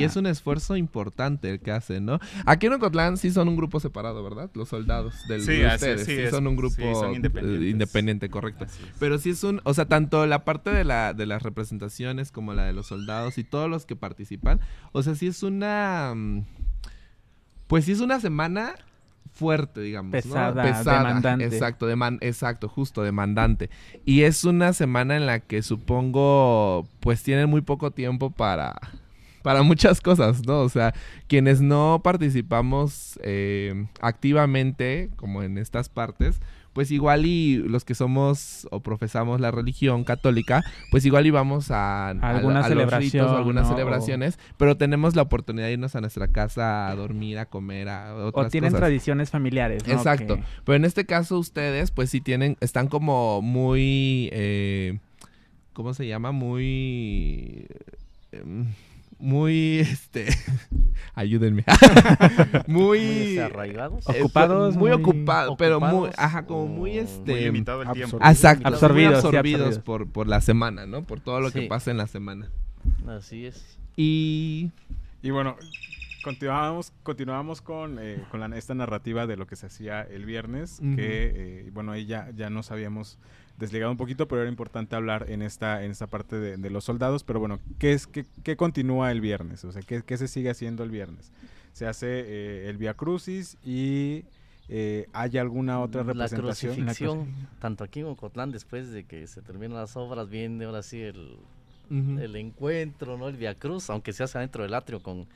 y 0.00 0.04
es 0.04 0.16
un 0.16 0.26
esfuerzo 0.26 0.76
importante 0.76 1.50
el 1.50 1.60
que 1.60 1.70
hacen, 1.72 2.04
¿no? 2.06 2.18
Aquí 2.46 2.66
en 2.66 2.74
Ocotlán 2.74 3.16
sí 3.16 3.30
son 3.30 3.48
un 3.48 3.56
grupo 3.56 3.80
separado, 3.80 4.22
¿verdad? 4.22 4.50
Los 4.54 4.68
soldados 4.68 5.26
del 5.28 5.42
Sí, 5.42 5.52
de 5.58 5.66
ustedes. 5.66 6.00
es, 6.00 6.06
Sí, 6.06 6.14
sí, 6.16 6.22
es- 6.22 6.30
son 6.30 6.46
un 6.46 6.56
grupo 6.56 6.74
sí, 6.76 6.82
son 6.94 7.12
eh, 7.12 7.16
independientes. 7.16 7.70
independiente, 7.70 8.28
correcto. 8.30 8.66
Pero 8.98 9.18
sí 9.18 9.30
es 9.30 9.42
un, 9.44 9.60
o 9.64 9.74
sea, 9.74 9.86
tanto 9.86 10.26
la 10.26 10.44
parte 10.44 10.70
de 10.70 10.84
la 10.84 11.14
de 11.14 11.26
las 11.26 11.42
representaciones 11.42 12.32
como 12.32 12.54
la 12.54 12.64
de 12.64 12.72
los 12.72 12.86
soldados 12.86 13.38
y 13.38 13.44
todos 13.44 13.68
los 13.68 13.86
que 13.86 13.96
participan, 13.96 14.60
o 14.92 15.02
sea, 15.02 15.14
sí 15.14 15.26
es 15.26 15.42
una 15.42 16.12
mm, 16.14 16.44
pues 17.66 17.84
sí 17.84 17.92
es 17.92 18.00
una 18.00 18.20
semana 18.20 18.74
fuerte, 19.38 19.80
digamos, 19.80 20.12
¿no? 20.12 20.18
Pesada, 20.62 20.62
demandante. 20.98 21.44
Exacto, 21.54 21.88
deman- 21.88 22.18
exacto, 22.20 22.68
justo 22.68 23.02
demandante. 23.02 23.70
Y 24.04 24.22
es 24.22 24.44
una 24.44 24.72
semana 24.72 25.16
en 25.16 25.26
la 25.26 25.40
que 25.40 25.62
supongo 25.62 26.86
pues 27.00 27.22
tienen 27.22 27.48
muy 27.48 27.60
poco 27.60 27.90
tiempo 27.92 28.30
para 28.30 28.74
para 29.42 29.62
muchas 29.62 30.00
cosas, 30.00 30.46
¿no? 30.46 30.60
O 30.60 30.68
sea, 30.68 30.94
quienes 31.26 31.60
no 31.60 32.00
participamos 32.02 33.18
eh, 33.22 33.86
activamente, 34.00 35.10
como 35.16 35.42
en 35.42 35.58
estas 35.58 35.88
partes, 35.88 36.40
pues 36.74 36.90
igual 36.92 37.26
y 37.26 37.56
los 37.56 37.84
que 37.84 37.94
somos 37.96 38.68
o 38.70 38.80
profesamos 38.80 39.40
la 39.40 39.50
religión 39.50 40.04
católica, 40.04 40.64
pues 40.92 41.04
igual 41.04 41.26
íbamos 41.26 41.70
a, 41.72 42.10
a- 42.10 42.10
Alguna 42.10 42.60
a 42.60 42.68
los 42.68 42.70
ritos, 42.70 42.90
celebración, 42.90 43.26
o 43.26 43.36
algunas 43.36 43.64
¿no? 43.68 43.74
celebraciones, 43.74 44.38
pero 44.58 44.76
tenemos 44.76 45.16
la 45.16 45.22
oportunidad 45.22 45.66
de 45.66 45.72
irnos 45.72 45.96
a 45.96 46.00
nuestra 46.00 46.28
casa 46.28 46.88
a 46.88 46.94
dormir, 46.94 47.38
a 47.38 47.46
comer, 47.46 47.88
a 47.88 48.14
otras 48.14 48.46
O 48.46 48.50
tienen 48.50 48.70
cosas. 48.70 48.80
tradiciones 48.82 49.30
familiares, 49.30 49.84
¿no? 49.88 49.94
Exacto. 49.94 50.38
Pero 50.64 50.76
en 50.76 50.84
este 50.84 51.04
caso 51.04 51.38
ustedes, 51.38 51.90
pues 51.90 52.10
sí 52.10 52.20
tienen, 52.20 52.56
están 52.60 52.86
como 52.86 53.42
muy, 53.42 54.28
eh, 54.32 54.98
¿cómo 55.72 55.94
se 55.94 56.06
llama? 56.06 56.30
Muy, 56.30 57.66
em, 58.30 58.66
muy, 59.18 59.78
este, 59.80 60.26
ayúdenme. 61.14 61.64
Muy, 62.66 62.98
muy 63.00 63.38
arraigados. 63.38 64.08
eh, 64.08 64.20
Ocupados, 64.22 64.76
muy, 64.76 64.90
muy 64.90 65.00
ocupado, 65.00 65.56
pero 65.56 65.80
muy, 65.80 65.88
ocupados, 65.88 66.14
ajá, 66.18 66.46
como 66.46 66.66
muy, 66.66 66.98
este, 66.98 67.32
Muy 67.32 67.40
limitado 67.40 67.82
el 67.82 67.92
tiempo. 67.92 68.18
Absorbidos, 68.20 69.20
sí, 69.20 69.26
absorbidos. 69.26 69.78
Por, 69.78 70.08
por 70.10 70.26
la 70.28 70.40
semana, 70.40 70.86
¿no? 70.86 71.02
Por 71.02 71.20
todo 71.20 71.40
lo 71.40 71.50
que 71.50 71.62
pasa 71.62 71.90
en 71.90 71.96
la 71.96 72.06
semana. 72.06 72.50
Así 73.06 73.46
es. 73.46 73.78
Y 73.96 74.70
Y 75.22 75.30
bueno, 75.30 75.56
continuamos, 76.22 76.92
continuamos 77.02 77.60
con, 77.62 77.98
eh, 78.00 78.22
con 78.30 78.40
la- 78.40 78.56
esta 78.56 78.74
narrativa 78.74 79.26
de 79.26 79.36
lo 79.36 79.46
que 79.46 79.56
se 79.56 79.66
hacía 79.66 80.02
el 80.02 80.24
viernes, 80.26 80.78
que 80.80 81.32
eh, 81.66 81.70
bueno, 81.72 81.92
ahí 81.92 82.06
ya, 82.06 82.30
ya 82.36 82.50
nos 82.50 82.70
habíamos 82.70 83.18
desligado 83.58 83.90
un 83.90 83.98
poquito, 83.98 84.28
pero 84.28 84.42
era 84.42 84.50
importante 84.50 84.96
hablar 84.96 85.26
en 85.28 85.42
esta, 85.42 85.84
en 85.84 85.90
esta 85.90 86.06
parte 86.06 86.36
de, 86.36 86.56
de 86.56 86.70
los 86.70 86.84
soldados. 86.84 87.24
Pero 87.24 87.40
bueno, 87.40 87.58
¿qué 87.78 87.92
es 87.92 88.06
qué, 88.06 88.24
qué 88.42 88.56
continúa 88.56 89.10
el 89.10 89.20
viernes? 89.20 89.64
O 89.64 89.72
sea, 89.72 89.82
¿qué, 89.82 90.02
qué 90.02 90.16
se 90.16 90.28
sigue 90.28 90.50
haciendo 90.50 90.84
el 90.84 90.90
viernes? 90.90 91.32
Se 91.72 91.86
hace 91.86 92.06
eh, 92.08 92.68
el 92.70 92.76
Via 92.76 92.94
Crucis 92.94 93.56
y 93.64 94.24
eh, 94.68 95.06
¿hay 95.12 95.38
alguna 95.38 95.80
otra 95.80 96.02
La 96.02 96.12
representación? 96.12 96.74
crucifixión, 96.74 97.48
tanto 97.60 97.84
aquí 97.84 98.00
en 98.00 98.06
Ocotlán, 98.06 98.50
después 98.50 98.90
de 98.90 99.04
que 99.04 99.26
se 99.26 99.42
terminan 99.42 99.76
las 99.76 99.96
obras, 99.96 100.28
viene 100.28 100.64
ahora 100.64 100.82
sí 100.82 101.00
el, 101.00 101.36
El 101.90 102.36
encuentro, 102.36 103.16
¿no? 103.16 103.28
El 103.28 103.36
Via 103.36 103.54
Cruz, 103.54 103.88
aunque 103.90 104.12
se 104.12 104.22
hace 104.24 104.38
adentro 104.38 104.62
del 104.62 104.74
atrio 104.74 105.00
con, 105.02 105.26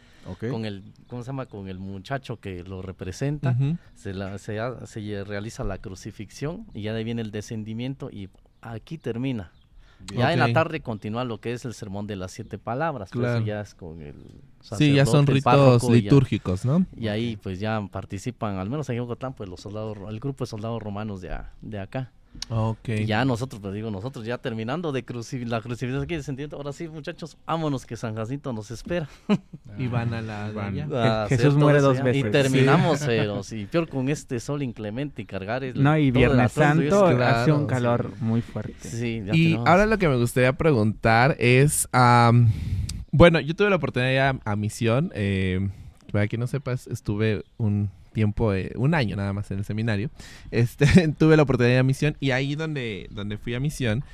con 0.51 0.65
el, 0.65 0.83
¿cómo 1.09 1.23
se 1.23 1.29
llama? 1.29 1.47
Con 1.47 1.69
el 1.69 1.79
muchacho 1.79 2.39
que 2.41 2.63
lo 2.65 2.83
representa. 2.83 3.57
Se, 3.95 4.13
la- 4.15 4.39
se 4.39 4.61
ha- 4.61 4.87
se 4.87 5.01
lle- 5.01 5.25
realiza 5.25 5.65
la 5.65 5.79
crucifixión 5.79 6.67
y 6.75 6.83
ya 6.83 6.93
de 6.93 6.99
ahí 6.99 7.05
viene 7.05 7.23
el 7.23 7.31
descendimiento 7.31 8.11
y 8.11 8.29
aquí 8.61 8.99
termina. 8.99 9.51
Ya 10.13 10.33
en 10.33 10.41
la 10.41 10.53
tarde 10.53 10.81
continúa 10.81 11.23
lo 11.25 11.41
que 11.41 11.53
es 11.53 11.65
el 11.65 11.75
sermón 11.75 12.09
de 12.09 12.17
las 12.17 12.33
siete 12.33 12.59
palabras, 12.59 13.11
pero 13.13 13.23
Claro. 13.23 13.37
eso 13.39 13.47
ya 13.47 13.61
es 13.61 13.75
con 13.75 14.03
el 14.03 14.17
Sí, 14.61 14.93
ya 14.95 15.07
son 15.07 15.27
ritos 15.29 15.81
ya- 15.83 15.89
litúrgicos, 15.95 16.65
¿no? 16.65 16.85
Y 16.97 17.07
ahí 17.07 17.37
pues 17.37 17.61
ya 17.61 17.81
participan, 17.91 18.57
al 18.59 18.69
menos 18.69 18.89
en 18.91 18.99
Bogotá, 18.99 19.31
pues 19.31 19.49
los 19.49 19.61
soldados, 19.61 19.97
el 20.09 20.19
grupo 20.19 20.43
de 20.45 20.49
soldados 20.49 20.83
romanos 20.83 21.21
de, 21.21 21.31
a- 21.31 21.53
de 21.63 21.79
acá. 21.79 22.11
Ok. 22.49 22.89
Y 22.89 23.07
ya 23.07 23.25
nosotros, 23.25 23.61
pues 23.63 23.73
digo, 23.73 23.91
nosotros 23.91 24.27
ya 24.27 24.37
terminando 24.37 24.93
de 24.93 25.07
cruci- 25.07 25.47
la 25.47 25.61
crucifixión 25.63 26.03
aquí, 26.03 26.17
descendiendo, 26.17 26.57
ahora 26.59 26.73
sí 26.73 26.87
muchachos, 26.89 27.39
vámonos 27.47 27.87
que 27.87 27.97
San 27.97 28.15
Jacinto 28.15 28.53
nos 28.53 28.71
espera. 28.71 29.09
Y 29.79 29.87
van 29.89 30.13
a 30.13 30.21
la... 30.21 30.51
Van. 30.53 30.75
allá. 30.79 30.87
a 31.23 31.25
hacer 31.25 31.39
Jesús 31.39 31.55
muere 31.55 31.81
dos 31.81 32.03
veces. 32.03 32.25
Y 32.27 32.31
terminamos, 32.31 33.01
pero 33.07 33.43
sí, 33.45 33.67
peor 33.71 33.89
con 33.89 34.09
este 34.11 34.39
sol 34.39 34.63
inclemente 34.63 35.23
y 35.23 35.25
cargar 35.25 35.65
el, 35.65 35.83
No, 35.83 35.97
y 35.97 36.11
Viernes 36.11 36.53
y. 36.53 36.61
Santo 36.61 37.07
claro, 37.07 37.25
hace 37.25 37.53
un 37.53 37.61
sí. 37.63 37.67
calor 37.69 38.13
muy 38.21 38.43
fuerte. 38.43 38.87
Sí, 38.89 39.23
ya 39.25 39.33
Y 39.35 39.45
tenemos- 39.53 39.69
ahora 39.69 39.87
lo 39.87 39.97
que 39.99 40.09
me 40.09 40.17
gustaría 40.17 40.53
preguntar 40.53 41.37
es, 41.39 41.89
am, 41.93 42.51
bueno, 43.13 43.41
yo 43.41 43.55
tuve 43.57 43.71
la 43.71 43.77
oportunidad 43.77 44.09
de 44.09 44.15
ir 44.15 44.21
a, 44.21 44.53
a 44.53 44.57
misión, 44.57 45.11
eh, 45.15 45.71
para 46.13 46.27
quien 46.29 46.41
no 46.41 46.47
sepas, 46.47 46.87
estuve 46.87 47.45
un 47.57 47.89
tiempo, 48.13 48.53
un 48.77 48.95
año 48.95 49.17
nada 49.17 49.33
más 49.33 49.51
en 49.51 49.59
el 49.59 49.65
seminario, 49.65 50.11
este, 50.51 50.87
tuve 51.19 51.37
la 51.37 51.43
oportunidad 51.43 51.71
de 51.71 51.75
ir 51.75 51.81
a 51.81 51.85
misión 51.85 52.17
y 52.21 52.31
ahí 52.31 52.55
donde, 52.55 53.09
donde 53.11 53.39
fui 53.39 53.55
a 53.55 53.61
misión 53.61 54.05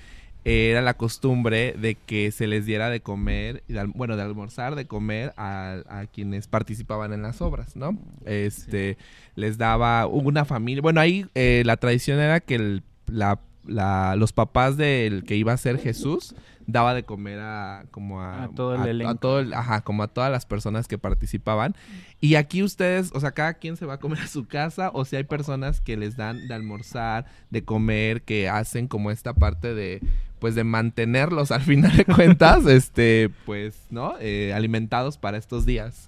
eh, 0.45 0.71
era 0.71 0.81
la 0.83 0.95
costumbre 0.95 1.75
de 1.79 1.97
que 1.97 2.31
se 2.31 2.47
les 2.47 2.65
diera 2.65 2.89
de 2.91 3.01
comer, 3.01 3.65
bueno, 3.95 4.17
de 4.17 4.23
almorzar, 4.23 4.77
de 4.77 4.87
comer 4.87 5.35
a, 5.37 5.83
a 5.89 6.07
quienes 6.07 6.47
participaban 6.47 7.13
en 7.13 7.23
las 7.23 7.43
obras, 7.43 7.75
¿no? 7.77 7.99
Este, 8.25 8.97
les 9.35 9.59
daba 9.59 10.07
una 10.07 10.45
familia, 10.45 10.81
bueno, 10.81 11.01
ahí 11.01 11.27
eh, 11.35 11.63
la 11.67 11.77
tradición 11.77 12.21
era 12.21 12.41
que 12.41 12.55
el- 12.55 12.83
la, 13.09 13.41
la- 13.67 14.15
los 14.17 14.33
papás 14.33 14.77
del 14.77 15.25
que 15.25 15.35
iba 15.37 15.53
a 15.53 15.57
ser 15.57 15.79
Jesús 15.79 16.35
daba 16.71 16.93
de 16.93 17.03
comer 17.03 17.41
a 17.41 17.87
como 17.91 18.21
a, 18.21 18.45
A 18.45 18.49
todo 18.51 18.75
el 18.77 18.87
elenco. 18.87 19.15
todo 19.17 19.41
el- 19.41 19.55
ajá, 19.55 19.81
como 19.81 20.03
a 20.03 20.09
todas 20.09 20.31
las 20.31 20.45
personas 20.45 20.87
que 20.87 20.99
participaban. 20.99 21.75
Y 22.21 22.35
aquí 22.35 22.63
ustedes, 22.63 23.11
o 23.15 23.21
sea, 23.21 23.33
cada 23.33 23.55
quien 23.55 23.77
se 23.79 23.87
va 23.87 23.95
a 23.95 23.99
comer 24.01 24.21
a 24.21 24.27
su 24.27 24.47
casa 24.47 24.91
o 24.93 25.05
si 25.07 25.17
hay 25.17 25.25
personas 25.25 25.81
que 25.81 25.97
les 25.97 26.17
dan 26.17 26.47
de 26.47 26.53
almorzar, 26.55 27.25
de 27.51 27.65
comer, 27.65 28.21
que 28.23 28.49
hacen 28.51 28.87
como 28.87 29.11
esta 29.11 29.33
parte 29.35 29.75
de 29.75 30.01
pues 30.41 30.55
de 30.55 30.63
mantenerlos 30.63 31.51
al 31.51 31.63
final 31.63 31.97
de 31.97 32.05
cuentas, 32.05 32.65
este, 32.67 33.29
pues, 33.45 33.75
¿no? 33.91 34.15
Eh, 34.21 34.53
alimentados 34.55 35.19
para 35.19 35.37
estos 35.39 35.67
días. 35.67 36.07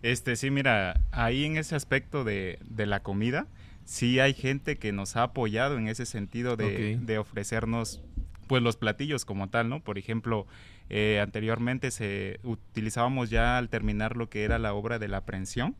Este, 0.00 0.36
sí, 0.36 0.50
mira, 0.50 1.00
ahí 1.10 1.44
en 1.44 1.56
ese 1.58 1.74
aspecto 1.74 2.22
de, 2.24 2.58
de 2.70 2.86
la 2.86 3.00
comida, 3.00 3.46
sí 3.84 4.20
hay 4.20 4.32
gente 4.32 4.76
que 4.78 4.92
nos 4.92 5.16
ha 5.16 5.24
apoyado 5.24 5.76
en 5.76 5.88
ese 5.88 6.06
sentido 6.06 6.56
de, 6.56 6.98
de 7.02 7.18
ofrecernos 7.18 8.00
pues 8.48 8.62
los 8.62 8.76
platillos 8.76 9.24
como 9.24 9.48
tal, 9.48 9.68
¿no? 9.68 9.80
Por 9.84 9.98
ejemplo, 9.98 10.46
eh, 10.90 11.20
anteriormente 11.22 11.90
se 11.92 12.40
utilizábamos 12.42 13.30
ya 13.30 13.58
al 13.58 13.68
terminar 13.68 14.16
lo 14.16 14.28
que 14.28 14.42
era 14.44 14.58
la 14.58 14.74
obra 14.74 14.98
de 14.98 15.06
la 15.08 15.18
aprehensión. 15.18 15.76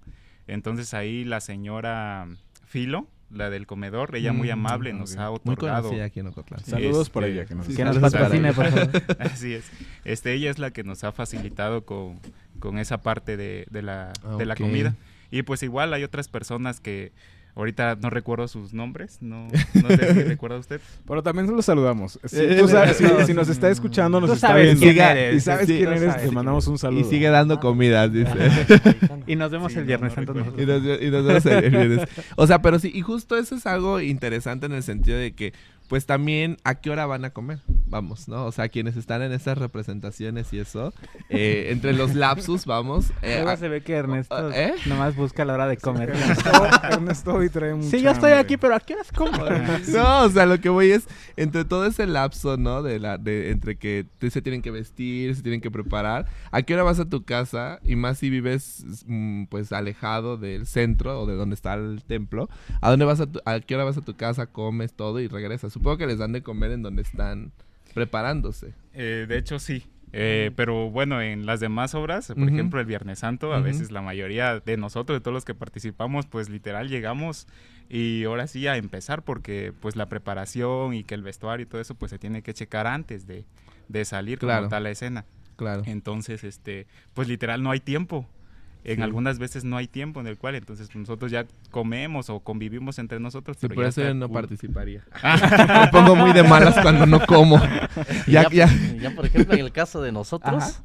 Entonces 0.46 0.94
ahí 0.94 1.24
la 1.24 1.40
señora 1.40 2.26
Filo, 2.66 3.09
la 3.31 3.50
del 3.50 3.66
comedor, 3.66 4.14
ella 4.16 4.33
muy 4.33 4.48
Mm, 4.48 4.52
amable 4.52 4.92
nos 4.94 5.16
ha 5.16 5.28
Muy 5.31 5.37
otorgado. 5.54 5.83
conocida 5.85 6.04
aquí 6.07 6.20
en 6.20 6.28
Ocotlán. 6.28 6.61
Saludos 6.64 7.11
por 7.11 7.24
Este, 7.24 7.35
ella. 7.35 7.44
Que 7.46 7.54
nos 7.54 7.66
sí, 7.66 7.74
Que 7.76 7.85
nos 7.85 7.94
saludos 7.96 8.12
para 8.12 8.24
patrocine, 8.24 8.48
ella. 8.48 8.57
por 8.57 8.66
favor. 8.70 9.16
Así 9.20 9.52
es. 9.54 9.70
Este, 10.04 10.33
ella 10.33 10.50
es 10.50 10.59
la 10.59 10.70
que 10.70 10.85
nos 10.85 11.04
ha 11.04 11.12
facilitado 11.12 11.85
con, 11.85 12.20
con 12.59 12.78
esa 12.78 13.02
parte 13.02 13.37
de, 13.37 13.66
de 13.70 13.83
la, 13.83 14.12
de 14.38 14.46
la 14.46 14.54
comida. 14.57 14.94
Y 15.31 15.42
pues 15.42 15.62
igual 15.62 15.92
hay 15.92 16.04
otras 16.04 16.28
personas 16.28 16.81
que 16.81 17.12
ahorita 17.59 17.97
no 18.01 18.09
recuerdo 18.09 18.49
sus 18.49 18.73
nombres, 18.73 19.18
no, 19.21 19.49
no 19.75 19.88
sé 19.88 20.14
si 20.14 20.23
recuerda 20.23 20.57
usted. 20.59 20.81
Pero 21.07 21.23
también 21.23 21.47
los 21.55 21.64
saludamos. 21.64 22.18
Si, 22.25 22.37
Eh, 22.38 22.57
tú 22.61 22.68
sabes- 22.68 22.97
si- 22.97 23.05
no, 23.05 23.27
si 23.27 23.35
nos 23.35 23.49
está 23.49 23.68
escuchando, 23.68 24.21
nos 24.21 24.31
Tú 24.31 24.35
está 24.37 24.55
viendo. 24.55 24.81
quién 24.81 24.94
Siga- 24.94 25.12
eres. 25.12 25.37
y 25.37 25.40
sabes 25.40 25.66
sí, 25.66 25.77
quién 25.77 25.88
eres, 25.88 26.03
sabes 26.12 26.27
te 26.29 26.33
mandamos 26.33 26.66
un 26.68 26.79
saludo. 26.79 27.01
Y 27.01 27.05
sigue 27.05 27.29
dando 27.29 27.61
comidas, 27.61 28.12
dice. 28.12 28.33
Y 29.27 29.37
nos 29.37 29.51
vemos 29.51 29.73
Sí, 29.73 29.79
el 29.81 29.85
Viernes 29.85 30.11
no 30.12 30.14
Santo. 30.14 30.33
recuerdo. 30.33 30.62
Y 30.62 30.66
nos, 30.66 31.03
y 31.03 31.11
nos 31.11 31.27
vemos 31.27 31.47
el 31.47 31.71
viernes. 31.71 32.09
O 32.37 32.47
sea, 32.47 32.62
pero 32.62 32.79
sí, 32.79 32.90
y 32.94 33.03
justo 33.03 33.37
eso 33.37 33.57
es 33.57 33.66
algo 33.66 34.01
interesante 34.01 34.66
en 34.66 34.73
el 34.73 34.83
sentido 34.83 35.18
de 35.18 35.33
que, 35.33 35.53
pues 35.88 36.07
también, 36.07 36.59
¿a 36.64 36.74
qué 36.77 36.90
hora 36.90 37.07
van 37.07 37.24
a 37.24 37.31
comer? 37.31 37.61
Vamos, 37.87 38.29
¿no? 38.29 38.44
O 38.44 38.53
sea, 38.53 38.68
quienes 38.68 38.96
están 38.96 39.22
en 39.22 39.33
esas 39.33 39.57
representaciones 39.57 40.53
y 40.53 40.59
eso, 40.59 40.92
eh, 41.31 41.68
entre 41.70 41.94
los 41.94 42.14
lapsus, 42.14 42.66
vamos. 42.66 43.07
eh, 43.22 43.37
Luego 43.37 43.48
a- 43.51 43.57
se 43.57 43.68
ve 43.70 43.83
que 43.83 43.94
Ernesto 43.94 44.51
¿Eh? 44.53 44.74
nomás 44.87 45.16
busca 45.16 45.46
la 45.46 45.55
hora 45.55 45.66
de 45.66 45.79
comer. 45.79 46.11
Ernesto, 46.11 46.51
Ernesto 46.90 47.35
hoy 47.35 47.48
trae 47.48 47.83
Sí, 47.83 48.03
yo 48.03 48.11
estoy 48.11 48.33
hambre. 48.33 48.35
aquí, 48.44 48.57
pero 48.59 48.74
¿a 48.74 48.81
qué 48.81 48.94
horas 48.94 49.11
como? 49.12 49.33
No, 49.88 50.24
o 50.24 50.29
sea, 50.29 50.44
lo 50.44 50.61
que 50.61 50.68
voy 50.68 50.90
es 50.90 51.07
entre 51.37 51.64
todo 51.64 51.87
ese 51.87 52.07
lapso, 52.07 52.57
¿no? 52.59 52.83
De 52.83 52.98
la, 52.98 53.16
de 53.16 53.51
entre 53.51 53.77
que 53.77 54.05
te- 54.18 54.31
se 54.31 54.42
tienen 54.42 54.61
que 54.61 54.70
vestir, 54.70 55.35
se 55.35 55.42
tienen 55.42 55.62
que 55.62 55.70
preparar. 55.70 56.27
¿A 56.51 56.61
qué 56.62 56.74
hora 56.74 56.83
vas 56.83 57.01
a 57.01 57.07
tu 57.09 57.24
casa? 57.24 57.81
Y 57.83 57.96
más 57.96 58.18
si 58.18 58.29
vives, 58.29 58.85
mm, 59.07 59.44
pues, 59.44 59.72
alejado 59.72 60.37
del 60.37 60.66
centro 60.66 61.22
o 61.22 61.27
de 61.27 61.35
donde 61.37 61.55
está 61.55 61.72
el 61.74 62.03
templo. 62.07 62.51
¿A 62.83 62.90
dónde 62.90 63.07
vas 63.07 63.20
a, 63.20 63.27
tu- 63.27 63.40
a 63.46 63.61
qué 63.61 63.74
hora 63.74 63.85
vas 63.85 63.96
a 63.96 64.03
tu 64.03 64.14
casa, 64.14 64.46
comes 64.46 64.92
todo 64.92 65.20
y 65.20 65.29
regresas? 65.29 65.78
Supongo 65.79 65.97
que 65.99 66.07
les 66.07 66.19
dan 66.19 66.33
de 66.33 66.43
comer 66.43 66.73
en 66.73 66.83
donde 66.83 67.03
están 67.03 67.53
preparándose. 67.95 68.75
Eh, 68.95 69.27
de 69.29 69.38
hecho, 69.38 69.59
sí. 69.59 69.85
Eh, 70.12 70.53
pero 70.57 70.91
bueno, 70.91 71.21
en 71.21 71.45
las 71.47 71.61
demás 71.61 71.95
obras, 71.95 72.29
por 72.29 72.49
ejemplo, 72.49 72.81
el 72.81 72.87
Viernes 72.87 73.19
Santo, 73.19 73.53
a 73.53 73.61
veces 73.61 73.91
la 73.91 74.01
mayoría 74.01 74.59
de 74.61 74.77
nosotros, 74.79 75.17
de 75.17 75.21
todos 75.21 75.35
los 75.35 75.45
que 75.45 75.55
participamos, 75.55 76.27
pues 76.27 76.49
literal 76.49 76.88
llegamos 76.88 77.47
y 77.91 78.25
ahora 78.25 78.47
sí 78.47 78.67
a 78.67 78.77
empezar 78.77 79.23
porque 79.23 79.73
pues 79.81 79.97
la 79.97 80.07
preparación 80.07 80.95
y 80.95 81.05
que 81.05 81.14
el 81.14 81.23
vestuario 81.23 81.64
y 81.64 81.67
todo 81.67 81.81
eso 81.81 81.95
pues 81.95 82.11
se 82.11 82.19
tiene 82.19 82.43
que 82.43 82.55
checar 82.55 82.87
antes 82.87 83.27
de, 83.27 83.45
de 83.88 84.05
salir 84.07 84.38
Claro. 84.38 84.61
como 84.62 84.71
tal 84.71 84.85
la 84.85 84.91
escena. 84.91 85.25
Claro. 85.57 85.83
Entonces, 85.87 86.43
este, 86.43 86.87
pues 87.14 87.29
literal 87.29 87.62
no 87.62 87.71
hay 87.71 87.81
tiempo. 87.81 88.27
En 88.85 88.97
Sí. 88.97 89.03
algunas 89.03 89.38
veces 89.38 89.64
no 89.64 89.77
hay 89.77 89.87
tiempo 89.88 90.21
en 90.21 90.27
el 90.29 90.38
cual 90.38 90.55
entonces 90.55 90.95
nosotros 90.95 91.31
ya 91.31 91.47
comemos 91.71 92.31
o 92.31 92.41
convivimos 92.41 92.99
entre 92.99 93.21
nosotros. 93.21 93.57
Sí, 93.61 93.67
pero 93.69 93.75
por 93.75 93.85
ya 93.85 93.88
eso 93.88 94.03
yo 94.03 94.14
no 94.14 94.29
participaría. 94.31 95.05
Me 95.83 95.88
pongo 95.88 96.14
muy 96.17 96.33
de 96.33 96.43
malas 96.45 96.77
cuando 96.81 97.05
no 97.07 97.21
como. 97.27 97.61
Ya, 98.27 98.49
ya. 98.51 98.69
ya, 99.01 99.11
por 99.14 99.27
ejemplo, 99.27 99.55
en 99.55 99.61
el 99.61 99.73
caso 99.73 100.01
de 100.01 100.12
nosotros, 100.12 100.62
Ajá. 100.62 100.85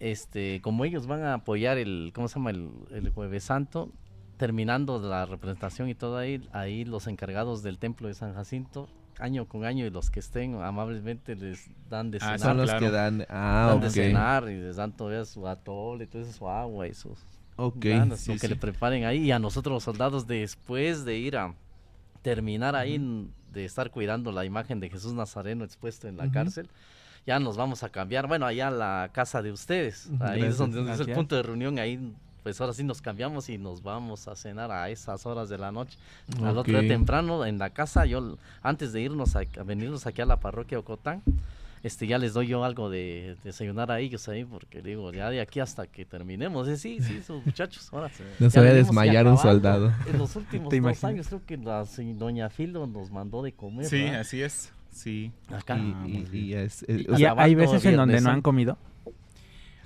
este, 0.00 0.60
como 0.62 0.84
ellos 0.84 1.06
van 1.06 1.22
a 1.22 1.34
apoyar 1.34 1.78
el, 1.78 2.10
¿cómo 2.14 2.28
se 2.28 2.34
llama? 2.36 2.50
El, 2.50 2.70
el 2.90 3.10
Jueves 3.10 3.44
Santo, 3.44 3.90
terminando 4.36 4.98
la 5.00 5.26
representación 5.26 5.88
y 5.88 5.94
todo 5.94 6.16
ahí, 6.18 6.48
ahí 6.52 6.84
los 6.84 7.06
encargados 7.06 7.62
del 7.62 7.78
templo 7.78 8.08
de 8.08 8.14
San 8.14 8.34
Jacinto, 8.34 8.88
año 9.20 9.46
con 9.46 9.64
año, 9.64 9.86
y 9.86 9.90
los 9.90 10.10
que 10.10 10.20
estén 10.20 10.54
amablemente 10.62 11.36
les 11.36 11.68
dan 11.88 12.10
de 12.10 12.18
Ah, 12.18 12.20
cenar. 12.36 12.38
Son 12.40 12.56
los 12.56 12.66
claro. 12.66 12.80
que 12.86 12.90
dan. 12.90 13.26
Ah, 13.28 13.66
dan 13.70 13.80
de 13.80 13.86
ok. 13.88 13.92
cenar 13.92 14.44
y 14.50 14.56
les 14.60 14.76
dan 14.76 14.96
todavía 14.96 15.24
su 15.24 15.46
atole, 15.46 16.06
todo 16.06 16.22
eso, 16.22 16.32
su 16.32 16.48
agua 16.48 16.86
y 16.88 16.94
sus 16.94 17.18
Ok. 17.56 17.76
ganas, 17.84 18.20
sí, 18.20 18.32
lo 18.32 18.34
que 18.40 18.46
sí. 18.46 18.48
le 18.48 18.56
preparen 18.56 19.04
ahí. 19.04 19.18
Y 19.24 19.32
a 19.32 19.38
nosotros 19.38 19.72
los 19.74 19.82
soldados, 19.84 20.26
después 20.26 21.04
de 21.04 21.16
ir 21.18 21.36
a 21.36 21.54
terminar 22.22 22.74
ahí, 22.76 23.28
de 23.52 23.64
estar 23.64 23.90
cuidando 23.90 24.32
la 24.32 24.44
imagen 24.44 24.80
de 24.80 24.88
Jesús 24.90 25.12
Nazareno 25.12 25.64
expuesto 25.64 26.06
en 26.08 26.16
la 26.16 26.30
cárcel, 26.30 26.68
ya 27.26 27.38
nos 27.38 27.56
vamos 27.56 27.82
a 27.82 27.88
cambiar, 27.90 28.26
bueno, 28.28 28.46
allá 28.46 28.68
a 28.68 28.70
la 28.70 29.10
casa 29.12 29.42
de 29.42 29.52
ustedes. 29.52 30.08
Ahí 30.20 30.40
Gracias. 30.40 30.46
es 30.48 30.58
donde, 30.58 30.92
es 30.92 31.00
el 31.00 31.12
punto 31.12 31.36
de 31.36 31.42
reunión, 31.42 31.78
ahí 31.78 32.12
pues 32.42 32.60
ahora 32.60 32.72
sí 32.72 32.84
nos 32.84 33.00
cambiamos 33.02 33.48
y 33.48 33.58
nos 33.58 33.82
vamos 33.82 34.28
a 34.28 34.36
cenar 34.36 34.70
a 34.70 34.88
esas 34.90 35.26
horas 35.26 35.48
de 35.48 35.58
la 35.58 35.70
noche. 35.72 35.96
Al 36.42 36.56
otro 36.58 36.80
día 36.80 36.88
temprano 36.88 37.44
en 37.46 37.58
la 37.58 37.70
casa, 37.70 38.06
yo 38.06 38.36
antes 38.62 38.92
de 38.92 39.00
irnos 39.02 39.36
a, 39.36 39.40
a 39.58 39.62
venirnos 39.62 40.06
aquí 40.06 40.20
a 40.22 40.26
la 40.26 40.38
parroquia 40.40 40.76
de 40.76 40.80
Ocotán, 40.80 41.22
este 41.82 42.06
ya 42.06 42.18
les 42.18 42.34
doy 42.34 42.46
yo 42.48 42.62
algo 42.62 42.90
de 42.90 43.36
desayunar 43.42 43.90
a 43.90 44.00
ellos 44.00 44.28
ahí, 44.28 44.44
porque 44.44 44.82
digo, 44.82 45.10
ya 45.12 45.30
de 45.30 45.40
aquí 45.40 45.60
hasta 45.60 45.86
que 45.86 46.04
terminemos, 46.04 46.68
eh, 46.68 46.76
sí, 46.76 46.98
sí, 47.00 47.16
esos 47.16 47.44
muchachos, 47.46 47.88
ahora. 47.92 48.10
No 48.38 48.50
se 48.50 48.56
ya 48.56 48.60
vaya 48.60 48.72
a 48.72 48.74
desmayar 48.76 49.26
un 49.26 49.38
soldado. 49.38 49.90
En 50.06 50.18
los 50.18 50.36
últimos 50.36 50.68
¿Te 50.70 50.76
dos 50.76 50.84
imaginas? 50.84 51.04
años 51.04 51.28
creo 51.28 51.42
que 51.46 51.56
la 51.56 51.86
se- 51.86 52.04
doña 52.14 52.50
Filo 52.50 52.86
nos 52.86 53.10
mandó 53.10 53.42
de 53.42 53.52
comer. 53.52 53.86
Sí, 53.86 54.02
¿verdad? 54.02 54.20
así 54.20 54.42
es. 54.42 54.72
Sí. 54.92 55.32
Acá. 55.48 55.78
Y, 55.78 55.94
Ah, 55.96 56.04
y- 56.06 56.38
y 56.38 56.52
es- 56.54 56.82
eh, 56.82 57.04
Y 57.08 57.10
o 57.10 57.14
¿Y 57.14 57.18
sea, 57.18 57.34
hay 57.38 57.54
veces 57.54 57.82
en 57.86 57.96
donde 57.96 58.14
no 58.20 58.28
han 58.28 58.34
Santo. 58.34 58.42
comido? 58.42 58.76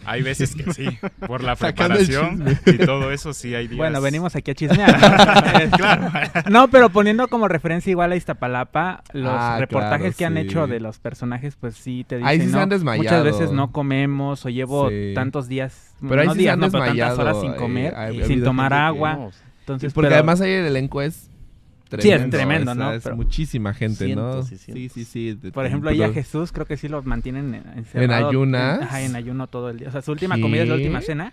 Hay 0.06 0.22
veces 0.22 0.54
que 0.54 0.70
sí, 0.74 0.86
por 1.26 1.42
la 1.42 1.56
preparación 1.56 2.44
y 2.66 2.76
todo 2.78 3.10
eso 3.10 3.32
sí 3.32 3.54
hay 3.54 3.68
días. 3.68 3.78
Bueno, 3.78 4.00
venimos 4.02 4.36
aquí 4.36 4.50
a 4.50 4.54
chismear. 4.54 4.92
¿no? 5.00 5.70
claro. 5.76 6.12
No, 6.50 6.68
pero 6.68 6.90
poniendo 6.90 7.28
como 7.28 7.48
referencia 7.48 7.90
igual 7.90 8.12
a 8.12 8.16
Iztapalapa, 8.16 9.02
los 9.12 9.32
Ah, 9.34 9.56
reportajes 9.58 10.00
claro, 10.00 10.16
que 10.18 10.24
han 10.26 10.36
hecho 10.36 10.66
de 10.66 10.80
los 10.80 10.98
personajes, 10.98 11.56
pues 11.58 11.76
sí 11.76 12.04
te 12.06 12.16
dicen, 12.16 12.28
Ahí 12.28 12.38
sí 12.40 12.46
se 12.46 12.52
¿no? 12.52 12.58
han 12.60 12.68
Muchas 12.68 12.80
desmayado. 12.80 13.24
veces 13.24 13.50
no 13.52 13.72
comemos 13.72 14.44
o 14.44 14.50
llevo 14.50 14.90
Sí. 14.90 15.12
tantos 15.14 15.48
días, 15.48 15.94
Pero 16.06 16.20
ahí 16.20 16.26
no 16.26 16.32
sí 16.34 16.38
se 16.38 16.42
días, 16.42 16.52
han 16.54 16.60
no, 16.60 16.70
pero 16.70 16.84
tantas 16.84 17.18
horas 17.18 17.40
sin 17.40 17.52
eh, 17.52 17.56
comer, 17.56 17.94
ha 17.94 18.12
sin 18.26 18.44
tomar 18.44 18.74
agua. 18.74 19.30
Entonces, 19.60 19.92
Porque 19.94 20.06
pero- 20.08 20.16
además 20.16 20.40
ahí 20.42 20.52
el 20.52 20.66
elenco 20.66 21.00
es 21.00 21.30
Sí, 21.90 21.96
es 22.10 22.30
tremendo. 22.30 22.36
tremendo, 22.36 22.72
o 22.72 22.74
¿no? 22.74 22.84
sea, 22.88 22.94
es 22.96 23.02
Pero- 23.04 23.16
muchísima 23.16 23.74
gente, 23.74 24.14
¿no? 24.16 24.42
Cientos 24.42 24.52
y 24.52 24.72
Sí, 24.72 24.88
sí, 24.88 25.04
sí. 25.04 25.34
de- 25.34 25.52
Por 25.52 25.64
ejemplo, 25.66 25.90
ahí 25.90 26.02
a 26.02 26.12
Jesús 26.12 26.50
creo 26.50 26.66
que 26.66 26.76
sí 26.76 26.88
lo 26.88 27.02
mantienen 27.02 27.62
encerrado. 27.76 28.28
ayunas? 28.30 28.80
Ajá, 28.82 29.02
en 29.02 29.14
ayuno 29.16 29.46
todo 29.46 29.70
el 29.70 29.78
día. 29.78 29.88
O 29.88 29.92
sea, 29.92 30.02
su 30.02 30.10
última 30.12 30.40
comida 30.40 30.62
es 30.62 30.68
la 30.68 30.74
¿Qué? 30.76 30.80
última 30.82 31.00
cena 31.02 31.32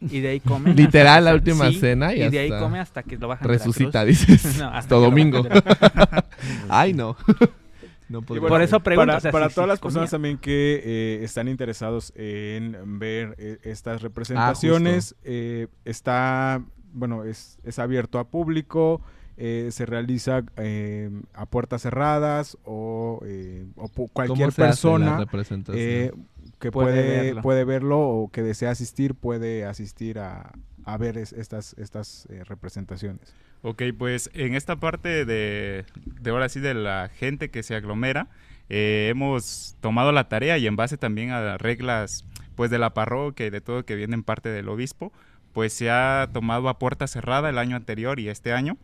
y 0.00 0.20
de 0.20 0.28
ahí 0.28 0.40
come. 0.40 0.74
Literal, 0.74 1.24
la 1.24 1.30
hasta- 1.30 1.34
última 1.50 1.68
sí, 1.70 1.78
cena 1.78 2.14
y 2.14 2.22
y 2.22 2.28
de 2.30 2.38
ahí 2.38 2.48
come 2.50 2.80
hasta 2.80 3.02
que 3.02 3.16
lo 3.18 3.28
bajan 3.28 3.46
de 3.46 3.52
la 3.52 3.58
Resucita, 3.58 4.04
cruz. 4.04 4.26
dices. 4.26 4.58
No, 4.58 4.68
hasta 4.70 4.94
domingo. 4.96 5.46
la- 5.48 6.24
Ay, 6.68 6.92
no. 6.94 7.16
no 8.08 8.22
bueno, 8.22 8.48
Por 8.48 8.62
eso 8.62 8.80
pregunto, 8.80 9.06
para, 9.08 9.18
o 9.18 9.20
sea, 9.20 9.30
para 9.30 9.48
si- 9.50 9.54
todas 9.54 9.66
si 9.66 9.68
las 9.68 9.78
comía. 9.78 9.92
personas 9.92 10.10
también 10.10 10.38
que 10.38 10.80
eh, 10.82 11.20
están 11.24 11.46
interesados 11.46 12.12
en 12.16 12.98
ver 12.98 13.34
eh, 13.38 13.58
estas 13.62 14.02
representaciones, 14.02 15.14
eh, 15.22 15.68
está, 15.84 16.62
bueno, 16.92 17.24
es, 17.24 17.58
es 17.62 17.78
abierto 17.78 18.18
a 18.18 18.24
público, 18.28 19.00
eh, 19.36 19.68
se 19.72 19.86
realiza 19.86 20.42
eh, 20.56 21.10
a 21.34 21.46
puertas 21.46 21.82
cerradas 21.82 22.58
o, 22.64 23.20
eh, 23.24 23.66
o 23.76 23.86
pu- 23.88 23.94
¿Cómo 23.94 24.08
cualquier 24.12 24.52
persona 24.52 25.26
eh, 25.72 26.12
que 26.58 26.70
Puede 26.70 26.92
puede, 27.02 27.22
verlo. 27.24 27.42
puede 27.42 27.64
verlo 27.64 28.00
o 28.00 28.28
que 28.30 28.42
desea 28.42 28.70
asistir 28.70 29.14
puede 29.14 29.64
asistir 29.64 30.18
a, 30.18 30.52
a 30.84 30.96
ver 30.98 31.16
es- 31.18 31.32
estas, 31.32 31.74
estas 31.78 32.26
eh, 32.30 32.44
representaciones. 32.44 33.34
Ok, 33.62 33.82
pues 33.98 34.30
en 34.34 34.54
esta 34.54 34.76
parte 34.76 35.24
de, 35.24 35.84
de 36.20 36.30
ahora 36.30 36.48
sí 36.48 36.60
de 36.60 36.74
la 36.74 37.10
gente 37.14 37.50
que 37.50 37.62
se 37.62 37.74
aglomera, 37.74 38.28
eh, 38.68 39.08
hemos 39.10 39.76
tomado 39.80 40.12
la 40.12 40.28
tarea 40.28 40.56
y 40.58 40.66
en 40.66 40.76
base 40.76 40.96
también 40.96 41.30
a 41.30 41.40
las 41.40 41.60
reglas 41.60 42.24
pues 42.54 42.70
de 42.70 42.78
la 42.78 42.94
parroquia 42.94 43.46
y 43.46 43.50
de 43.50 43.60
todo 43.60 43.84
que 43.84 43.96
viene 43.96 44.14
en 44.14 44.22
parte 44.22 44.48
del 44.50 44.68
obispo, 44.68 45.12
pues 45.52 45.72
se 45.72 45.90
ha 45.90 46.28
tomado 46.32 46.68
a 46.68 46.78
puerta 46.78 47.06
cerrada 47.06 47.48
el 47.50 47.58
año 47.58 47.74
anterior 47.76 48.20
y 48.20 48.28
este 48.28 48.52
año. 48.52 48.76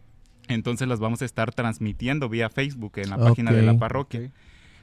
Entonces 0.49 0.86
las 0.88 1.01
vamos 1.01 1.22
a 1.22 1.24
estar 1.24 1.53
transmitiendo 1.53 2.28
vía 2.28 2.49
Facebook 2.51 2.92
en 2.97 3.11
la 3.11 3.18
página 3.18 3.53
de 3.53 3.62
la 3.62 3.78
parroquia. 3.78 4.30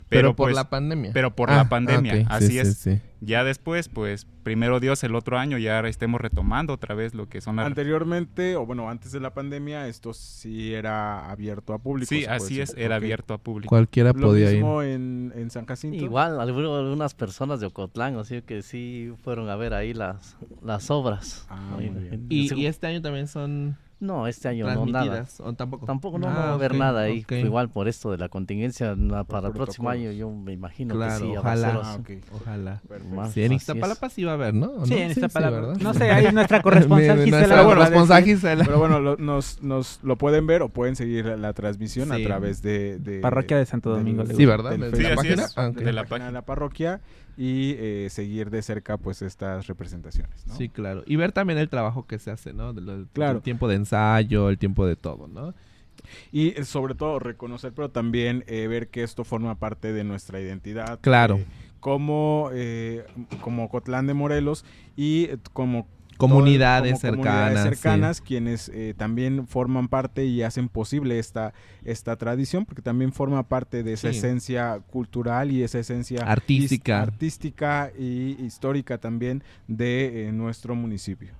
Pero, 0.09 0.35
por 0.35 0.47
pues, 0.47 0.55
la 0.55 0.69
pandemia. 0.69 1.09
pero 1.11 1.35
por 1.35 1.49
Ah, 1.49 1.55
la 1.55 1.69
pandemia, 1.69 2.13
ok, 2.13 2.19
sí, 2.19 2.25
así 2.29 2.47
sí, 2.49 2.59
es. 2.59 2.77
sí. 2.77 2.99
Ya 3.21 3.43
después, 3.43 3.89
pues 3.89 4.27
primero 4.43 4.79
Dios, 4.79 5.03
el 5.03 5.15
otro 5.15 5.39
año 5.39 5.57
ya 5.57 5.79
estemos 5.87 6.21
retomando 6.21 6.73
otra 6.73 6.93
vez 6.93 7.15
lo 7.15 7.27
que 7.29 7.41
son 7.41 7.55
las... 7.55 7.65
Anteriormente, 7.65 8.55
o 8.55 8.65
bueno, 8.65 8.89
antes 8.91 9.11
de 9.11 9.19
la 9.21 9.33
pandemia, 9.33 9.87
esto 9.87 10.13
sí 10.13 10.71
era 10.73 11.31
abierto 11.31 11.73
a 11.73 11.79
público. 11.79 12.09
Sí, 12.09 12.25
así 12.25 12.61
es, 12.61 12.75
era 12.77 12.97
abierto 12.97 13.33
a 13.33 13.39
público. 13.39 13.69
Cualquiera 13.69 14.11
Lo 14.13 14.27
podía 14.27 14.49
ir. 14.51 14.57
mismo 14.57 14.83
en, 14.83 15.33
en 15.35 15.49
San 15.49 15.65
Jacinto. 15.65 15.97
Igual, 16.03 16.39
alguno- 16.39 16.75
algunas 16.75 17.15
personas 17.15 17.59
de 17.59 17.67
Ocotlán, 17.67 18.15
así 18.17 18.43
que 18.43 18.61
sí 18.61 19.11
fueron 19.23 19.49
a 19.49 19.55
ver 19.55 19.73
ahí 19.73 19.95
las, 19.95 20.35
las 20.61 20.91
obras. 20.91 21.47
Ah, 21.49 21.77
Ahí, 21.79 21.89
muy 21.89 22.01
bien. 22.03 22.13
en- 22.13 22.25
Y, 22.29 22.49
en- 22.51 22.57
y 22.59 22.65
este 22.67 22.85
año 22.85 23.01
también 23.01 23.27
son 23.27 23.77
no, 24.03 24.27
este 24.27 24.47
año 24.49 24.65
no, 24.67 24.85
nada. 24.85 25.03
transmitidas. 25.05 25.39
¿O 25.39 25.53
tampoco? 25.53 25.85
Tampoco 25.85 26.19
no, 26.19 26.27
Ah, 26.27 26.33
no 26.33 26.39
va 26.39 26.49
a 26.49 26.53
haber 26.53 26.75
nada 26.75 27.01
ahí. 27.01 27.21
ok. 27.23 27.31
Igual 27.31 27.69
por 27.69 27.87
esto 27.87 28.11
de 28.11 28.17
la 28.17 28.29
contingencia, 28.29 28.93
na- 28.95 29.23
para 29.23 29.47
el 29.47 29.53
próximo 29.53 29.89
año 29.89 30.11
yo 30.11 30.29
me 30.29 30.53
imagino 30.53 30.95
Claro, 30.95 31.19
que 31.19 31.31
sí. 31.31 31.37
ojalá. 31.37 31.81
Ah. 31.83 31.97
Ojalá. 32.33 32.81
Más, 33.13 33.31
Sí, 33.33 33.43
en 33.43 33.53
Iztapalapa 33.53 34.09
sí 34.09 34.23
va 34.23 34.31
a 34.31 34.35
haber, 34.35 34.53
¿no? 34.53 34.71
¿O 34.71 34.85
Sí, 34.85 34.93
no? 34.95 34.99
en 35.01 35.11
esta 35.11 35.29
palabra. 35.29 35.61
¿verdad? 35.61 35.77
no 35.81 35.93
sé, 35.93 36.11
ahí 36.11 36.31
nuestra 36.33 36.61
corresponsal 36.63 37.17
Gisela. 37.23 37.37
nuestra 37.39 37.63
corresponsal. 37.63 38.23
Gisela. 38.23 38.63
Pero 38.65 38.79
bueno, 38.79 38.99
lo- 38.99 39.17
nos, 39.17 39.61
nos 39.63 39.99
lo 40.03 40.17
pueden 40.17 40.45
ver 40.47 40.61
o 40.61 40.69
pueden 40.69 40.95
seguir 40.95 41.25
la, 41.25 41.37
la 41.37 41.53
transmisión 41.53 42.09
Sí. 42.13 42.21
a 42.21 42.25
través 42.27 42.61
de, 42.61 42.99
de- 42.99 43.19
Parroquia 43.21 43.57
de 43.57 43.65
Santo 43.65 43.89
Domingo, 43.89 44.23
del- 44.23 44.35
Sí. 44.37 44.45
¿verdad? 44.45 44.71
¿De 44.71 44.77
la 44.77 44.87
Sí, 44.95 45.03
página? 45.15 45.43
así 45.45 45.51
es, 45.53 45.57
Ah, 45.57 45.69
de 45.69 45.93
la 45.93 46.03
página 46.05 46.25
de 46.27 46.31
la 46.33 46.41
parroquia 46.43 47.01
y 47.37 47.75
eh, 47.77 48.07
seguir 48.09 48.49
de 48.49 48.61
cerca 48.61 48.97
pues 48.97 49.21
estas 49.21 49.67
representaciones. 49.67 50.45
¿no? 50.47 50.55
Sí, 50.55 50.69
claro. 50.69 51.03
Y 51.05 51.15
ver 51.15 51.31
también 51.31 51.59
el 51.59 51.69
trabajo 51.69 52.05
que 52.05 52.19
se 52.19 52.31
hace, 52.31 52.53
¿no? 52.53 52.73
De 52.73 52.81
lo- 52.81 53.07
Claro. 53.13 53.37
El 53.37 53.43
tiempo 53.43 53.67
de 53.67 53.75
ensayo, 53.75 54.49
el 54.49 54.57
tiempo 54.57 54.85
de 54.85 54.95
todo, 54.95 55.27
¿no? 55.27 55.53
Y 56.31 56.49
eh, 56.59 56.65
sobre 56.65 56.95
todo 56.95 57.19
reconocer, 57.19 57.71
pero 57.73 57.89
también 57.89 58.43
eh, 58.47 58.67
ver 58.67 58.89
que 58.89 59.03
esto 59.03 59.23
forma 59.23 59.55
parte 59.55 59.93
de 59.93 60.03
nuestra 60.03 60.39
identidad. 60.41 60.99
Claro. 61.01 61.37
eh, 61.37 61.45
como, 61.79 62.49
como 63.41 63.69
Cotlán 63.69 64.07
de 64.07 64.13
Morelos 64.13 64.63
y 64.95 65.27
como 65.53 65.87
Comunidades 66.17 66.91
como 66.93 66.99
cercanas. 67.01 67.25
comunidades 67.25 67.63
sí. 67.63 67.69
cercanas 67.81 68.21
quienes 68.21 68.69
eh, 68.73 68.93
también 68.97 69.47
forman 69.47 69.87
parte 69.87 70.25
y 70.25 70.41
hacen 70.43 70.69
posible 70.69 71.19
esta, 71.19 71.53
esta 71.83 72.15
tradición, 72.15 72.65
porque 72.65 72.81
también 72.81 73.11
forma 73.13 73.43
parte 73.47 73.83
de 73.83 73.93
esa 73.93 74.11
Sí. 74.11 74.17
esencia 74.19 74.79
cultural 74.91 75.51
y 75.51 75.63
esa 75.63 75.79
esencia 75.79 76.23
Artística. 76.25 77.01
artística 77.01 77.91
y 77.97 78.37
histórica 78.43 78.97
también 78.97 79.43
de 79.67 80.27
eh, 80.27 80.31
nuestro 80.31 80.75
municipio. 80.75 81.31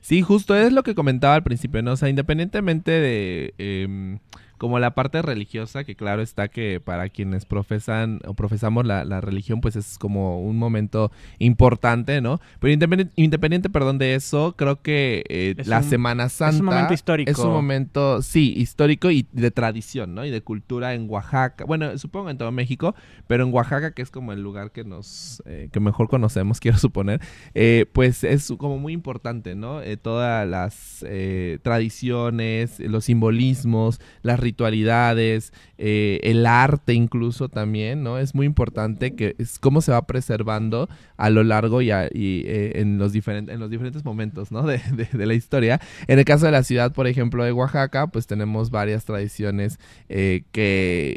Sí, 0.00 0.22
justo 0.22 0.56
es 0.56 0.72
lo 0.72 0.82
que 0.82 0.94
comentaba 0.94 1.34
al 1.34 1.42
principio, 1.42 1.82
¿no? 1.82 1.92
O 1.92 1.96
sea, 1.96 2.08
independientemente 2.08 2.90
de 2.90 3.54
em, 3.58 4.18
como 4.62 4.78
la 4.78 4.94
parte 4.94 5.20
religiosa, 5.22 5.82
que 5.82 5.96
claro 5.96 6.22
está 6.22 6.46
que 6.46 6.78
para 6.78 7.08
quienes 7.08 7.46
profesan 7.46 8.20
o 8.28 8.34
profesamos 8.34 8.86
la, 8.86 9.04
la 9.04 9.20
religión, 9.20 9.60
pues 9.60 9.74
es 9.74 9.98
como 9.98 10.40
un 10.40 10.56
momento 10.56 11.10
importante, 11.40 12.20
¿no? 12.20 12.40
Pero 12.60 12.72
independiente, 12.72 13.12
independiente 13.16 13.70
perdón, 13.70 13.98
de 13.98 14.14
eso, 14.14 14.54
creo 14.56 14.80
que 14.80 15.24
eh, 15.28 15.54
Es 15.58 15.66
la 15.66 15.78
un- 15.78 15.82
Semana 15.84 16.28
Santa 16.28 16.58
un 16.60 16.64
momento 16.66 16.94
histórico. 16.94 17.28
Es 17.28 17.38
un 17.40 17.50
momento, 17.50 18.22
sí, 18.22 18.54
histórico 18.56 19.10
y 19.10 19.26
de 19.32 19.50
tradición, 19.50 20.14
¿no? 20.14 20.24
Y 20.24 20.30
de 20.30 20.42
cultura 20.42 20.94
en 20.94 21.10
Oaxaca. 21.10 21.64
Bueno, 21.64 21.98
supongo 21.98 22.30
en 22.30 22.38
todo 22.38 22.52
México, 22.52 22.94
pero 23.26 23.44
en 23.44 23.52
Oaxaca, 23.52 23.90
que 23.94 24.02
es 24.02 24.12
como 24.12 24.32
el 24.32 24.42
lugar 24.44 24.70
que 24.70 24.84
nos, 24.84 25.42
eh, 25.44 25.70
que 25.72 25.80
mejor 25.80 26.08
conocemos, 26.08 26.60
quiero 26.60 26.78
suponer, 26.78 27.20
eh, 27.54 27.86
pues 27.92 28.22
es 28.22 28.52
como 28.58 28.78
muy 28.78 28.92
importante, 28.92 29.56
¿no? 29.56 29.80
Todas 30.02 30.46
las 30.48 31.04
tradiciones, 31.62 32.78
los 32.78 33.06
simbolismos, 33.06 34.00
las 34.22 34.38
ritualidades, 34.52 35.52
eh, 35.78 36.20
el 36.22 36.46
arte 36.46 36.94
incluso 36.94 37.48
también, 37.48 38.02
¿no? 38.02 38.18
Es 38.18 38.34
muy 38.34 38.46
importante 38.46 39.14
que 39.14 39.34
es 39.38 39.58
cómo 39.58 39.80
se 39.80 39.92
va 39.92 40.06
preservando 40.06 40.88
a 41.16 41.30
lo 41.30 41.42
largo 41.44 41.82
y, 41.82 41.90
a- 41.90 42.06
y, 42.12 42.42
eh, 42.46 42.80
en, 42.80 42.98
los 42.98 43.12
diferentes, 43.12 43.54
en 43.54 43.60
los 43.60 43.70
diferentes 43.70 44.04
momentos, 44.04 44.52
¿no? 44.52 44.62
De, 44.66 44.78
de- 44.94 45.08
de 45.12 45.26
la 45.26 45.34
historia. 45.34 45.80
En 46.06 46.18
el 46.18 46.24
caso 46.24 46.46
de 46.46 46.52
la 46.52 46.62
ciudad, 46.62 46.92
por 46.92 47.06
ejemplo, 47.06 47.44
de 47.44 47.52
Oaxaca, 47.52 48.06
pues 48.08 48.26
tenemos 48.26 48.70
varias 48.70 49.04
tradiciones 49.04 49.78
eh, 50.08 50.42
que 50.52 51.16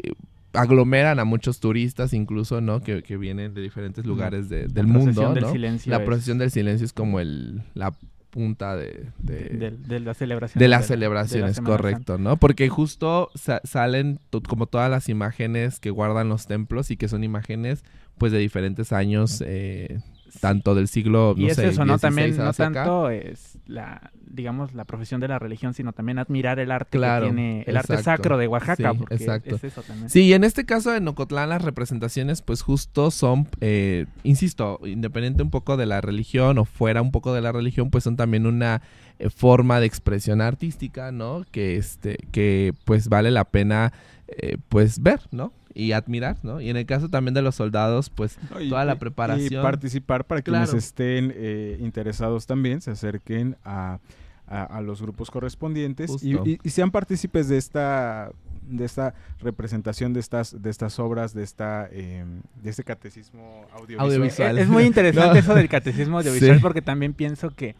aglomeran 0.52 1.18
a 1.18 1.24
muchos 1.24 1.60
turistas 1.60 2.12
incluso, 2.14 2.60
¿no? 2.60 2.80
Que, 2.80 3.02
que 3.02 3.16
vienen 3.18 3.52
de 3.54 3.60
diferentes 3.60 4.06
lugares 4.06 4.48
de- 4.48 4.62
La 4.68 4.74
del 4.74 4.86
procesión 4.86 5.14
mundo, 5.26 5.34
del 5.34 5.42
¿no? 5.44 5.52
silencio 5.52 5.90
La 5.90 5.98
es 5.98 6.04
procesión 6.04 6.38
del 6.38 6.50
silencio 6.50 6.84
es 6.86 6.92
como 6.92 7.20
el, 7.20 7.62
la 7.74 7.92
punta 8.36 8.76
de, 8.76 9.06
de, 9.18 9.34
de, 9.48 9.70
de 9.70 10.00
la 10.00 10.12
celebración. 10.12 10.60
de 10.60 10.68
las 10.68 10.82
la 10.82 10.86
celebraciones, 10.86 11.58
correcto, 11.60 12.18
¿no? 12.18 12.36
Porque 12.36 12.68
justo 12.68 13.30
sa- 13.34 13.62
salen 13.64 14.20
como 14.46 14.66
todas 14.66 14.90
las 14.90 15.08
imágenes 15.08 15.80
que 15.80 15.88
guardan 15.90 16.28
los 16.28 16.46
templos 16.46 16.90
y 16.90 16.98
que 16.98 17.08
son 17.08 17.24
imágenes 17.24 17.82
pues 18.18 18.32
de 18.32 18.38
diferentes 18.38 18.92
años, 18.92 19.42
eh, 19.46 20.00
tanto 20.40 20.74
del 20.74 20.88
siglo, 20.88 21.34
Y 21.36 21.42
no 21.42 21.48
es 21.48 21.56
sé, 21.56 21.68
eso, 21.68 21.84
¿no? 21.84 21.94
16 21.94 22.00
También 22.00 22.36
no 22.36 22.44
acá. 22.50 22.52
tanto 22.54 23.10
es 23.10 23.58
la, 23.66 24.10
digamos, 24.28 24.74
la 24.74 24.84
profesión 24.84 25.20
de 25.20 25.28
la 25.28 25.38
religión, 25.38 25.74
sino 25.74 25.92
también 25.92 26.18
admirar 26.18 26.58
el 26.58 26.70
arte 26.70 26.96
Claro, 26.98 27.26
que 27.26 27.32
tiene, 27.32 27.64
el 27.66 27.76
arte 27.76 27.98
sacro 28.02 28.38
de 28.38 28.46
Oaxaca, 28.48 28.92
Sí, 28.92 28.98
porque 28.98 29.14
exacto. 29.14 29.56
es 29.56 29.64
eso 29.64 29.82
también. 29.82 30.10
Sí, 30.10 30.22
y 30.22 30.32
en 30.34 30.44
este 30.44 30.64
caso 30.64 30.94
en 30.94 31.06
Ocotlán 31.08 31.48
las 31.48 31.62
representaciones 31.62 32.42
pues 32.42 32.62
justo 32.62 33.10
son, 33.10 33.48
eh, 33.60 34.06
insisto, 34.22 34.80
independiente 34.84 35.42
un 35.42 35.50
poco 35.50 35.76
de 35.76 35.86
la 35.86 36.00
religión 36.00 36.58
o 36.58 36.64
fuera 36.64 37.02
un 37.02 37.10
poco 37.12 37.32
de 37.32 37.40
la 37.40 37.52
religión, 37.52 37.90
pues 37.90 38.04
son 38.04 38.16
también 38.16 38.46
una 38.46 38.82
eh, 39.18 39.30
forma 39.30 39.80
de 39.80 39.86
expresión 39.86 40.40
artística, 40.40 41.12
¿no? 41.12 41.44
Que 41.50 41.76
este, 41.76 42.18
que 42.32 42.74
pues 42.84 43.08
vale 43.08 43.30
la 43.30 43.44
pena 43.44 43.92
eh, 44.28 44.58
pues 44.68 45.00
ver, 45.02 45.20
¿no? 45.30 45.52
Y 45.78 45.92
admirar, 45.92 46.38
¿no? 46.42 46.60
Y 46.60 46.70
en 46.70 46.76
el 46.78 46.86
caso 46.86 47.10
también 47.10 47.34
de 47.34 47.42
los 47.42 47.54
soldados, 47.54 48.08
pues 48.08 48.38
¿no? 48.50 48.60
Y- 48.60 48.70
Toda 48.70 48.84
la 48.86 48.98
preparación. 48.98 49.60
Y 49.60 49.62
participar 49.62 50.24
para 50.24 50.40
quienes 50.40 50.70
Claro. 50.70 50.78
estén 50.78 51.32
eh, 51.36 51.76
interesados 51.80 52.46
también, 52.46 52.80
se 52.80 52.92
acerquen 52.92 53.56
a, 53.64 53.98
a- 54.46 54.62
a 54.64 54.80
los 54.80 55.02
grupos 55.02 55.30
correspondientes 55.30 56.10
y, 56.22 56.32
Justo. 56.32 56.48
y- 56.48 56.58
y 56.62 56.70
sean 56.70 56.90
partícipes 56.90 57.48
de 57.48 57.58
esta 57.58 58.30
de 58.68 58.84
esta 58.84 59.14
representación 59.40 60.12
de 60.12 60.18
estas 60.18 60.60
de 60.60 60.70
estas 60.70 60.98
obras 60.98 61.32
de 61.34 61.44
esta 61.44 61.88
eh, 61.92 62.24
de 62.62 62.70
este 62.70 62.82
catecismo 62.82 63.64
audiovisual. 63.72 64.06
Audiovisual. 64.06 64.58
Es, 64.58 64.64
es 64.64 64.68
muy 64.70 64.84
interesante 64.84 65.28
No. 65.34 65.38
eso 65.38 65.54
del 65.54 65.68
catecismo 65.68 66.18
audiovisual 66.18 66.56
Sí. 66.56 66.62
porque 66.62 66.82
también 66.82 67.12
pienso 67.12 67.50
que 67.50 67.76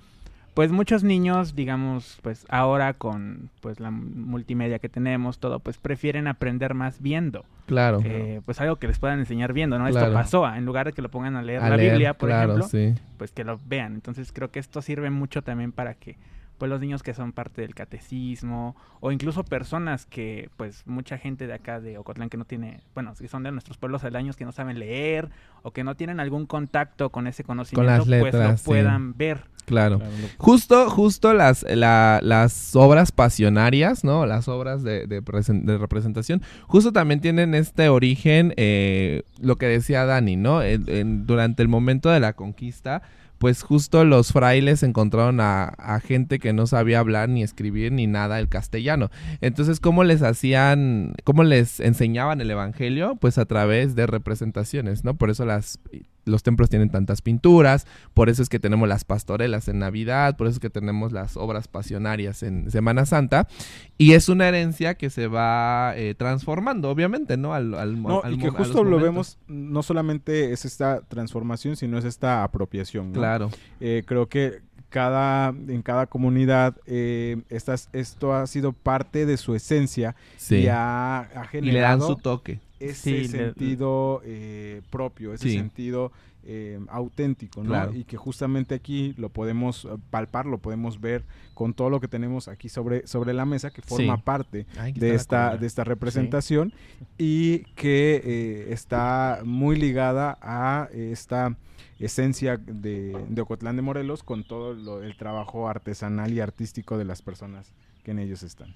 pues 0.56 0.72
muchos 0.72 1.04
niños, 1.04 1.54
digamos, 1.54 2.18
pues 2.22 2.46
ahora 2.48 2.94
con 2.94 3.50
pues 3.60 3.78
la 3.78 3.90
multimedia 3.90 4.78
que 4.78 4.88
tenemos, 4.88 5.38
todo, 5.38 5.60
pues 5.60 5.76
prefieren 5.76 6.26
aprender 6.28 6.72
más 6.72 7.02
viendo. 7.02 7.44
Claro. 7.66 8.00
Eh, 8.02 8.40
pues 8.46 8.58
algo 8.62 8.76
que 8.76 8.86
les 8.86 8.98
puedan 8.98 9.18
enseñar 9.18 9.52
viendo, 9.52 9.78
¿no? 9.78 9.86
Esto 9.86 10.10
pasó, 10.14 10.48
en 10.48 10.64
lugar 10.64 10.86
de 10.86 10.94
que 10.94 11.02
lo 11.02 11.10
pongan 11.10 11.36
a 11.36 11.42
leer 11.42 11.62
A 11.62 11.68
la 11.68 11.76
leer, 11.76 11.92
Biblia, 11.92 12.14
por 12.14 12.30
claro, 12.30 12.56
ejemplo, 12.56 12.68
sí. 12.68 12.94
pues 13.18 13.32
que 13.32 13.44
lo 13.44 13.60
vean. 13.66 13.96
Entonces 13.96 14.32
creo 14.32 14.50
que 14.50 14.58
esto 14.58 14.80
sirve 14.80 15.10
mucho 15.10 15.42
también 15.42 15.72
para 15.72 15.92
que 15.92 16.16
pues 16.58 16.70
los 16.70 16.80
niños 16.80 17.02
que 17.02 17.12
son 17.14 17.32
parte 17.32 17.62
del 17.62 17.74
catecismo 17.74 18.76
o 19.00 19.12
incluso 19.12 19.44
personas 19.44 20.06
que 20.06 20.48
pues 20.56 20.82
mucha 20.86 21.18
gente 21.18 21.46
de 21.46 21.52
acá 21.54 21.80
de 21.80 21.98
Ocotlán 21.98 22.28
que 22.30 22.36
no 22.36 22.44
tiene, 22.44 22.80
bueno, 22.94 23.12
que 23.18 23.28
son 23.28 23.42
de 23.42 23.52
nuestros 23.52 23.76
pueblos 23.78 24.04
aledaños 24.04 24.36
que 24.36 24.44
no 24.44 24.52
saben 24.52 24.78
leer 24.78 25.28
o 25.62 25.72
que 25.72 25.84
no 25.84 25.94
tienen 25.96 26.20
algún 26.20 26.46
contacto 26.46 27.10
con 27.10 27.26
ese 27.26 27.44
conocimiento, 27.44 28.06
las 28.06 28.20
pues 28.20 28.34
lo 28.34 28.56
sí. 28.56 28.64
puedan 28.64 29.16
ver. 29.16 29.44
Claro. 29.66 30.00
Justo, 30.38 30.88
justo 30.90 31.34
las, 31.34 31.64
la- 31.68 32.20
las 32.22 32.76
obras 32.76 33.10
pasionarias, 33.10 34.04
¿no? 34.04 34.24
Las 34.24 34.46
obras 34.46 34.84
de, 34.84 35.08
de 35.08 35.22
presen- 35.24 35.64
de 35.64 35.76
representación, 35.76 36.40
justo 36.68 36.92
también 36.92 37.20
tienen 37.20 37.52
este 37.54 37.88
origen, 37.88 38.54
eh, 38.56 39.24
lo 39.40 39.56
que 39.56 39.66
decía 39.66 40.04
Dani, 40.04 40.36
¿no? 40.36 40.62
En- 40.62 40.84
en- 40.88 41.26
durante 41.26 41.62
el 41.62 41.68
momento 41.68 42.10
de 42.10 42.20
la 42.20 42.34
conquista, 42.34 43.02
pues 43.38 43.62
justo 43.62 44.04
los 44.04 44.32
frailes 44.32 44.82
encontraron 44.82 45.40
a, 45.40 45.74
gente 46.04 46.38
que 46.38 46.52
no 46.52 46.66
sabía 46.66 47.00
hablar 47.00 47.28
ni 47.28 47.42
escribir 47.42 47.92
ni 47.92 48.06
nada 48.06 48.38
el 48.38 48.48
castellano. 48.48 49.10
Entonces, 49.40 49.80
¿cómo 49.80 50.04
les 50.04 50.22
hacían, 50.22 51.14
cómo 51.24 51.42
les 51.42 51.80
enseñaban 51.80 52.40
el 52.40 52.50
evangelio? 52.50 53.16
Pues 53.16 53.38
a 53.38 53.46
través 53.46 53.94
de 53.94 54.06
representaciones, 54.06 55.04
¿no? 55.04 55.16
Por 55.16 55.30
eso 55.30 55.44
las, 55.44 55.78
los 56.26 56.42
templos 56.42 56.68
tienen 56.68 56.90
tantas 56.90 57.22
pinturas, 57.22 57.86
por 58.12 58.28
eso 58.28 58.42
es 58.42 58.50
que 58.50 58.58
tenemos 58.60 58.86
las 58.88 59.04
pastorelas 59.04 59.68
en 59.68 59.78
Navidad, 59.78 60.36
por 60.36 60.48
eso 60.48 60.56
es 60.56 60.60
que 60.60 60.68
tenemos 60.68 61.12
las 61.12 61.36
obras 61.38 61.68
pasionarias 61.68 62.42
en 62.42 62.70
Semana 62.70 63.06
Santa. 63.06 63.48
Y 63.96 64.12
es 64.12 64.28
una 64.28 64.46
herencia 64.48 64.94
que 64.96 65.08
se 65.08 65.28
va 65.28 65.94
eh, 65.96 66.14
transformando, 66.14 66.90
obviamente, 66.90 67.36
¿no? 67.38 67.54
Al, 67.54 67.72
al, 67.74 68.02
No, 68.02 68.22
al 68.22 68.34
y 68.34 68.38
que 68.38 68.50
justo 68.50 68.84
lo 68.84 68.98
momentos. 68.98 69.02
vemos, 69.02 69.38
no 69.46 69.82
solamente 69.82 70.52
es 70.52 70.64
esta 70.66 71.00
transformación, 71.00 71.76
sino 71.76 71.96
es 71.96 72.04
esta 72.04 72.44
apropiación. 72.44 73.12
¿no? 73.12 73.14
Claro. 73.14 73.50
Eh, 73.80 74.02
creo 74.04 74.28
que 74.28 74.60
cada, 74.88 75.48
en 75.48 75.82
cada 75.82 76.06
comunidad 76.06 76.76
eh, 76.86 77.42
estas, 77.48 77.88
esto 77.92 78.34
ha 78.34 78.46
sido 78.46 78.72
parte 78.72 79.26
de 79.26 79.36
su 79.36 79.54
esencia 79.54 80.14
Sí. 80.36 80.56
y 80.58 80.68
ha, 80.68 81.18
ha 81.20 81.24
Y 81.52 81.60
le 81.60 81.80
dan 81.80 81.98
generado 82.00 82.06
su 82.08 82.16
toque. 82.16 82.60
Ese 82.80 82.94
Sí, 82.94 83.10
le- 83.22 83.28
sentido 83.28 84.20
eh, 84.24 84.82
propio, 84.90 85.32
ese 85.32 85.48
Sí. 85.50 85.56
sentido 85.56 86.12
eh, 86.48 86.78
auténtico, 86.90 87.60
¿no? 87.64 87.70
Claro. 87.70 87.92
Y 87.92 88.04
que 88.04 88.16
justamente 88.16 88.76
aquí 88.76 89.14
lo 89.18 89.30
podemos 89.30 89.84
eh, 89.84 89.88
palpar, 90.10 90.46
lo 90.46 90.58
podemos 90.58 91.00
ver 91.00 91.24
con 91.54 91.74
todo 91.74 91.90
lo 91.90 91.98
que 91.98 92.06
tenemos 92.06 92.46
aquí 92.46 92.68
sobre, 92.68 93.04
sobre 93.08 93.32
la 93.34 93.44
mesa, 93.44 93.70
que 93.72 93.82
forma 93.82 94.14
Sí. 94.16 94.22
parte 94.24 94.66
Ay, 94.78 94.92
de 94.92 95.14
esta, 95.16 95.56
de 95.56 95.66
esta 95.66 95.82
representación 95.82 96.72
y 97.18 97.64
que 97.74 98.22
eh, 98.24 98.66
está 98.72 99.40
muy 99.44 99.74
ligada 99.74 100.38
a 100.40 100.88
esta 100.92 101.56
esencia 101.98 102.58
de, 102.58 103.16
de 103.28 103.40
Ocotlán 103.40 103.74
de 103.74 103.82
Morelos 103.82 104.22
con 104.22 104.44
todo 104.44 104.72
lo- 104.74 105.02
el 105.02 105.16
trabajo 105.16 105.68
artesanal 105.68 106.32
y 106.32 106.38
artístico 106.38 106.96
de 106.96 107.06
las 107.06 107.22
personas 107.22 107.72
que 108.04 108.12
en 108.12 108.20
ellos 108.20 108.44
están. 108.44 108.72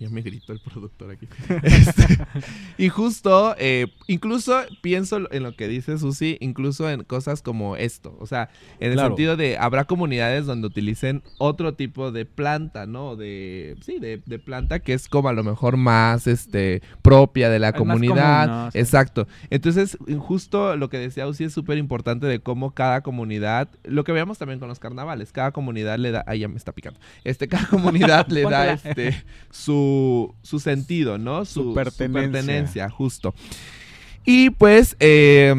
Ya 0.00 0.08
me 0.08 0.22
gritó 0.22 0.52
el 0.54 0.60
productor 0.60 1.10
aquí. 1.10 1.28
Este, 1.62 2.18
y 2.78 2.88
justo, 2.88 3.54
eh, 3.58 3.86
incluso 4.06 4.58
pienso 4.80 5.30
en 5.30 5.42
lo 5.42 5.54
que 5.54 5.68
dice 5.68 5.98
Susi, 5.98 6.38
incluso 6.40 6.88
en 6.88 7.04
cosas 7.04 7.42
como 7.42 7.76
esto. 7.76 8.16
O 8.18 8.26
sea, 8.26 8.48
en 8.80 8.88
el 8.92 8.94
Claro. 8.94 9.10
sentido 9.10 9.36
de 9.36 9.58
habrá 9.58 9.84
comunidades 9.84 10.46
donde 10.46 10.66
utilicen 10.68 11.22
otro 11.38 11.74
tipo 11.74 12.12
de 12.12 12.24
planta, 12.24 12.86
¿no? 12.86 13.14
De, 13.14 13.76
sí, 13.82 13.98
de, 13.98 14.22
de 14.24 14.38
planta 14.38 14.78
que 14.80 14.94
es 14.94 15.06
como 15.06 15.28
a 15.28 15.32
lo 15.34 15.44
mejor 15.44 15.76
más 15.76 16.26
este, 16.26 16.80
propia 17.02 17.50
de 17.50 17.58
la 17.58 17.68
Es 17.68 17.74
comunidad. 17.74 18.46
común, 18.46 18.64
¿no? 18.64 18.70
Sí. 18.70 18.78
Exacto. 18.78 19.28
Entonces, 19.50 19.98
justo 20.18 20.76
lo 20.76 20.88
que 20.88 20.96
decía 20.98 21.26
Uzi 21.28 21.44
es 21.44 21.52
súper 21.52 21.76
importante 21.76 22.26
de 22.26 22.40
cómo 22.40 22.70
cada 22.72 23.02
comunidad, 23.02 23.68
lo 23.84 24.02
que 24.04 24.12
veamos 24.12 24.38
también 24.38 24.60
con 24.60 24.68
los 24.68 24.78
carnavales, 24.78 25.30
cada 25.30 25.50
comunidad 25.52 25.98
le 25.98 26.10
da, 26.10 26.24
ahí 26.26 26.38
ya 26.40 26.48
me 26.48 26.56
está 26.56 26.72
picando, 26.72 26.98
este, 27.24 27.48
cada 27.48 27.66
comunidad 27.68 28.26
le 28.28 28.42
da 28.44 28.72
este, 28.72 29.22
su, 29.50 29.89
su 30.42 30.60
sentido, 30.60 31.18
¿no? 31.18 31.44
Su 31.44 31.74
pertenencia. 31.74 32.30
pertenencia, 32.32 32.90
justo. 32.90 33.34
Y 34.24 34.50
pues, 34.50 34.96
eh, 35.00 35.54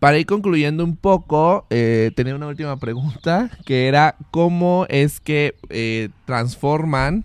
para 0.00 0.18
ir 0.18 0.26
concluyendo 0.26 0.82
un 0.84 0.96
poco, 0.96 1.66
eh, 1.70 2.10
tenía 2.16 2.34
una 2.34 2.48
última 2.48 2.76
pregunta, 2.78 3.50
que 3.64 3.86
era 3.86 4.16
cómo 4.30 4.86
es 4.88 5.20
que 5.20 5.54
eh, 5.70 6.08
transforman 6.24 7.24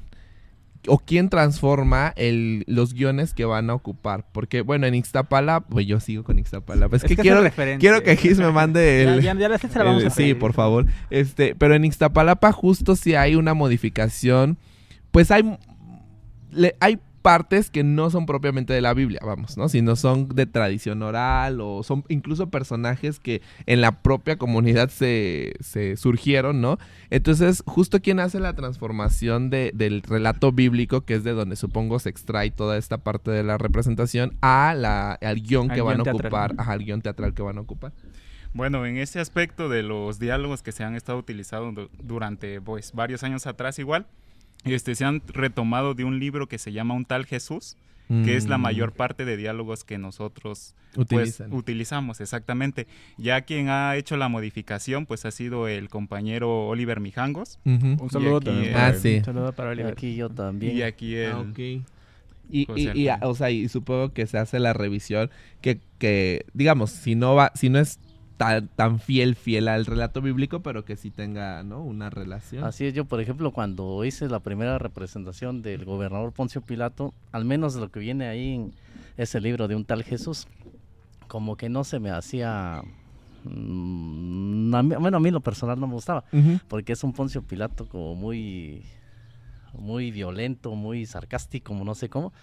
o 0.89 0.99
quién 0.99 1.27
transforma 1.29 2.13
el, 2.15 2.63
los 2.67 2.93
guiones 2.93 3.33
que 3.33 3.43
van 3.45 3.69
a 3.69 3.73
ocupar. 3.73 4.25
Porque, 4.31 4.61
bueno, 4.61 4.87
en 4.87 4.95
Ixtapala, 4.95 5.59
pues 5.61 5.85
yo 5.85 5.99
sigo 5.99 6.23
con 6.23 6.39
Ixtapala. 6.39 6.87
Es, 6.93 7.03
que, 7.03 7.17
quiero, 7.17 7.41
quiero 7.79 8.03
que 8.03 8.15
Gis 8.15 8.37
me 8.37 8.51
mande 8.51 9.03
el... 9.15 9.21
Ya, 9.21 9.33
ya, 9.33 9.49
ya 9.49 9.57
se 9.57 9.77
la 9.77 9.83
vamos 9.83 10.03
el- 10.03 10.07
a 10.07 10.11
sí, 10.11 10.33
por 10.33 10.53
favor. 10.53 10.85
Este, 11.09 11.55
pero 11.55 11.75
en 11.75 11.83
Ixtapalapa 11.83 12.51
justo 12.53 12.95
si 12.95 13.15
hay 13.15 13.35
una 13.35 13.53
modificación, 13.53 14.57
pues 15.11 15.29
hay 15.31 15.57
le- 16.51 16.75
hay 16.79 16.99
partes 17.21 17.69
que 17.69 17.83
no 17.83 18.09
son 18.09 18.25
propiamente 18.25 18.71
de 18.73 18.79
la 18.79 18.93
Biblia, 18.93 19.19
vamos, 19.25 19.57
¿no? 19.57 19.67
Sino 19.67 19.97
son 19.97 20.29
de 20.29 20.45
tradición 20.45 21.01
oral 21.03 21.59
o 21.59 21.83
son 21.83 22.05
incluso 22.07 22.49
personajes 22.49 23.19
que 23.19 23.41
en 23.65 23.81
la 23.81 24.01
propia 24.01 24.37
comunidad 24.37 24.87
se, 24.89 25.53
se 25.59 25.97
surgieron, 25.97 26.61
¿no? 26.61 26.77
Entonces, 27.09 27.63
justo 27.65 28.01
quien 28.01 28.21
hace 28.21 28.39
la 28.39 28.53
transformación 28.53 29.49
de- 29.49 29.71
del 29.75 30.03
relato 30.03 30.53
bíblico, 30.53 31.01
que 31.01 31.15
es 31.15 31.25
de 31.25 31.33
donde 31.33 31.57
supongo 31.57 31.99
se 31.99 32.07
extrae 32.09 32.49
toda 32.51 32.77
esta 32.77 32.99
parte 32.99 33.29
de 33.31 33.43
la 33.43 33.57
representación, 33.57 34.37
a 34.41 34.73
la, 34.73 35.13
al 35.13 35.41
guion 35.41 35.69
Al 35.71 35.75
que 35.75 35.81
van 35.81 35.99
a 35.99 36.03
ocupar, 36.03 36.53
ajá, 36.57 36.71
al 36.71 36.79
guion 36.85 37.01
teatral 37.01 37.33
que 37.33 37.41
van 37.41 37.57
a 37.57 37.61
ocupar. 37.61 37.91
Bueno, 38.53 38.85
en 38.85 38.95
ese 38.97 39.19
aspecto 39.19 39.67
de 39.67 39.83
los 39.83 40.17
diálogos 40.17 40.63
que 40.63 40.71
se 40.71 40.85
han 40.85 40.95
estado 40.95 41.17
utilizando 41.17 41.81
du- 41.83 41.89
durante 42.01 42.61
pues, 42.61 42.93
varios 42.93 43.23
años 43.23 43.45
atrás 43.47 43.77
igual, 43.79 44.07
este, 44.63 44.95
se 44.95 45.05
han 45.05 45.21
retomado 45.27 45.93
de 45.93 46.03
un 46.03 46.19
libro 46.19 46.47
que 46.47 46.57
se 46.57 46.71
llama 46.71 46.93
Un 46.93 47.05
tal 47.05 47.25
Jesús, 47.25 47.77
que 48.07 48.37
es 48.37 48.47
la 48.47 48.57
Mm, 48.57 48.61
mayor 48.61 48.91
parte 48.93 49.25
de 49.25 49.35
diálogos 49.35 49.83
que 49.83 49.97
nosotros 49.97 50.75
pues, 51.09 51.43
utilizamos, 51.51 52.21
exactamente. 52.21 52.87
Ya 53.17 53.41
quien 53.41 53.67
ha 53.67 53.97
hecho 53.97 54.15
la 54.15 54.29
modificación 54.29 55.05
pues 55.05 55.25
ha 55.25 55.31
sido 55.31 55.67
el 55.67 55.89
compañero 55.89 56.67
Oliver 56.67 57.01
Mijangos. 57.01 57.59
Un 57.65 58.09
saludo 58.09 58.39
también. 58.39 58.71
para 58.73 58.87
Ah, 58.87 58.93
sí. 58.93 59.17
Un 59.17 59.25
saludo 59.25 59.51
para 59.51 59.71
Oliver. 59.71 59.91
Aquí 59.91 60.15
yo 60.15 60.29
también. 60.29 60.77
y 60.77 60.83
aquí 60.83 61.15
el... 61.15 61.31
Ah, 61.31 61.39
ok. 61.39 61.59
Y, 61.59 61.83
y, 62.49 63.01
y, 63.03 63.09
o 63.23 63.35
sea, 63.35 63.51
y 63.51 63.67
supongo 63.67 64.13
que 64.13 64.25
se 64.25 64.37
hace 64.37 64.59
la 64.59 64.71
revisión 64.71 65.29
que, 65.59 65.79
que 65.97 66.45
digamos, 66.53 66.91
si 66.91 67.15
no 67.15 67.35
va, 67.35 67.51
si 67.55 67.69
no 67.69 67.77
es 67.77 67.99
tan, 68.37 68.67
tan 68.69 68.99
fiel, 68.99 69.35
fiel 69.35 69.67
al 69.67 69.85
relato 69.85 70.21
bíblico, 70.21 70.61
pero 70.61 70.85
que 70.85 70.95
sí 70.95 71.09
tenga, 71.11 71.63
¿no? 71.63 71.81
Una 71.83 72.09
relación. 72.09 72.63
Así 72.63 72.85
es, 72.85 72.93
yo 72.93 73.05
por 73.05 73.19
ejemplo 73.19 73.51
cuando 73.51 74.05
hice 74.05 74.29
la 74.29 74.39
primera 74.39 74.77
representación 74.77 75.61
del 75.61 75.85
gobernador 75.85 76.31
Poncio 76.31 76.61
Pilato, 76.61 77.13
al 77.31 77.45
menos 77.45 77.75
lo 77.75 77.89
que 77.89 77.99
viene 77.99 78.27
ahí 78.27 78.53
en 78.55 78.73
ese 79.17 79.41
libro 79.41 79.67
de 79.67 79.75
un 79.75 79.85
tal 79.85 80.03
Jesús, 80.03 80.47
como 81.27 81.57
que 81.57 81.67
no 81.69 81.83
se 81.83 81.99
me 81.99 82.11
hacía... 82.11 82.81
mm, 83.43 84.75
a 84.75 84.83
mí- 84.83 84.95
bueno, 84.99 85.17
a 85.17 85.19
mí 85.19 85.31
lo 85.31 85.41
personal 85.41 85.79
no 85.79 85.87
me 85.87 85.93
gustaba, 85.93 86.23
porque 86.67 86.93
es 86.93 87.03
un 87.03 87.13
Poncio 87.13 87.41
Pilato 87.41 87.87
como 87.89 88.15
muy, 88.15 88.83
muy 89.73 90.11
violento, 90.11 90.75
muy 90.75 91.05
sarcástico, 91.05 91.73
no 91.73 91.95
sé 91.95 92.09
cómo, 92.09 92.33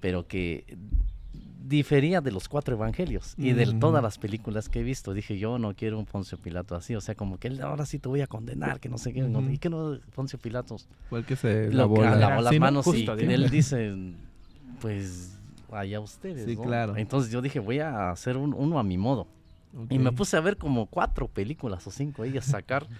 pero 0.00 0.26
que 0.26 0.76
difería 1.68 2.20
de 2.20 2.32
los 2.32 2.48
cuatro 2.48 2.74
evangelios 2.74 3.34
y 3.36 3.52
de 3.52 3.66
todas 3.74 4.02
las 4.02 4.18
películas 4.18 4.68
que 4.68 4.80
he 4.80 4.82
visto. 4.82 5.12
Dije, 5.12 5.38
yo 5.38 5.58
no 5.58 5.74
quiero 5.74 5.98
un 5.98 6.06
Poncio 6.06 6.38
Pilato 6.38 6.74
así, 6.74 6.94
o 6.94 7.00
sea, 7.00 7.14
como 7.14 7.38
que 7.38 7.48
él 7.48 7.60
ahora 7.62 7.84
sí 7.86 7.98
te 7.98 8.08
voy 8.08 8.20
a 8.22 8.26
condenar, 8.26 8.80
que 8.80 8.88
no 8.88 8.96
sé 8.98 9.12
qué, 9.12 9.20
y 9.20 9.58
que 9.58 9.68
no, 9.70 9.98
Poncio 10.14 10.38
Pilato 10.38 10.76
Fue 11.10 11.20
el 11.20 11.24
que 11.24 11.36
se 11.36 11.66
lo 11.70 11.76
lavó 11.78 12.02
la- 12.02 12.16
lavó 12.16 12.42
las 12.42 12.50
Sí, 12.52 12.58
¿no? 12.58 12.66
manos 12.66 12.84
Justo, 12.84 13.16
y 13.20 13.24
él 13.24 13.50
dice, 13.50 13.94
pues 14.80 15.38
allá 15.70 16.00
ustedes. 16.00 16.44
Sí, 16.46 16.56
¿no? 16.56 16.62
claro. 16.62 16.96
Entonces 16.96 17.30
yo 17.30 17.42
dije, 17.42 17.60
voy 17.60 17.80
a 17.80 18.10
hacer 18.10 18.36
un- 18.36 18.54
uno 18.54 18.78
a 18.78 18.82
mi 18.82 18.96
modo. 18.98 19.26
Y 19.90 19.98
me 19.98 20.12
puse 20.12 20.36
a 20.36 20.40
ver 20.40 20.56
como 20.56 20.86
cuatro 20.86 21.28
películas 21.28 21.86
o 21.86 21.90
cinco 21.90 22.24
ellas, 22.24 22.46
sacar 22.46 22.86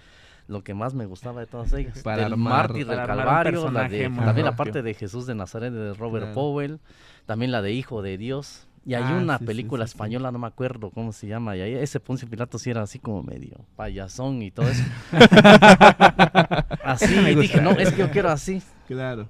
lo 0.49 0.63
que 0.63 0.73
más 0.73 0.93
me 0.95 1.05
gustaba 1.05 1.39
de 1.41 1.47
todas 1.47 1.71
ellas. 1.73 2.01
Para 2.03 2.25
el 2.25 2.35
mártir 2.35 2.87
del 2.87 2.97
Calvario, 3.05 3.69
la 3.71 3.87
de, 3.87 4.09
también 4.09 4.45
la 4.45 4.55
parte 4.55 4.81
de 4.81 4.93
Jesús 4.93 5.25
de 5.27 5.35
Nazaret 5.35 5.71
de 5.71 5.93
Robert 5.93 6.25
Claro. 6.25 6.35
Powell, 6.35 6.79
también 7.25 7.51
la 7.51 7.61
de 7.61 7.71
Hijo 7.71 8.01
de 8.01 8.17
Dios. 8.17 8.65
Y 8.85 8.93
hay 8.95 9.03
Ah, 9.03 9.19
una 9.21 9.37
sí, 9.37 9.45
película 9.45 9.85
sí, 9.85 9.91
sí. 9.91 9.95
española, 9.97 10.31
no 10.31 10.39
me 10.39 10.47
acuerdo 10.47 10.89
cómo 10.89 11.11
se 11.11 11.27
llama, 11.27 11.55
y 11.55 11.61
ahí 11.61 11.75
ese 11.75 11.99
Poncio 11.99 12.27
Pilato 12.29 12.57
sí 12.57 12.71
era 12.71 12.81
así 12.81 12.97
como 12.97 13.21
medio 13.21 13.57
payasón 13.75 14.41
y 14.41 14.51
todo 14.51 14.67
eso. 14.67 14.83
así, 16.83 17.13
y 17.13 17.35
dije, 17.35 17.61
no, 17.61 17.71
es 17.71 17.91
que 17.91 17.97
yo 17.99 18.09
quiero 18.09 18.29
así. 18.29 18.61
Claro. 18.87 19.29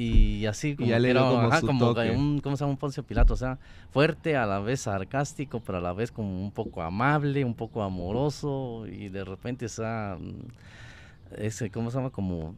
Y 0.00 0.46
así 0.46 0.76
como, 0.76 0.86
quiero, 0.86 1.02
dio 1.02 1.28
como 1.28 1.48
ajá, 1.48 1.60
como 1.60 1.92
que 1.92 2.10
un, 2.12 2.38
¿cómo 2.38 2.56
se 2.56 2.60
llama? 2.60 2.70
Un 2.70 2.76
Poncio 2.76 3.02
Pilato, 3.02 3.34
o 3.34 3.36
sea, 3.36 3.58
fuerte, 3.90 4.36
a 4.36 4.46
la 4.46 4.60
vez 4.60 4.82
sarcástico, 4.82 5.58
pero 5.58 5.78
a 5.78 5.80
la 5.80 5.92
vez 5.92 6.12
como 6.12 6.40
un 6.40 6.52
poco 6.52 6.82
amable, 6.82 7.44
un 7.44 7.54
poco 7.54 7.82
amoroso, 7.82 8.86
y 8.86 9.08
de 9.08 9.24
repente, 9.24 9.66
o 9.66 9.68
sea, 9.68 10.16
mm, 10.20 11.42
ese, 11.42 11.70
¿cómo 11.70 11.90
se 11.90 11.96
llama? 11.96 12.10
Como 12.10 12.54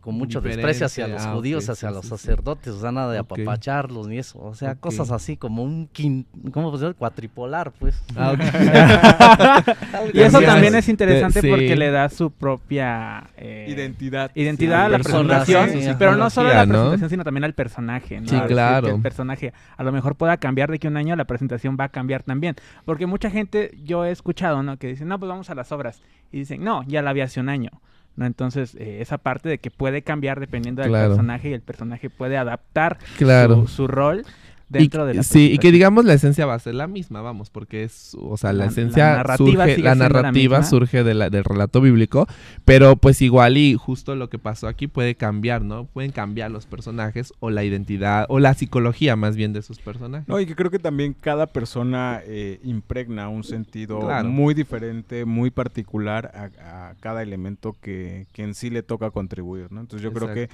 con 0.00 0.14
mucho 0.14 0.40
desprecio 0.40 0.86
hacia 0.86 1.08
los 1.08 1.22
ah, 1.22 1.32
judíos, 1.34 1.68
hacia 1.68 1.88
sí, 1.88 1.94
los 1.94 2.04
sí, 2.04 2.10
sí. 2.10 2.16
sacerdotes, 2.16 2.74
o 2.74 2.80
sea, 2.80 2.92
nada 2.92 3.12
de 3.12 3.18
apapacharlos 3.18 4.08
ni 4.08 4.18
eso, 4.18 4.38
o 4.40 4.54
sea, 4.54 4.74
cosas 4.76 5.10
así 5.10 5.36
como 5.36 5.62
un 5.62 5.88
quin, 5.88 6.26
¿cómo 6.52 6.76
se 6.76 6.82
llama? 6.84 6.94
Cuatripolar, 6.94 7.72
pues. 7.72 8.02
Ah, 8.16 8.32
ok. 8.32 8.40
Y 10.12 10.20
eso 10.20 10.40
También 10.40 10.74
es- 10.74 10.84
es 10.84 10.88
interesante 10.88 11.40
sí. 11.40 11.48
porque 11.48 11.76
le 11.76 11.90
da 11.90 12.08
su 12.08 12.30
propia 12.30 13.24
eh, 13.36 13.66
Identidad. 13.68 14.30
identidad 14.34 14.86
a 14.86 14.88
la 14.88 14.98
presentación, 14.98 15.70
sí, 15.70 15.88
pero 15.98 16.16
no 16.16 16.30
solo 16.30 16.50
a 16.50 16.54
la 16.54 16.66
presentación, 16.66 17.10
sino 17.10 17.24
también 17.24 17.44
al 17.44 17.54
personaje. 17.54 18.20
¿no? 18.20 18.28
Sí, 18.28 18.38
claro. 18.46 18.88
que 18.88 18.94
el 18.94 19.02
personaje 19.02 19.52
a 19.76 19.82
lo 19.82 19.92
mejor 19.92 20.16
pueda 20.16 20.36
cambiar 20.36 20.70
de 20.70 20.78
que 20.78 20.88
un 20.88 20.96
año 20.96 21.16
la 21.16 21.24
presentación 21.24 21.76
va 21.78 21.84
a 21.84 21.88
cambiar 21.88 22.22
también. 22.22 22.56
Porque 22.84 23.06
mucha 23.06 23.30
gente, 23.30 23.76
yo 23.82 24.04
he 24.04 24.10
escuchado, 24.10 24.62
¿no? 24.62 24.76
Que 24.78 24.88
dicen, 24.88 25.08
no, 25.08 25.18
pues 25.18 25.28
vamos 25.28 25.50
a 25.50 25.54
las 25.54 25.72
obras. 25.72 26.00
Y 26.32 26.38
dicen, 26.38 26.62
no, 26.62 26.82
ya 26.84 27.02
la 27.02 27.12
vi 27.12 27.20
hace 27.22 27.40
un 27.40 27.48
año. 27.48 27.70
¿No? 28.16 28.26
Entonces, 28.26 28.74
eh, 28.76 28.98
esa 29.00 29.18
parte 29.18 29.48
de 29.48 29.58
que 29.58 29.70
puede 29.70 30.02
cambiar 30.02 30.40
dependiendo 30.40 30.82
del 30.82 30.90
Claro. 30.90 31.08
personaje 31.10 31.50
y 31.50 31.52
el 31.52 31.60
personaje 31.62 32.10
puede 32.10 32.36
adaptar 32.36 32.98
Claro. 33.18 33.62
su, 33.62 33.68
su 33.68 33.86
rol 33.88 34.24
dentro 34.68 35.04
Y- 35.04 35.08
de 35.08 35.14
la 35.14 35.22
sí, 35.22 35.52
y 35.52 35.58
que 35.58 35.70
digamos 35.70 36.04
la 36.04 36.14
esencia 36.14 36.44
va 36.46 36.54
a 36.54 36.58
ser 36.58 36.74
la 36.74 36.86
misma, 36.88 37.20
vamos, 37.22 37.50
porque 37.50 37.84
es, 37.84 38.16
o 38.20 38.36
sea, 38.36 38.52
la, 38.52 38.58
La- 38.58 38.64
la 38.64 38.70
esencia 38.72 39.14
narrativa 39.16 39.64
surge, 39.66 39.78
la 39.82 39.94
narrativa 39.94 40.62
surge 40.64 41.04
de 41.04 41.14
la- 41.14 41.30
del 41.30 41.44
relato 41.44 41.80
bíblico, 41.80 42.26
pero 42.64 42.96
pues 42.96 43.22
igual 43.22 43.56
y 43.58 43.74
justo 43.74 44.16
lo 44.16 44.28
que 44.28 44.38
pasó 44.38 44.66
aquí 44.68 44.86
puede 44.88 45.14
cambiar, 45.14 45.62
¿no? 45.62 45.84
Pueden 45.86 46.10
cambiar 46.10 46.50
los 46.50 46.66
personajes 46.66 47.32
o 47.40 47.50
la 47.50 47.62
identidad 47.64 48.26
o 48.28 48.38
la 48.40 48.54
psicología 48.54 49.14
más 49.16 49.36
bien 49.36 49.52
de 49.52 49.62
sus 49.62 49.78
personajes. 49.78 50.28
No, 50.28 50.40
y 50.40 50.46
que 50.46 50.56
creo 50.56 50.70
que 50.70 50.78
también 50.80 51.14
cada 51.20 51.46
persona 51.46 52.20
eh, 52.26 52.58
impregna 52.64 53.28
un 53.28 53.44
sentido 53.44 54.00
Claro. 54.00 54.28
muy 54.28 54.52
diferente, 54.54 55.24
muy 55.24 55.50
particular 55.50 56.32
a, 56.34 56.88
a 56.90 56.94
cada 57.00 57.22
elemento 57.22 57.76
que, 57.80 58.26
que 58.32 58.42
en 58.42 58.54
sí 58.54 58.70
le 58.70 58.82
toca 58.82 59.10
contribuir, 59.10 59.70
¿no? 59.70 59.80
Entonces 59.80 60.02
yo 60.02 60.12
creo 60.12 60.34
que. 60.34 60.48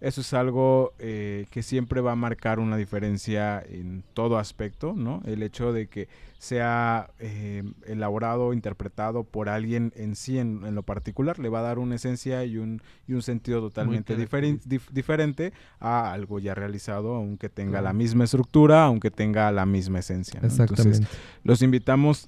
Eso 0.00 0.20
es 0.20 0.34
algo 0.34 0.92
eh, 0.98 1.46
que 1.50 1.62
siempre 1.62 2.00
va 2.00 2.12
a 2.12 2.16
marcar 2.16 2.58
una 2.58 2.76
diferencia 2.76 3.62
en 3.66 4.04
todo 4.14 4.38
aspecto, 4.38 4.94
¿no? 4.96 5.22
El 5.26 5.42
hecho 5.42 5.72
de 5.72 5.86
que 5.88 6.08
sea 6.38 7.08
eh, 7.18 7.62
elaborado, 7.86 8.52
interpretado 8.52 9.24
por 9.24 9.48
alguien 9.48 9.92
en 9.96 10.14
sí 10.14 10.38
en, 10.38 10.64
en 10.66 10.74
lo 10.74 10.82
particular, 10.82 11.38
le 11.38 11.48
va 11.48 11.60
a 11.60 11.62
dar 11.62 11.78
una 11.78 11.94
esencia 11.94 12.44
y 12.44 12.58
un, 12.58 12.82
y 13.08 13.14
un 13.14 13.22
sentido 13.22 13.60
totalmente 13.60 14.14
diferen- 14.16 14.58
característico. 14.58 14.84
dif- 14.90 14.92
diferente 14.94 15.52
a 15.80 16.12
algo 16.12 16.38
ya 16.38 16.54
realizado, 16.54 17.14
aunque 17.14 17.48
tenga 17.48 17.80
la 17.80 17.94
misma 17.94 18.24
estructura, 18.24 18.84
aunque 18.84 19.10
tenga 19.10 19.50
la 19.50 19.64
misma 19.64 20.00
esencia. 20.00 20.40
¿no? 20.40 20.48
Entonces, 20.48 20.70
Exactamente. 20.86 21.08
los 21.42 21.62
invitamos 21.62 22.26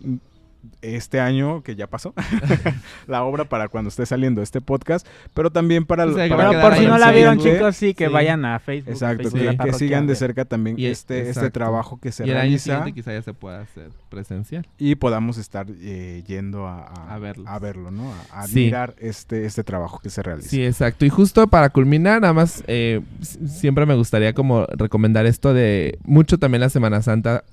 este 0.82 1.20
año 1.20 1.62
que 1.62 1.76
ya 1.76 1.86
pasó, 1.86 2.14
la 3.06 3.22
obra 3.24 3.44
para 3.44 3.68
cuando 3.68 3.88
esté 3.88 4.06
saliendo 4.06 4.42
este 4.42 4.60
podcast, 4.60 5.06
pero 5.34 5.50
también 5.50 5.84
para, 5.86 6.06
O 6.06 6.14
sea, 6.14 6.28
que 6.28 6.34
para 6.34 6.50
Pero 6.50 6.60
por 6.62 6.76
si 6.76 6.86
no 6.86 6.98
la 6.98 7.10
vieron, 7.12 7.38
chicos, 7.38 7.76
sí, 7.76 7.94
que 7.94 8.06
Sí. 8.06 8.12
vayan 8.12 8.44
a 8.44 8.58
Facebook. 8.58 8.92
Exacto, 8.92 9.22
Facebook 9.24 9.38
Sí. 9.40 9.44
de 9.46 9.52
la 9.52 9.64
que, 9.64 9.70
que 9.70 9.76
sigan 9.78 10.06
de 10.06 10.14
cerca 10.14 10.44
también 10.44 10.78
Y- 10.78 10.86
este, 10.86 11.28
este 11.30 11.50
trabajo 11.50 11.98
que 12.00 12.12
se 12.12 12.24
Y 12.26 12.30
el 12.30 12.36
año 12.36 12.42
realiza 12.42 12.64
siguiente 12.64 12.92
quizá 12.92 13.12
ya 13.12 13.22
se 13.22 13.34
pueda 13.34 13.60
hacer 13.60 13.90
presencial. 14.08 14.66
y 14.78 14.94
podamos 14.94 15.38
estar 15.38 15.66
eh, 15.80 16.22
yendo 16.26 16.66
a, 16.66 16.80
a- 16.84 17.14
A 17.14 17.18
verlos. 17.18 17.46
a 17.48 17.58
verlo, 17.58 17.90
¿no? 17.90 18.12
A, 18.32 18.42
a 18.42 18.46
Sí. 18.46 18.60
admirar 18.60 18.94
este, 18.98 19.44
este 19.44 19.64
trabajo 19.64 19.98
que 19.98 20.10
se 20.10 20.22
realiza. 20.22 20.48
Sí, 20.48 20.64
exacto. 20.64 21.04
Y 21.04 21.08
justo 21.08 21.46
para 21.48 21.70
culminar, 21.70 22.20
nada 22.20 22.32
más, 22.32 22.62
eh, 22.66 23.00
siempre 23.46 23.86
me 23.86 23.94
gustaría 23.94 24.32
como 24.32 24.64
recomendar 24.66 25.26
esto 25.26 25.52
de 25.54 25.98
mucho 26.04 26.38
también 26.38 26.60
la 26.60 26.70
Semana 26.70 27.02
Santa, 27.02 27.44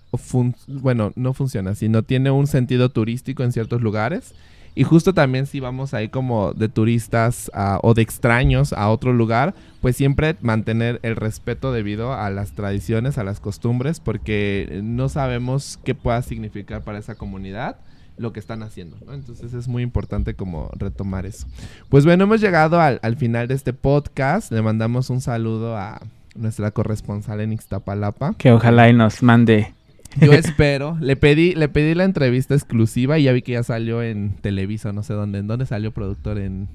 bueno, 0.67 1.11
no 1.15 1.33
funciona, 1.33 1.75
sino 1.75 2.03
tiene 2.03 2.31
un 2.31 2.47
sentido 2.47 2.89
turístico 2.89 3.43
en 3.43 3.51
ciertos 3.51 3.81
lugares. 3.81 4.33
Y 4.77 4.83
justo 4.83 5.13
también 5.13 5.45
si 5.45 5.61
vamos 5.61 5.93
ahí 5.93 6.09
como 6.09 6.51
de 6.53 6.67
turistas 6.67 7.49
a- 7.53 7.79
o 7.81 7.93
de 7.93 8.01
extraños 8.01 8.73
a 8.73 8.89
otro 8.89 9.13
lugar, 9.13 9.55
pues 9.79 9.95
siempre 9.95 10.35
mantener 10.41 10.99
el 11.01 11.15
respeto 11.15 11.71
debido 11.71 12.11
a 12.13 12.29
las 12.29 12.51
tradiciones, 12.51 13.17
a 13.17 13.23
las 13.23 13.39
costumbres, 13.39 14.01
porque 14.01 14.81
no 14.83 15.07
sabemos 15.07 15.79
qué 15.85 15.95
pueda 15.95 16.21
significar 16.23 16.81
para 16.83 16.97
esa 16.99 17.15
comunidad 17.15 17.77
lo 18.17 18.33
que 18.33 18.41
están 18.41 18.63
haciendo. 18.63 18.97
Entonces 19.13 19.53
es 19.53 19.67
muy 19.69 19.81
importante 19.81 20.33
como 20.33 20.69
retomar 20.77 21.25
eso. 21.25 21.47
Pues 21.87 22.03
bueno, 22.03 22.25
hemos 22.25 22.41
llegado 22.41 22.81
al, 22.81 22.99
al 23.01 23.15
final 23.15 23.47
de 23.47 23.53
este 23.53 23.71
podcast. 23.71 24.51
Le 24.51 24.61
mandamos 24.61 25.09
un 25.09 25.21
saludo 25.21 25.77
a 25.77 26.01
nuestra 26.35 26.71
corresponsal 26.71 27.39
en 27.39 27.53
Ixtapalapa. 27.53 28.33
Que 28.37 28.51
ojalá 28.51 28.89
y 28.89 28.93
nos 28.93 29.23
mande. 29.23 29.73
Yo 30.19 30.31
espero. 30.33 30.97
Le 31.01 31.15
pedí, 31.15 31.53
le 31.55 31.67
pedí 31.67 31.93
la 31.93 32.03
entrevista 32.05 32.53
exclusiva 32.53 33.19
y 33.19 33.23
ya 33.23 33.33
vi 33.33 33.41
que 33.41 33.53
ya 33.53 33.63
salió 33.63 34.01
en 34.01 34.35
Televisa, 34.41 34.93
no 34.93 35.03
sé 35.03 35.13
dónde. 35.13 35.39
¿En 35.39 35.47
dónde 35.47 35.65
salió 35.65 35.91
productor? 35.91 36.37
En. 36.37 36.69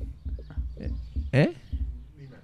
¿Eh? 1.33 1.53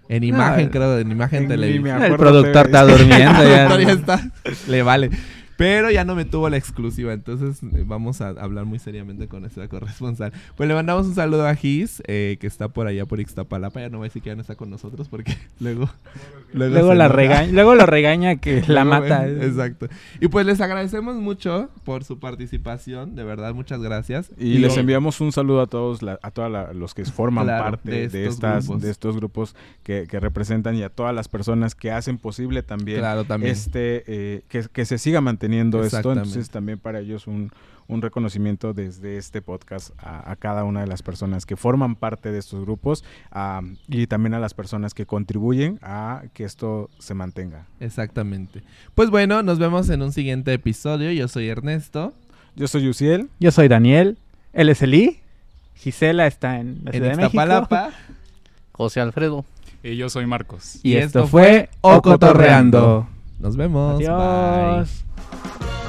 En 0.09 0.22
imagen, 0.22 0.66
No, 0.66 0.70
creo, 0.70 0.99
en 0.99 1.11
imagen 1.11 1.51
en 1.51 1.62
El 1.62 2.16
productor 2.16 2.66
está 2.66 2.84
durmiendo. 2.84 3.43
El 3.43 3.49
ya. 3.49 3.66
productor 3.68 3.80
ya 3.80 3.93
está. 3.93 4.30
Le 4.68 4.82
vale. 4.82 5.11
Pero 5.57 5.90
ya 5.90 6.04
no 6.04 6.14
me 6.14 6.24
tuvo 6.24 6.50
la 6.50 6.57
exclusiva, 6.59 7.12
entonces 7.12 7.62
eh, 7.62 7.84
vamos 7.86 8.20
a 8.20 8.28
hablar 8.28 8.66
muy 8.66 8.78
seriamente 8.78 9.26
con 9.26 9.40
nuestra 9.40 9.68
corresponsal. 9.68 10.32
Pues 10.57 10.68
le 10.68 10.74
mandamos 10.74 11.07
un 11.07 11.14
saludo 11.14 11.46
a 11.46 11.54
Gis, 11.54 12.02
eh, 12.07 12.36
que 12.40 12.46
está 12.46 12.68
por 12.68 12.86
allá 12.86 13.07
por 13.07 13.20
Ixtapalapa. 13.20 13.80
Ya 13.80 13.88
no 13.88 13.98
voy 13.98 14.07
a 14.07 14.09
decir 14.09 14.22
que 14.22 14.28
ya 14.30 14.34
no 14.34 14.42
está 14.42 14.54
con 14.57 14.68
nosotros 14.70 15.09
porque 15.09 15.34
luego... 15.61 15.88
Luego, 16.52 16.88
se 16.90 16.94
la 16.94 17.09
regaña, 17.09 17.52
luego 17.52 17.74
lo 17.74 17.86
regaña 17.86 18.36
que 18.36 18.62
la 18.68 18.84
Luego, 18.84 19.00
mata. 19.02 19.26
eh, 19.26 19.46
Exacto. 19.46 19.88
Y 20.20 20.28
pues 20.28 20.44
les 20.46 20.61
agradecemos 20.61 21.16
mucho 21.16 21.70
por 21.84 22.04
su 22.04 22.18
participación. 22.18 23.14
De 23.14 23.24
verdad, 23.24 23.54
muchas 23.54 23.80
gracias. 23.80 24.30
Y 24.38 24.59
les 24.59 24.76
enviamos 24.76 25.20
un 25.20 25.32
saludo 25.32 25.62
a 25.62 25.66
todos, 25.66 26.02
la- 26.02 26.18
a 26.22 26.30
todos 26.30 26.74
los 26.76 26.94
que 26.94 27.04
forman 27.07 27.44
Claro, 27.44 27.64
parte 27.64 27.90
de 27.90 28.09
de, 28.09 28.26
estos 28.26 28.34
estas, 28.34 28.64
grupos. 28.66 28.82
de 28.82 28.90
estos 28.90 29.16
grupos 29.16 29.57
que, 29.82 30.07
que 30.09 30.20
representan 30.20 30.74
y 30.76 30.82
a 30.82 30.88
todas 30.90 31.14
las 31.14 31.28
personas 31.28 31.74
que 31.74 31.90
hacen 31.90 32.18
posible 32.18 32.62
también, 32.62 32.98
Claro, 33.00 33.24
también. 33.24 33.52
este 33.52 34.04
eh, 34.07 34.42
que, 34.48 34.64
que 34.72 34.84
se 34.84 34.98
siga 34.98 35.20
manteniendo 35.20 35.45
esto. 35.55 35.84
Exactamente. 35.99 36.28
Entonces 36.28 36.51
también 36.51 36.78
para 36.78 37.01
ellos 37.01 37.26
un, 37.26 37.51
un 37.88 38.03
reconocimiento 38.03 38.72
desde 38.72 39.16
este 39.16 39.42
podcast 39.42 39.90
a, 39.99 40.30
a 40.30 40.36
cada 40.36 40.64
una 40.64 40.80
de 40.80 40.86
las 40.86 41.03
personas 41.03 41.47
que 41.47 41.57
forman 41.57 41.94
parte 41.97 42.32
de 42.32 42.38
estos 42.38 42.61
grupos 42.62 43.05
a- 43.30 43.61
y 43.88 44.07
también 44.07 44.34
a 44.34 44.38
las 44.40 44.55
personas 44.55 44.94
que 44.94 45.07
contribuyen 45.07 45.78
a 45.82 46.24
que 46.34 46.44
esto 46.44 46.90
se 46.99 47.14
mantenga. 47.14 47.66
Exactamente. 47.80 48.62
Pues 48.94 49.11
bueno, 49.11 49.42
nos 49.42 49.59
vemos 49.59 49.88
en 49.90 50.03
un 50.03 50.12
siguiente 50.12 50.53
episodio. 50.53 51.11
Yo 51.12 51.28
soy 51.28 51.49
Ernesto. 51.49 52.12
Yo 52.57 52.66
soy 52.68 52.84
Yusiel. 52.84 53.28
Yo 53.38 53.51
soy 53.51 53.68
Daniel. 53.68 54.18
Él 54.53 54.68
es 54.70 54.80
Eli. 54.82 55.20
Gisela 55.74 56.26
está 56.26 56.59
en 56.59 56.80
la 56.84 56.90
En 56.90 56.97
Ciudad 56.97 57.11
de 57.11 57.16
México. 57.16 57.88
José 58.72 59.01
Alfredo. 59.01 59.44
Y 59.82 59.97
yo 59.97 60.09
soy 60.09 60.26
Marcos. 60.26 60.80
Y, 60.82 60.92
Y 60.92 60.97
esto 60.97 61.20
esto 61.20 61.28
fue 61.28 61.68
Ocotorreando. 61.82 63.07
Nos 63.38 63.57
vemos. 63.57 63.99
Bye. 63.99 64.09
Adiós. 64.09 65.05
Thank 65.31 65.62
you. 65.62 65.86